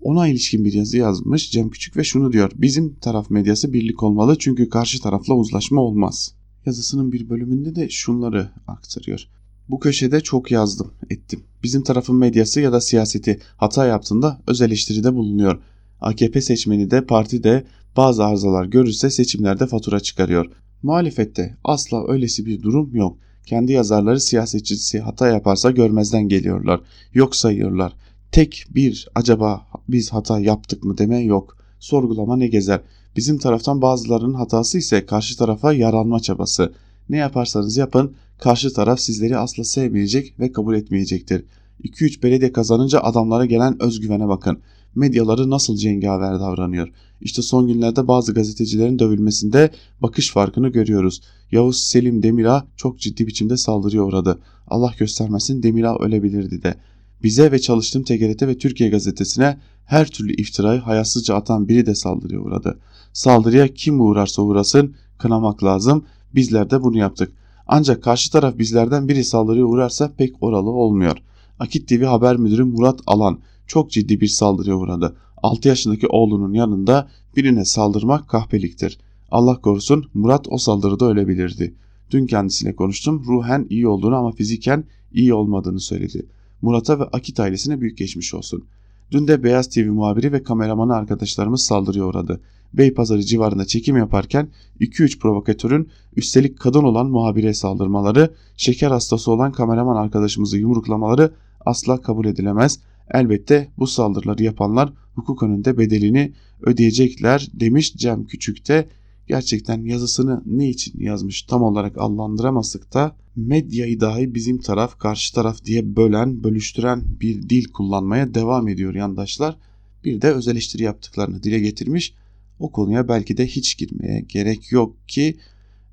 Ona 0.00 0.28
ilişkin 0.28 0.64
bir 0.64 0.72
yazı 0.72 0.96
yazmış 0.96 1.50
Cem 1.50 1.70
Küçük 1.70 1.96
ve 1.96 2.04
şunu 2.04 2.32
diyor. 2.32 2.50
Bizim 2.54 2.94
taraf 2.94 3.30
medyası 3.30 3.72
birlik 3.72 4.02
olmalı 4.02 4.36
çünkü 4.38 4.68
karşı 4.68 5.00
tarafla 5.02 5.34
uzlaşma 5.34 5.80
olmaz. 5.80 6.34
Yazısının 6.66 7.12
bir 7.12 7.28
bölümünde 7.28 7.74
de 7.74 7.88
şunları 7.88 8.50
aktarıyor. 8.66 9.28
Bu 9.68 9.80
köşede 9.80 10.20
çok 10.20 10.50
yazdım, 10.50 10.90
ettim. 11.10 11.40
Bizim 11.62 11.82
tarafın 11.82 12.16
medyası 12.16 12.60
ya 12.60 12.72
da 12.72 12.80
siyaseti 12.80 13.38
hata 13.56 13.86
yaptığında 13.86 14.40
öz 14.46 14.60
eleştiride 14.60 15.14
bulunuyor. 15.14 15.62
AKP 16.00 16.40
seçmeni 16.40 16.90
de 16.90 17.06
parti 17.06 17.44
de 17.44 17.64
bazı 17.96 18.24
arızalar 18.24 18.64
görürse 18.64 19.10
seçimlerde 19.10 19.66
fatura 19.66 20.00
çıkarıyor. 20.00 20.46
Muhalefette 20.82 21.56
asla 21.64 22.08
öylesi 22.08 22.46
bir 22.46 22.62
durum 22.62 22.96
yok. 22.96 23.18
Kendi 23.46 23.72
yazarları 23.72 24.20
siyasetçisi 24.20 25.00
hata 25.00 25.28
yaparsa 25.28 25.70
görmezden 25.70 26.28
geliyorlar. 26.28 26.80
Yok 27.14 27.36
sayıyorlar. 27.36 27.92
Tek 28.32 28.64
bir 28.74 29.08
acaba 29.14 29.66
biz 29.88 30.12
hata 30.12 30.40
yaptık 30.40 30.84
mı 30.84 30.98
deme 30.98 31.18
yok. 31.18 31.56
Sorgulama 31.80 32.36
ne 32.36 32.46
gezer. 32.46 32.80
Bizim 33.16 33.38
taraftan 33.38 33.82
bazılarının 33.82 34.34
hatası 34.34 34.78
ise 34.78 35.06
karşı 35.06 35.36
tarafa 35.36 35.72
yaranma 35.72 36.20
çabası. 36.20 36.72
Ne 37.08 37.16
yaparsanız 37.16 37.76
yapın 37.76 38.14
karşı 38.38 38.72
taraf 38.72 39.00
sizleri 39.00 39.36
asla 39.36 39.64
sevmeyecek 39.64 40.40
ve 40.40 40.52
kabul 40.52 40.74
etmeyecektir. 40.74 41.44
2-3 41.84 42.22
belediye 42.22 42.52
kazanınca 42.52 43.00
adamlara 43.00 43.46
gelen 43.46 43.82
özgüvene 43.82 44.28
bakın. 44.28 44.58
Medyaları 44.94 45.50
nasıl 45.50 45.76
cengaver 45.76 46.40
davranıyor. 46.40 46.88
İşte 47.22 47.42
son 47.42 47.66
günlerde 47.66 48.08
bazı 48.08 48.34
gazetecilerin 48.34 48.98
dövülmesinde 48.98 49.70
bakış 50.00 50.30
farkını 50.30 50.68
görüyoruz. 50.68 51.20
Yavuz 51.52 51.80
Selim 51.82 52.22
Demirağ 52.22 52.66
çok 52.76 52.98
ciddi 52.98 53.26
biçimde 53.26 53.56
saldırıya 53.56 54.02
uğradı. 54.02 54.38
Allah 54.68 54.94
göstermesin 54.98 55.62
Demirağ 55.62 55.96
ölebilirdi 55.96 56.62
de. 56.62 56.74
Bize 57.22 57.52
ve 57.52 57.58
çalıştığım 57.58 58.02
TGRT 58.02 58.42
ve 58.42 58.58
Türkiye 58.58 58.90
gazetesine 58.90 59.58
her 59.84 60.06
türlü 60.06 60.32
iftirayı 60.34 60.80
hayasızca 60.80 61.34
atan 61.34 61.68
biri 61.68 61.86
de 61.86 61.94
saldırıya 61.94 62.40
uğradı. 62.40 62.78
Saldırıya 63.12 63.68
kim 63.68 64.00
uğrarsa 64.00 64.42
uğrasın 64.42 64.94
kınamak 65.18 65.64
lazım. 65.64 66.04
Bizler 66.34 66.70
de 66.70 66.82
bunu 66.82 66.98
yaptık. 66.98 67.32
Ancak 67.66 68.02
karşı 68.02 68.32
taraf 68.32 68.58
bizlerden 68.58 69.08
biri 69.08 69.24
saldırıya 69.24 69.64
uğrarsa 69.64 70.12
pek 70.16 70.42
oralı 70.42 70.70
olmuyor. 70.70 71.16
Akit 71.58 71.88
TV 71.88 72.04
haber 72.04 72.36
müdürü 72.36 72.64
Murat 72.64 73.00
Alan 73.06 73.38
çok 73.66 73.90
ciddi 73.90 74.20
bir 74.20 74.28
saldırıya 74.28 74.76
uğradı. 74.76 75.16
6 75.42 75.68
yaşındaki 75.68 76.06
oğlunun 76.06 76.52
yanında 76.52 77.08
birine 77.36 77.64
saldırmak 77.64 78.28
kahpeliktir. 78.28 78.98
Allah 79.30 79.60
korusun 79.60 80.06
Murat 80.14 80.46
o 80.50 80.58
saldırıda 80.58 81.06
ölebilirdi. 81.06 81.74
Dün 82.10 82.26
kendisiyle 82.26 82.76
konuştum. 82.76 83.24
Ruhen 83.26 83.66
iyi 83.70 83.88
olduğunu 83.88 84.16
ama 84.16 84.32
fiziken 84.32 84.84
iyi 85.12 85.34
olmadığını 85.34 85.80
söyledi. 85.80 86.26
Murat'a 86.62 87.00
ve 87.00 87.04
Akit 87.04 87.40
ailesine 87.40 87.80
büyük 87.80 87.98
geçmiş 87.98 88.34
olsun. 88.34 88.64
Dün 89.10 89.28
de 89.28 89.44
Beyaz 89.44 89.68
TV 89.68 89.86
muhabiri 89.86 90.32
ve 90.32 90.42
kameramanı 90.42 90.94
arkadaşlarımız 90.94 91.62
saldırıya 91.62 92.04
uğradı. 92.04 92.40
Beypazarı 92.74 93.22
civarında 93.22 93.64
çekim 93.64 93.96
yaparken 93.96 94.48
2-3 94.80 95.18
provokatörün 95.18 95.88
üstelik 96.16 96.58
kadın 96.58 96.82
olan 96.82 97.06
muhabire 97.06 97.54
saldırmaları, 97.54 98.34
şeker 98.56 98.90
hastası 98.90 99.30
olan 99.30 99.52
kameraman 99.52 99.96
arkadaşımızı 99.96 100.58
yumruklamaları 100.58 101.32
asla 101.66 102.00
kabul 102.00 102.26
edilemez. 102.26 102.80
Elbette 103.10 103.68
bu 103.78 103.86
saldırıları 103.86 104.42
yapanlar 104.42 104.92
hukuk 105.14 105.42
önünde 105.42 105.78
bedelini 105.78 106.32
ödeyecekler 106.62 107.48
demiş 107.54 107.94
Cem 107.94 108.26
Küçük 108.26 108.68
de 108.68 108.88
gerçekten 109.28 109.84
yazısını 109.84 110.42
ne 110.46 110.68
için 110.68 111.00
yazmış 111.00 111.42
tam 111.42 111.62
olarak 111.62 111.98
anlandıramazdık 111.98 112.94
da 112.94 113.16
medyayı 113.36 114.00
dahi 114.00 114.34
bizim 114.34 114.58
taraf 114.58 114.98
karşı 114.98 115.34
taraf 115.34 115.64
diye 115.64 115.96
bölen 115.96 116.44
bölüştüren 116.44 117.02
bir 117.20 117.48
dil 117.48 117.64
kullanmaya 117.64 118.34
devam 118.34 118.68
ediyor 118.68 118.94
yandaşlar. 118.94 119.58
Bir 120.04 120.20
de 120.20 120.32
öz 120.32 120.48
eleştiri 120.48 120.82
yaptıklarını 120.82 121.42
dile 121.42 121.60
getirmiş. 121.60 122.14
O 122.58 122.72
konuya 122.72 123.08
belki 123.08 123.36
de 123.36 123.46
hiç 123.46 123.78
girmeye 123.78 124.20
gerek 124.20 124.72
yok 124.72 125.08
ki 125.08 125.36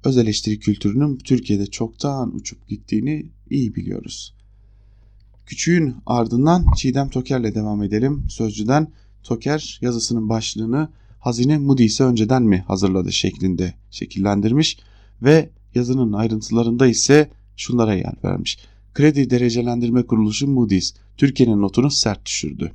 öz 0.04 0.18
eleştiri 0.18 0.60
kültürünün 0.60 1.18
Türkiye'de 1.18 1.66
çoktan 1.66 2.36
uçup 2.36 2.68
gittiğini 2.68 3.30
iyi 3.50 3.76
biliyoruz. 3.76 4.39
Küçüğün 5.50 5.96
ardından 6.06 6.66
Çiğdem 6.78 7.10
Toker'le 7.10 7.56
devam 7.56 7.84
edelim. 7.84 8.26
Sözcüden 8.30 8.88
Toker 9.24 9.80
yazısının 9.82 10.30
başlığını 10.30 10.90
Hazine 11.20 11.58
Moody's'e 11.58 12.04
önceden 12.04 12.44
mi 12.44 12.64
hazırladı 12.68 13.12
şeklinde 13.12 13.74
şekillendirmiş 13.92 14.78
ve 15.22 15.50
yazının 15.76 16.14
ayrıntılarında 16.14 16.88
ise 16.88 17.30
şunlara 17.58 17.94
yer 17.94 18.14
vermiş. 18.24 18.60
Kredi 18.94 19.30
Derecelendirme 19.30 20.06
Kuruluşu 20.06 20.48
Moody's 20.48 20.94
Türkiye'nin 21.18 21.62
notunu 21.62 21.92
sert 21.92 22.26
düşürdü. 22.26 22.72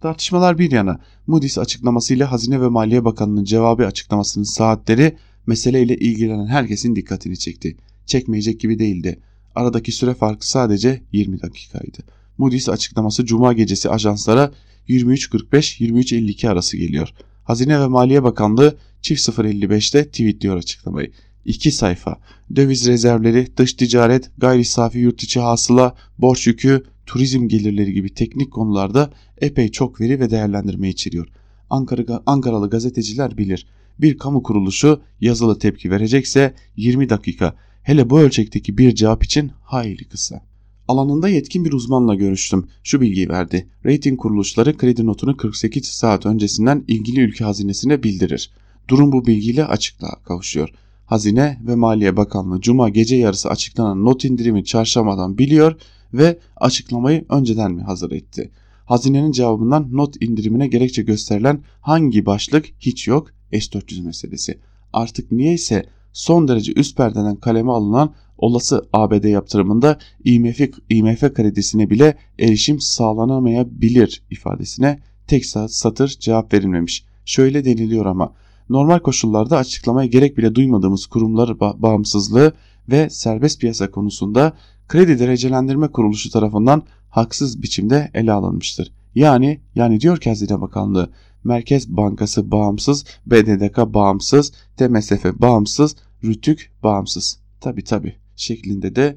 Tartışmalar 0.00 0.58
bir 0.58 0.70
yana 0.70 1.00
Moody's 1.26 1.58
açıklamasıyla 1.58 2.32
Hazine 2.32 2.60
ve 2.60 2.68
Maliye 2.68 3.04
Bakanı'nın 3.04 3.44
cevabı 3.44 3.86
açıklamasının 3.86 4.44
saatleri 4.44 5.16
meseleyle 5.46 5.96
ilgilenen 5.96 6.46
herkesin 6.46 6.96
dikkatini 6.96 7.38
çekti. 7.38 7.76
Çekmeyecek 8.06 8.60
gibi 8.60 8.78
değildi. 8.78 9.20
Aradaki 9.56 9.92
süre 9.92 10.14
farkı 10.14 10.48
sadece 10.48 11.02
20 11.12 11.42
dakikaydı. 11.42 11.98
Moody's 12.38 12.68
açıklaması 12.68 13.26
Cuma 13.26 13.52
gecesi 13.52 13.90
ajanslara 13.90 14.52
23.45-23.52 14.88 16.48
arası 16.48 16.76
geliyor. 16.76 17.12
Hazine 17.44 17.80
ve 17.80 17.86
Maliye 17.86 18.22
Bakanlığı 18.22 18.76
çift 19.02 19.28
055'te 19.28 20.04
tweetliyor 20.04 20.56
açıklamayı. 20.56 21.10
2 21.44 21.70
sayfa. 21.72 22.16
Döviz 22.56 22.86
rezervleri, 22.86 23.56
dış 23.56 23.74
ticaret, 23.74 24.30
gayri 24.38 24.64
safi 24.64 24.98
yurt 24.98 25.22
içi 25.22 25.40
hasıla, 25.40 25.94
borç 26.18 26.46
yükü, 26.46 26.84
turizm 27.06 27.48
gelirleri 27.48 27.92
gibi 27.92 28.14
teknik 28.14 28.52
konularda 28.52 29.10
epey 29.40 29.70
çok 29.70 30.00
veri 30.00 30.20
ve 30.20 30.30
değerlendirme 30.30 30.88
içeriyor. 30.88 31.28
Ankara, 31.70 32.22
Ankaralı 32.26 32.70
gazeteciler 32.70 33.38
bilir. 33.38 33.66
Bir 33.98 34.18
kamu 34.18 34.42
kuruluşu 34.42 35.00
yazılı 35.20 35.58
tepki 35.58 35.90
verecekse 35.90 36.54
20 36.76 37.08
dakika. 37.08 37.54
Hele 37.86 38.10
bu 38.10 38.20
ölçekteki 38.20 38.78
bir 38.78 38.94
cevap 38.94 39.24
için 39.24 39.50
hayli 39.62 40.04
kısa. 40.04 40.42
Alanında 40.88 41.28
yetkin 41.28 41.64
bir 41.64 41.72
uzmanla 41.72 42.14
görüştüm. 42.14 42.66
Şu 42.84 43.00
bilgiyi 43.00 43.28
verdi. 43.28 43.68
Rating 43.84 44.20
kuruluşları 44.20 44.76
kredi 44.76 45.06
notunu 45.06 45.36
48 45.36 45.84
saat 45.86 46.26
öncesinden 46.26 46.84
ilgili 46.88 47.20
ülke 47.20 47.44
hazinesine 47.44 48.02
bildirir. 48.02 48.50
Durum 48.88 49.12
bu 49.12 49.26
bilgiyle 49.26 49.64
açıklığa 49.64 50.22
kavuşuyor. 50.24 50.68
Hazine 51.04 51.60
ve 51.66 51.74
Maliye 51.74 52.16
Bakanlığı 52.16 52.60
Cuma 52.60 52.88
gece 52.88 53.16
yarısı 53.16 53.50
açıklanan 53.50 54.04
not 54.04 54.24
indirimi 54.24 54.64
çarşamadan 54.64 55.38
biliyor 55.38 55.76
ve 56.12 56.38
açıklamayı 56.56 57.24
önceden 57.28 57.72
mi 57.72 57.82
hazır 57.82 58.10
etti? 58.10 58.50
Hazinenin 58.84 59.32
cevabından 59.32 59.88
not 59.92 60.22
indirimine 60.22 60.66
gerekçe 60.66 61.02
gösterilen 61.02 61.60
hangi 61.80 62.26
başlık 62.26 62.66
hiç 62.80 63.08
yok 63.08 63.30
S-400 63.52 64.02
meselesi. 64.02 64.58
Artık 64.92 65.32
niyeyse 65.32 65.86
son 66.16 66.48
derece 66.48 66.72
üst 66.76 66.96
perdeden 66.96 67.36
kaleme 67.36 67.72
alınan 67.72 68.14
olası 68.38 68.88
ABD 68.92 69.24
yaptırımında 69.24 69.98
IMF, 70.24 70.60
IMF 70.90 71.20
kredisine 71.34 71.90
bile 71.90 72.16
erişim 72.38 72.80
sağlanamayabilir 72.80 74.22
ifadesine 74.30 74.98
tek 75.26 75.46
satır 75.68 76.08
cevap 76.08 76.54
verilmemiş. 76.54 77.04
Şöyle 77.24 77.64
deniliyor 77.64 78.06
ama 78.06 78.32
normal 78.68 78.98
koşullarda 78.98 79.56
açıklamaya 79.56 80.06
gerek 80.06 80.38
bile 80.38 80.54
duymadığımız 80.54 81.06
kurumlar 81.06 81.60
bağımsızlığı 81.60 82.52
ve 82.90 83.10
serbest 83.10 83.60
piyasa 83.60 83.90
konusunda 83.90 84.52
kredi 84.88 85.18
derecelendirme 85.18 85.88
kuruluşu 85.88 86.30
tarafından 86.30 86.82
haksız 87.10 87.62
biçimde 87.62 88.10
ele 88.14 88.32
alınmıştır. 88.32 88.92
Yani 89.14 89.60
yani 89.74 90.00
diyor 90.00 90.18
ki 90.18 90.28
Hazine 90.28 90.60
Bakanlığı 90.60 91.10
Merkez 91.46 91.88
Bankası 91.88 92.50
bağımsız, 92.50 93.04
BDDK 93.26 93.78
bağımsız, 93.78 94.52
TMSF 94.76 95.24
bağımsız, 95.34 95.96
Rütük 96.24 96.72
bağımsız. 96.82 97.38
Tabi 97.60 97.84
tabi 97.84 98.14
şeklinde 98.36 98.96
de 98.96 99.16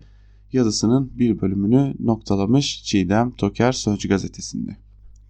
yazısının 0.53 1.11
bir 1.19 1.41
bölümünü 1.41 1.95
noktalamış 1.99 2.83
Çiğdem 2.83 3.31
Toker 3.31 3.71
Sözcü 3.71 4.09
gazetesinde. 4.09 4.77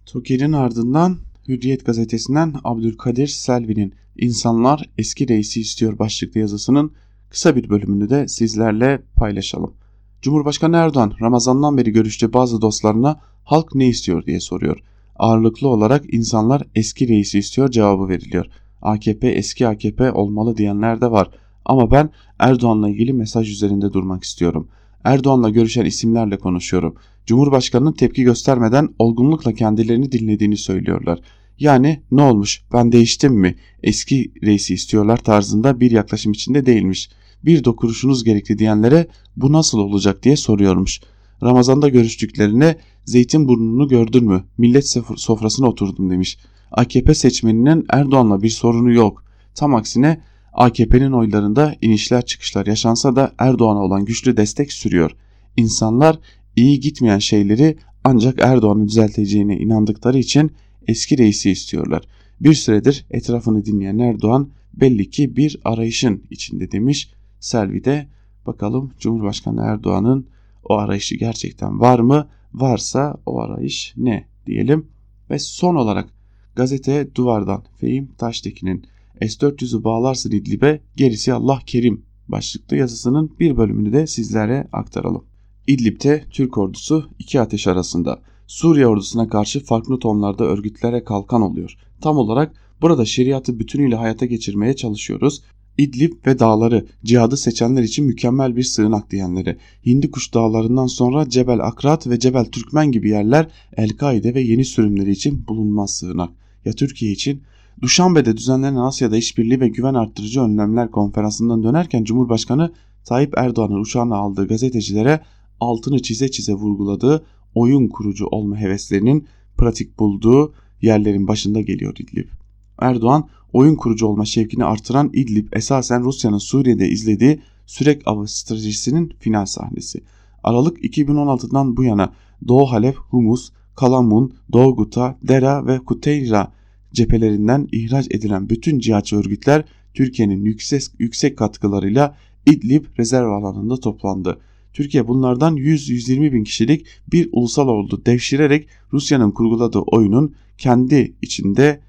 Toker'in 0.06 0.52
ardından 0.52 1.18
Hürriyet 1.48 1.86
gazetesinden 1.86 2.54
Abdülkadir 2.64 3.26
Selvi'nin 3.26 3.94
İnsanlar 4.16 4.90
Eski 4.98 5.28
Reisi 5.28 5.60
istiyor 5.60 5.98
başlıklı 5.98 6.40
yazısının 6.40 6.92
kısa 7.30 7.56
bir 7.56 7.70
bölümünü 7.70 8.10
de 8.10 8.28
sizlerle 8.28 9.02
paylaşalım. 9.16 9.74
Cumhurbaşkanı 10.22 10.76
Erdoğan 10.76 11.12
Ramazan'dan 11.20 11.76
beri 11.76 11.90
görüştüğü 11.90 12.32
bazı 12.32 12.60
dostlarına 12.60 13.20
halk 13.44 13.74
ne 13.74 13.88
istiyor 13.88 14.26
diye 14.26 14.40
soruyor. 14.40 14.82
Ağırlıklı 15.20 15.68
olarak 15.68 16.14
insanlar 16.14 16.62
eski 16.74 17.08
reisi 17.08 17.38
istiyor 17.38 17.70
cevabı 17.70 18.08
veriliyor. 18.08 18.46
AKP 18.82 19.28
eski 19.28 19.68
AKP 19.68 20.12
olmalı 20.12 20.56
diyenler 20.56 21.00
de 21.00 21.10
var. 21.10 21.30
Ama 21.64 21.90
ben 21.90 22.10
Erdoğan'la 22.38 22.88
ilgili 22.88 23.12
mesaj 23.12 23.50
üzerinde 23.50 23.92
durmak 23.92 24.24
istiyorum. 24.24 24.68
Erdoğan'la 25.04 25.50
görüşen 25.50 25.84
isimlerle 25.84 26.38
konuşuyorum. 26.38 26.94
Cumhurbaşkanının 27.26 27.92
tepki 27.92 28.22
göstermeden 28.22 28.88
olgunlukla 28.98 29.52
kendilerini 29.52 30.12
dinlediğini 30.12 30.56
söylüyorlar. 30.56 31.20
Yani 31.58 32.02
ne 32.10 32.22
olmuş 32.22 32.62
ben 32.72 32.92
değiştim 32.92 33.34
mi 33.34 33.56
eski 33.82 34.32
reisi 34.42 34.74
istiyorlar 34.74 35.16
tarzında 35.16 35.80
bir 35.80 35.90
yaklaşım 35.90 36.32
içinde 36.32 36.66
değilmiş. 36.66 37.10
Bir 37.44 37.64
dokunuşunuz 37.64 38.24
gerekli 38.24 38.58
diyenlere 38.58 39.06
bu 39.36 39.52
nasıl 39.52 39.78
olacak 39.78 40.22
diye 40.22 40.36
soruyormuş. 40.36 41.00
Ramazan'da 41.42 41.88
görüştüklerine 41.88 42.76
zeytin 43.04 43.48
burnunu 43.48 43.88
gördün 43.88 44.24
mü 44.24 44.44
millet 44.58 44.88
sofrasına 45.16 45.68
oturdum 45.68 46.10
demiş. 46.10 46.38
AKP 46.72 47.14
seçmeninin 47.14 47.86
Erdoğan'la 47.90 48.42
bir 48.42 48.48
sorunu 48.48 48.92
yok. 48.92 49.24
Tam 49.54 49.74
aksine 49.74 50.20
AKP'nin 50.52 51.12
oylarında 51.12 51.74
inişler 51.80 52.26
çıkışlar 52.26 52.66
yaşansa 52.66 53.16
da 53.16 53.32
Erdoğan'a 53.38 53.82
olan 53.82 54.04
güçlü 54.04 54.36
destek 54.36 54.72
sürüyor. 54.72 55.10
İnsanlar 55.56 56.18
iyi 56.56 56.80
gitmeyen 56.80 57.18
şeyleri 57.18 57.76
ancak 58.04 58.38
Erdoğan'ın 58.42 58.88
düzelteceğine 58.88 59.56
inandıkları 59.56 60.18
için 60.18 60.52
eski 60.86 61.18
reisi 61.18 61.50
istiyorlar. 61.50 62.02
Bir 62.40 62.54
süredir 62.54 63.06
etrafını 63.10 63.64
dinleyen 63.64 63.98
Erdoğan 63.98 64.50
belli 64.74 65.10
ki 65.10 65.36
bir 65.36 65.60
arayışın 65.64 66.22
içinde 66.30 66.72
demiş. 66.72 67.10
Selvi 67.40 67.84
de 67.84 68.08
bakalım 68.46 68.92
Cumhurbaşkanı 68.98 69.60
Erdoğan'ın 69.62 70.26
o 70.64 70.74
arayışı 70.74 71.16
gerçekten 71.16 71.80
var 71.80 71.98
mı? 71.98 72.28
Varsa 72.54 73.16
o 73.26 73.40
arayış 73.40 73.94
ne 73.96 74.28
diyelim. 74.46 74.86
Ve 75.30 75.38
son 75.38 75.74
olarak 75.74 76.08
gazete 76.56 77.14
Duvar'dan 77.14 77.64
Fehim 77.76 78.08
Taştekin'in 78.18 78.84
S-400'ü 79.20 79.84
bağlarsın 79.84 80.30
İdlib'e 80.30 80.80
gerisi 80.96 81.32
Allah 81.32 81.60
kerim 81.66 82.04
başlıklı 82.28 82.76
yazısının 82.76 83.36
bir 83.40 83.56
bölümünü 83.56 83.92
de 83.92 84.06
sizlere 84.06 84.68
aktaralım. 84.72 85.24
İdlib'te 85.66 86.24
Türk 86.30 86.58
ordusu 86.58 87.10
iki 87.18 87.40
ateş 87.40 87.66
arasında 87.66 88.22
Suriye 88.46 88.86
ordusuna 88.86 89.28
karşı 89.28 89.64
farklı 89.64 89.98
tonlarda 89.98 90.44
örgütlere 90.44 91.04
kalkan 91.04 91.42
oluyor. 91.42 91.76
Tam 92.00 92.16
olarak 92.18 92.54
burada 92.82 93.04
şeriatı 93.04 93.58
bütünüyle 93.58 93.96
hayata 93.96 94.26
geçirmeye 94.26 94.76
çalışıyoruz. 94.76 95.42
İdlib 95.78 96.12
ve 96.26 96.38
dağları 96.38 96.86
cihadı 97.04 97.36
seçenler 97.36 97.82
için 97.82 98.04
mükemmel 98.04 98.56
bir 98.56 98.62
sığınak 98.62 99.10
diyenleri, 99.10 99.56
Hindikuş 99.86 100.34
dağlarından 100.34 100.86
sonra 100.86 101.28
Cebel 101.28 101.60
Akrat 101.60 102.06
ve 102.06 102.18
Cebel 102.18 102.44
Türkmen 102.44 102.92
gibi 102.92 103.08
yerler 103.08 103.48
El-Kaide 103.76 104.34
ve 104.34 104.40
yeni 104.40 104.64
sürümleri 104.64 105.10
için 105.10 105.46
bulunmaz 105.48 105.94
sığınak. 105.94 106.30
Ya 106.64 106.72
Türkiye 106.72 107.12
için 107.12 107.42
Duşanbe'de 107.82 108.36
düzenlenen 108.36 108.76
Asya'da 108.76 109.16
işbirliği 109.16 109.60
ve 109.60 109.68
güven 109.68 109.94
arttırıcı 109.94 110.40
önlemler 110.40 110.90
konferansından 110.90 111.62
dönerken 111.62 112.04
Cumhurbaşkanı 112.04 112.72
Tayyip 113.04 113.38
Erdoğan'ın 113.38 113.80
uçağına 113.80 114.16
aldığı 114.16 114.48
gazetecilere 114.48 115.20
altını 115.60 116.02
çize 116.02 116.30
çize 116.30 116.52
vurguladığı 116.52 117.24
oyun 117.54 117.88
kurucu 117.88 118.26
olma 118.26 118.56
heveslerinin 118.56 119.26
pratik 119.56 119.98
bulduğu 119.98 120.52
yerlerin 120.82 121.28
başında 121.28 121.60
geliyor 121.60 121.96
İdlib. 121.98 122.39
Erdoğan 122.80 123.28
oyun 123.52 123.74
kurucu 123.74 124.06
olma 124.06 124.24
şevkini 124.24 124.64
artıran 124.64 125.10
İdlib 125.12 125.52
esasen 125.52 126.04
Rusya'nın 126.04 126.38
Suriye'de 126.38 126.88
izlediği 126.88 127.40
sürek 127.66 128.02
avı 128.06 128.28
stratejisinin 128.28 129.12
final 129.18 129.46
sahnesi. 129.46 130.00
Aralık 130.44 130.84
2016'dan 130.84 131.76
bu 131.76 131.84
yana 131.84 132.12
Doğu 132.48 132.72
Halep, 132.72 132.96
Humus, 132.96 133.52
Kalamun, 133.76 134.34
Doğu 134.52 134.76
Guta, 134.76 135.18
Dera 135.28 135.66
ve 135.66 135.78
Kuteyra 135.78 136.52
cephelerinden 136.92 137.68
ihraç 137.72 138.06
edilen 138.10 138.48
bütün 138.48 138.78
cihatçı 138.78 139.16
örgütler 139.16 139.64
Türkiye'nin 139.94 140.44
yüksek, 140.44 140.82
yüksek 140.98 141.38
katkılarıyla 141.38 142.16
İdlib 142.46 142.84
rezerv 142.98 143.28
alanında 143.28 143.76
toplandı. 143.76 144.38
Türkiye 144.72 145.08
bunlardan 145.08 145.56
100-120 145.56 146.32
bin 146.32 146.44
kişilik 146.44 146.86
bir 147.12 147.28
ulusal 147.32 147.68
ordu 147.68 148.02
devşirerek 148.06 148.68
Rusya'nın 148.92 149.30
kurguladığı 149.30 149.78
oyunun 149.78 150.34
kendi 150.58 151.14
içinde 151.22 151.80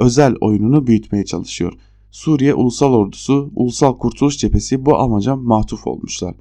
özel 0.00 0.34
oyununu 0.40 0.86
büyütmeye 0.86 1.24
çalışıyor. 1.24 1.72
Suriye 2.10 2.54
Ulusal 2.54 2.92
Ordusu, 2.92 3.50
Ulusal 3.54 3.98
Kurtuluş 3.98 4.38
Cephesi 4.38 4.86
bu 4.86 4.98
amaca 4.98 5.36
matuf 5.36 5.86
olmuşlar. 5.86 6.34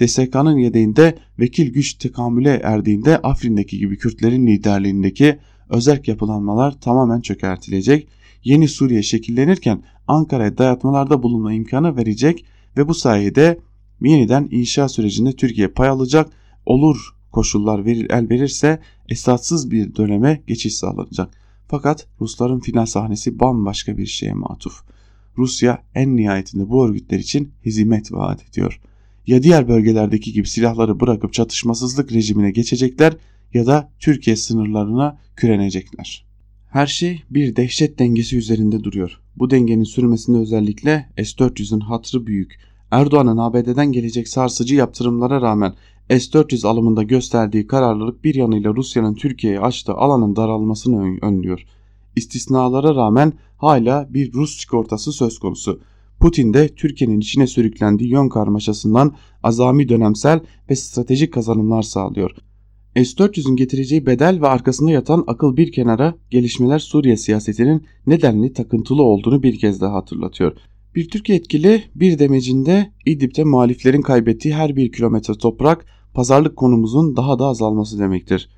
DSK'nın 0.00 0.56
yedeğinde 0.56 1.18
vekil 1.38 1.72
güç 1.72 1.94
tekamüle 1.94 2.60
erdiğinde 2.64 3.18
Afrin'deki 3.18 3.78
gibi 3.78 3.98
Kürtlerin 3.98 4.46
liderliğindeki 4.46 5.38
özerk 5.70 6.08
yapılanmalar 6.08 6.80
tamamen 6.80 7.20
çökertilecek. 7.20 8.08
Yeni 8.44 8.68
Suriye 8.68 9.02
şekillenirken 9.02 9.82
Ankara'ya 10.08 10.58
dayatmalarda 10.58 11.22
bulunma 11.22 11.52
imkanı 11.52 11.96
verecek 11.96 12.44
ve 12.76 12.88
bu 12.88 12.94
sayede 12.94 13.58
yeniden 14.00 14.48
inşa 14.50 14.88
sürecinde 14.88 15.32
Türkiye 15.32 15.68
pay 15.68 15.88
alacak. 15.88 16.30
Olur 16.66 17.16
koşullar 17.32 17.84
verir, 17.84 18.10
el 18.10 18.30
verirse 18.30 18.80
esatsız 19.08 19.70
bir 19.70 19.94
döneme 19.96 20.42
geçiş 20.46 20.74
sağlanacak. 20.74 21.45
Fakat 21.68 22.06
Rusların 22.20 22.60
final 22.60 22.86
sahnesi 22.86 23.40
bambaşka 23.40 23.98
bir 23.98 24.06
şeye 24.06 24.32
matuf. 24.32 24.82
Rusya 25.38 25.82
en 25.94 26.16
nihayetinde 26.16 26.68
bu 26.68 26.86
örgütler 26.86 27.18
için 27.18 27.52
hizmet 27.64 28.12
vaat 28.12 28.48
ediyor. 28.48 28.80
Ya 29.26 29.42
diğer 29.42 29.68
bölgelerdeki 29.68 30.32
gibi 30.32 30.48
silahları 30.48 31.00
bırakıp 31.00 31.32
çatışmasızlık 31.32 32.12
rejimine 32.12 32.50
geçecekler 32.50 33.16
ya 33.54 33.66
da 33.66 33.90
Türkiye 34.00 34.36
sınırlarına 34.36 35.18
kürenecekler. 35.36 36.26
Her 36.70 36.86
şey 36.86 37.22
bir 37.30 37.56
dehşet 37.56 37.98
dengesi 37.98 38.36
üzerinde 38.36 38.84
duruyor. 38.84 39.20
Bu 39.36 39.50
dengenin 39.50 39.84
sürmesinde 39.84 40.38
özellikle 40.38 41.08
S-400'ün 41.16 41.80
hatrı 41.80 42.26
büyük. 42.26 42.58
Erdoğan'ın 42.90 43.36
ABD'den 43.36 43.92
gelecek 43.92 44.28
sarsıcı 44.28 44.74
yaptırımlara 44.74 45.40
rağmen 45.40 45.74
S-400 46.10 46.66
alımında 46.66 47.02
gösterdiği 47.02 47.66
kararlılık 47.66 48.24
bir 48.24 48.34
yanıyla 48.34 48.74
Rusya'nın 48.74 49.14
Türkiye'ye 49.14 49.60
açtığı 49.60 49.92
alanın 49.92 50.36
daralmasını 50.36 51.18
önlüyor. 51.22 51.62
İstisnalara 52.16 52.94
rağmen 52.94 53.32
hala 53.56 54.06
bir 54.10 54.32
Rus 54.32 54.60
sigortası 54.60 55.12
söz 55.12 55.38
konusu. 55.38 55.80
Putin 56.20 56.54
de 56.54 56.68
Türkiye'nin 56.68 57.20
içine 57.20 57.46
sürüklendiği 57.46 58.10
yön 58.10 58.28
karmaşasından 58.28 59.14
azami 59.42 59.88
dönemsel 59.88 60.40
ve 60.70 60.76
stratejik 60.76 61.32
kazanımlar 61.32 61.82
sağlıyor. 61.82 62.30
S-400'ün 62.96 63.56
getireceği 63.56 64.06
bedel 64.06 64.40
ve 64.40 64.46
arkasında 64.46 64.90
yatan 64.90 65.24
akıl 65.26 65.56
bir 65.56 65.72
kenara 65.72 66.14
gelişmeler 66.30 66.78
Suriye 66.78 67.16
siyasetinin 67.16 67.86
nedenli 68.06 68.52
takıntılı 68.52 69.02
olduğunu 69.02 69.42
bir 69.42 69.58
kez 69.58 69.80
daha 69.80 69.94
hatırlatıyor. 69.94 70.52
Bir 70.94 71.08
Türk 71.08 71.28
yetkili 71.28 71.82
bir 71.94 72.18
demecinde 72.18 72.92
İdlib'de 73.06 73.44
muhaliflerin 73.44 74.02
kaybettiği 74.02 74.54
her 74.54 74.76
bir 74.76 74.92
kilometre 74.92 75.34
toprak 75.34 75.95
pazarlık 76.16 76.56
konumuzun 76.56 77.16
daha 77.16 77.38
da 77.38 77.46
azalması 77.46 77.98
demektir. 77.98 78.48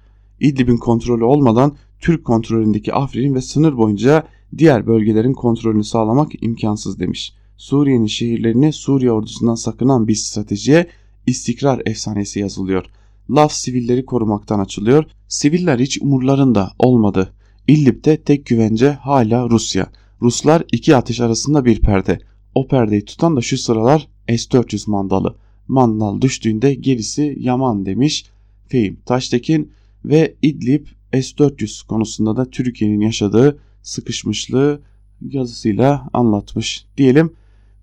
İdlib'in 0.41 0.77
kontrolü 0.77 1.25
olmadan 1.25 1.77
Türk 2.01 2.25
kontrolündeki 2.25 2.95
Afrin 2.95 3.35
ve 3.35 3.41
sınır 3.41 3.77
boyunca 3.77 4.27
diğer 4.59 4.87
bölgelerin 4.87 5.33
kontrolünü 5.33 5.85
sağlamak 5.85 6.43
imkansız 6.43 7.01
demiş. 7.01 7.35
Suriye'nin 7.57 8.07
şehirlerini 8.07 8.73
Suriye 8.73 9.13
ordusundan 9.13 9.55
sakınan 9.55 10.09
bir 10.09 10.15
stratejiye 10.15 10.87
istikrar 11.27 11.83
efsanesi 11.87 12.41
yazılıyor. 12.41 12.85
Laf 13.31 13.53
sivilleri 13.53 14.05
korumaktan 14.05 14.61
açılıyor. 14.61 15.05
Siviller 15.29 15.79
hiç 15.79 16.03
umurlarında 16.03 16.71
olmadı. 16.79 17.33
İdlib'de 17.69 18.23
tek 18.23 18.47
güvence 18.47 18.91
hala 18.91 19.51
Rusya. 19.51 19.87
Ruslar 20.23 20.63
iki 20.73 20.97
ateş 20.97 21.21
arasında 21.21 21.65
bir 21.65 21.81
perde. 21.81 22.19
O 22.55 22.69
perdeyi 22.69 23.05
tutan 23.05 23.37
da 23.37 23.41
şu 23.41 23.59
sıralar 23.59 24.09
S-400 24.29 24.91
mandalı. 24.91 25.37
Mandal 25.69 26.21
düştüğünde 26.21 26.75
gerisi 26.75 27.37
yaman 27.41 27.87
demiş 27.87 28.25
Fehim 28.69 28.99
Taştekin 29.07 29.73
ve 30.05 30.35
İdlib 30.43 30.87
S-400 31.13 31.87
konusunda 31.87 32.37
da 32.37 32.51
Türkiye'nin 32.51 33.01
yaşadığı 33.01 33.59
sıkışmışlığı 33.83 34.81
yazısıyla 35.21 36.09
anlatmış 36.13 36.85
diyelim. 36.97 37.33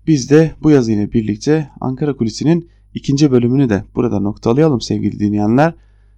Biz 0.06 0.30
de 0.30 0.52
bu 0.62 0.70
yazıyla 0.70 1.12
birlikte 1.12 1.70
Ankara 1.80 2.16
Kulisi'nin 2.16 2.68
ikinci 2.94 3.30
bölümünü 3.30 3.68
de 3.68 3.84
burada 3.94 4.20
noktalayalım 4.20 4.80
sevgili 4.80 5.20
dinleyenler. 5.20 5.74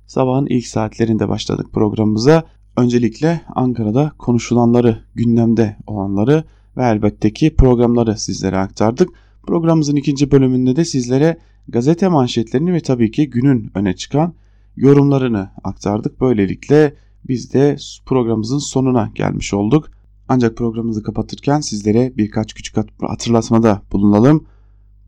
Sabahın 0.06 0.46
ilk 0.46 0.66
saatlerinde 0.66 1.28
başladık 1.28 1.66
programımıza. 1.72 2.44
Öncelikle 2.76 3.40
Ankara'da 3.54 4.12
konuşulanları, 4.18 4.98
gündemde 5.14 5.76
olanları 5.86 6.44
ve 6.76 6.82
elbette 6.82 7.32
ki 7.32 7.54
programları 7.54 8.18
sizlere 8.18 8.56
aktardık. 8.56 9.08
Programımızın 9.48 9.96
ikinci 9.96 10.30
bölümünde 10.30 10.76
de 10.76 10.84
sizlere 10.84 11.38
gazete 11.68 12.08
manşetlerini 12.08 12.72
ve 12.72 12.80
tabii 12.80 13.10
ki 13.10 13.30
günün 13.30 13.70
öne 13.74 13.96
çıkan 13.96 14.34
yorumlarını 14.76 15.50
aktardık. 15.64 16.20
Böylelikle 16.20 16.94
biz 17.28 17.52
de 17.52 17.76
programımızın 18.06 18.58
sonuna 18.58 19.10
gelmiş 19.14 19.54
olduk. 19.54 19.90
Ancak 20.28 20.56
programımızı 20.56 21.02
kapatırken 21.02 21.60
sizlere 21.60 22.12
birkaç 22.16 22.54
küçük 22.54 22.76
hatırlatmada 23.00 23.82
bulunalım. 23.92 24.44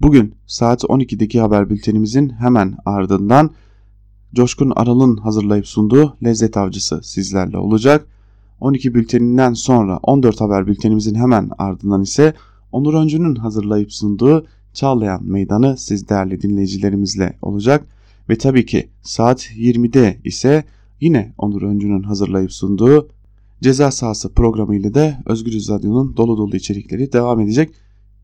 Bugün 0.01 0.35
saat 0.47 0.83
12'deki 0.83 1.41
haber 1.41 1.71
bültenimizin 1.71 2.29
hemen 2.31 2.77
ardından 2.85 3.51
Coşkun 4.35 4.73
Aral'ın 4.77 5.17
hazırlayıp 5.17 5.67
sunduğu 5.67 6.17
Lezzet 6.25 6.57
Avcısı 6.57 7.01
sizlerle 7.03 7.59
olacak. 7.59 8.07
12 8.61 8.95
bülteninden 8.95 9.53
sonra 9.53 9.99
14 10.03 10.41
haber 10.41 10.67
bültenimizin 10.67 11.15
hemen 11.15 11.51
ardından 11.59 12.03
ise 12.03 12.35
Onur 12.73 12.95
Öncü'nün 12.95 13.35
hazırlayıp 13.35 13.93
sunduğu 13.93 14.47
Çağlayan 14.73 15.25
Meydanı 15.25 15.77
siz 15.77 16.09
değerli 16.09 16.43
dinleyicilerimizle 16.43 17.37
olacak. 17.43 17.87
Ve 18.29 18.39
tabii 18.39 18.67
ki 18.67 18.89
saat 19.03 19.51
20'de 19.51 20.19
ise 20.25 20.65
yine 21.01 21.33
Onur 21.39 21.63
Öncü'nün 21.63 22.03
hazırlayıp 22.03 22.53
sunduğu 22.53 23.09
Ceza 23.63 23.91
Sahası 23.91 24.35
programı 24.35 24.77
ile 24.77 24.95
de 24.95 25.17
Özgür 25.27 25.53
Radyo'nun 25.53 26.17
dolu 26.17 26.39
dolu 26.39 26.57
içerikleri 26.57 27.13
devam 27.13 27.41
edecek. 27.41 27.71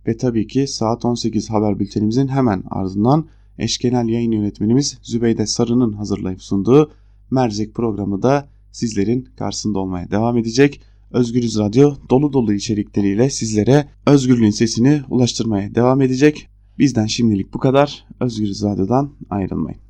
Ve 0.06 0.16
tabii 0.16 0.46
ki 0.46 0.66
saat 0.66 1.04
18 1.04 1.50
haber 1.50 1.78
bültenimizin 1.78 2.28
hemen 2.28 2.62
ardından 2.70 3.26
eş 3.58 3.78
genel 3.78 4.08
yayın 4.08 4.32
yönetmenimiz 4.32 4.98
Zübeyde 5.02 5.46
Sarı'nın 5.46 5.92
hazırlayıp 5.92 6.42
sunduğu 6.42 6.90
Mercek 7.30 7.74
programı 7.74 8.22
da 8.22 8.48
sizlerin 8.72 9.28
karşısında 9.38 9.78
olmaya 9.78 10.10
devam 10.10 10.38
edecek. 10.38 10.80
Özgürüz 11.10 11.58
Radyo 11.58 11.94
dolu 12.10 12.32
dolu 12.32 12.52
içerikleriyle 12.52 13.30
sizlere 13.30 13.88
özgürlüğün 14.06 14.50
sesini 14.50 15.02
ulaştırmaya 15.10 15.74
devam 15.74 16.02
edecek. 16.02 16.48
Bizden 16.78 17.06
şimdilik 17.06 17.54
bu 17.54 17.58
kadar. 17.58 18.04
Özgürüz 18.20 18.62
Radyo'dan 18.62 19.12
ayrılmayın. 19.30 19.80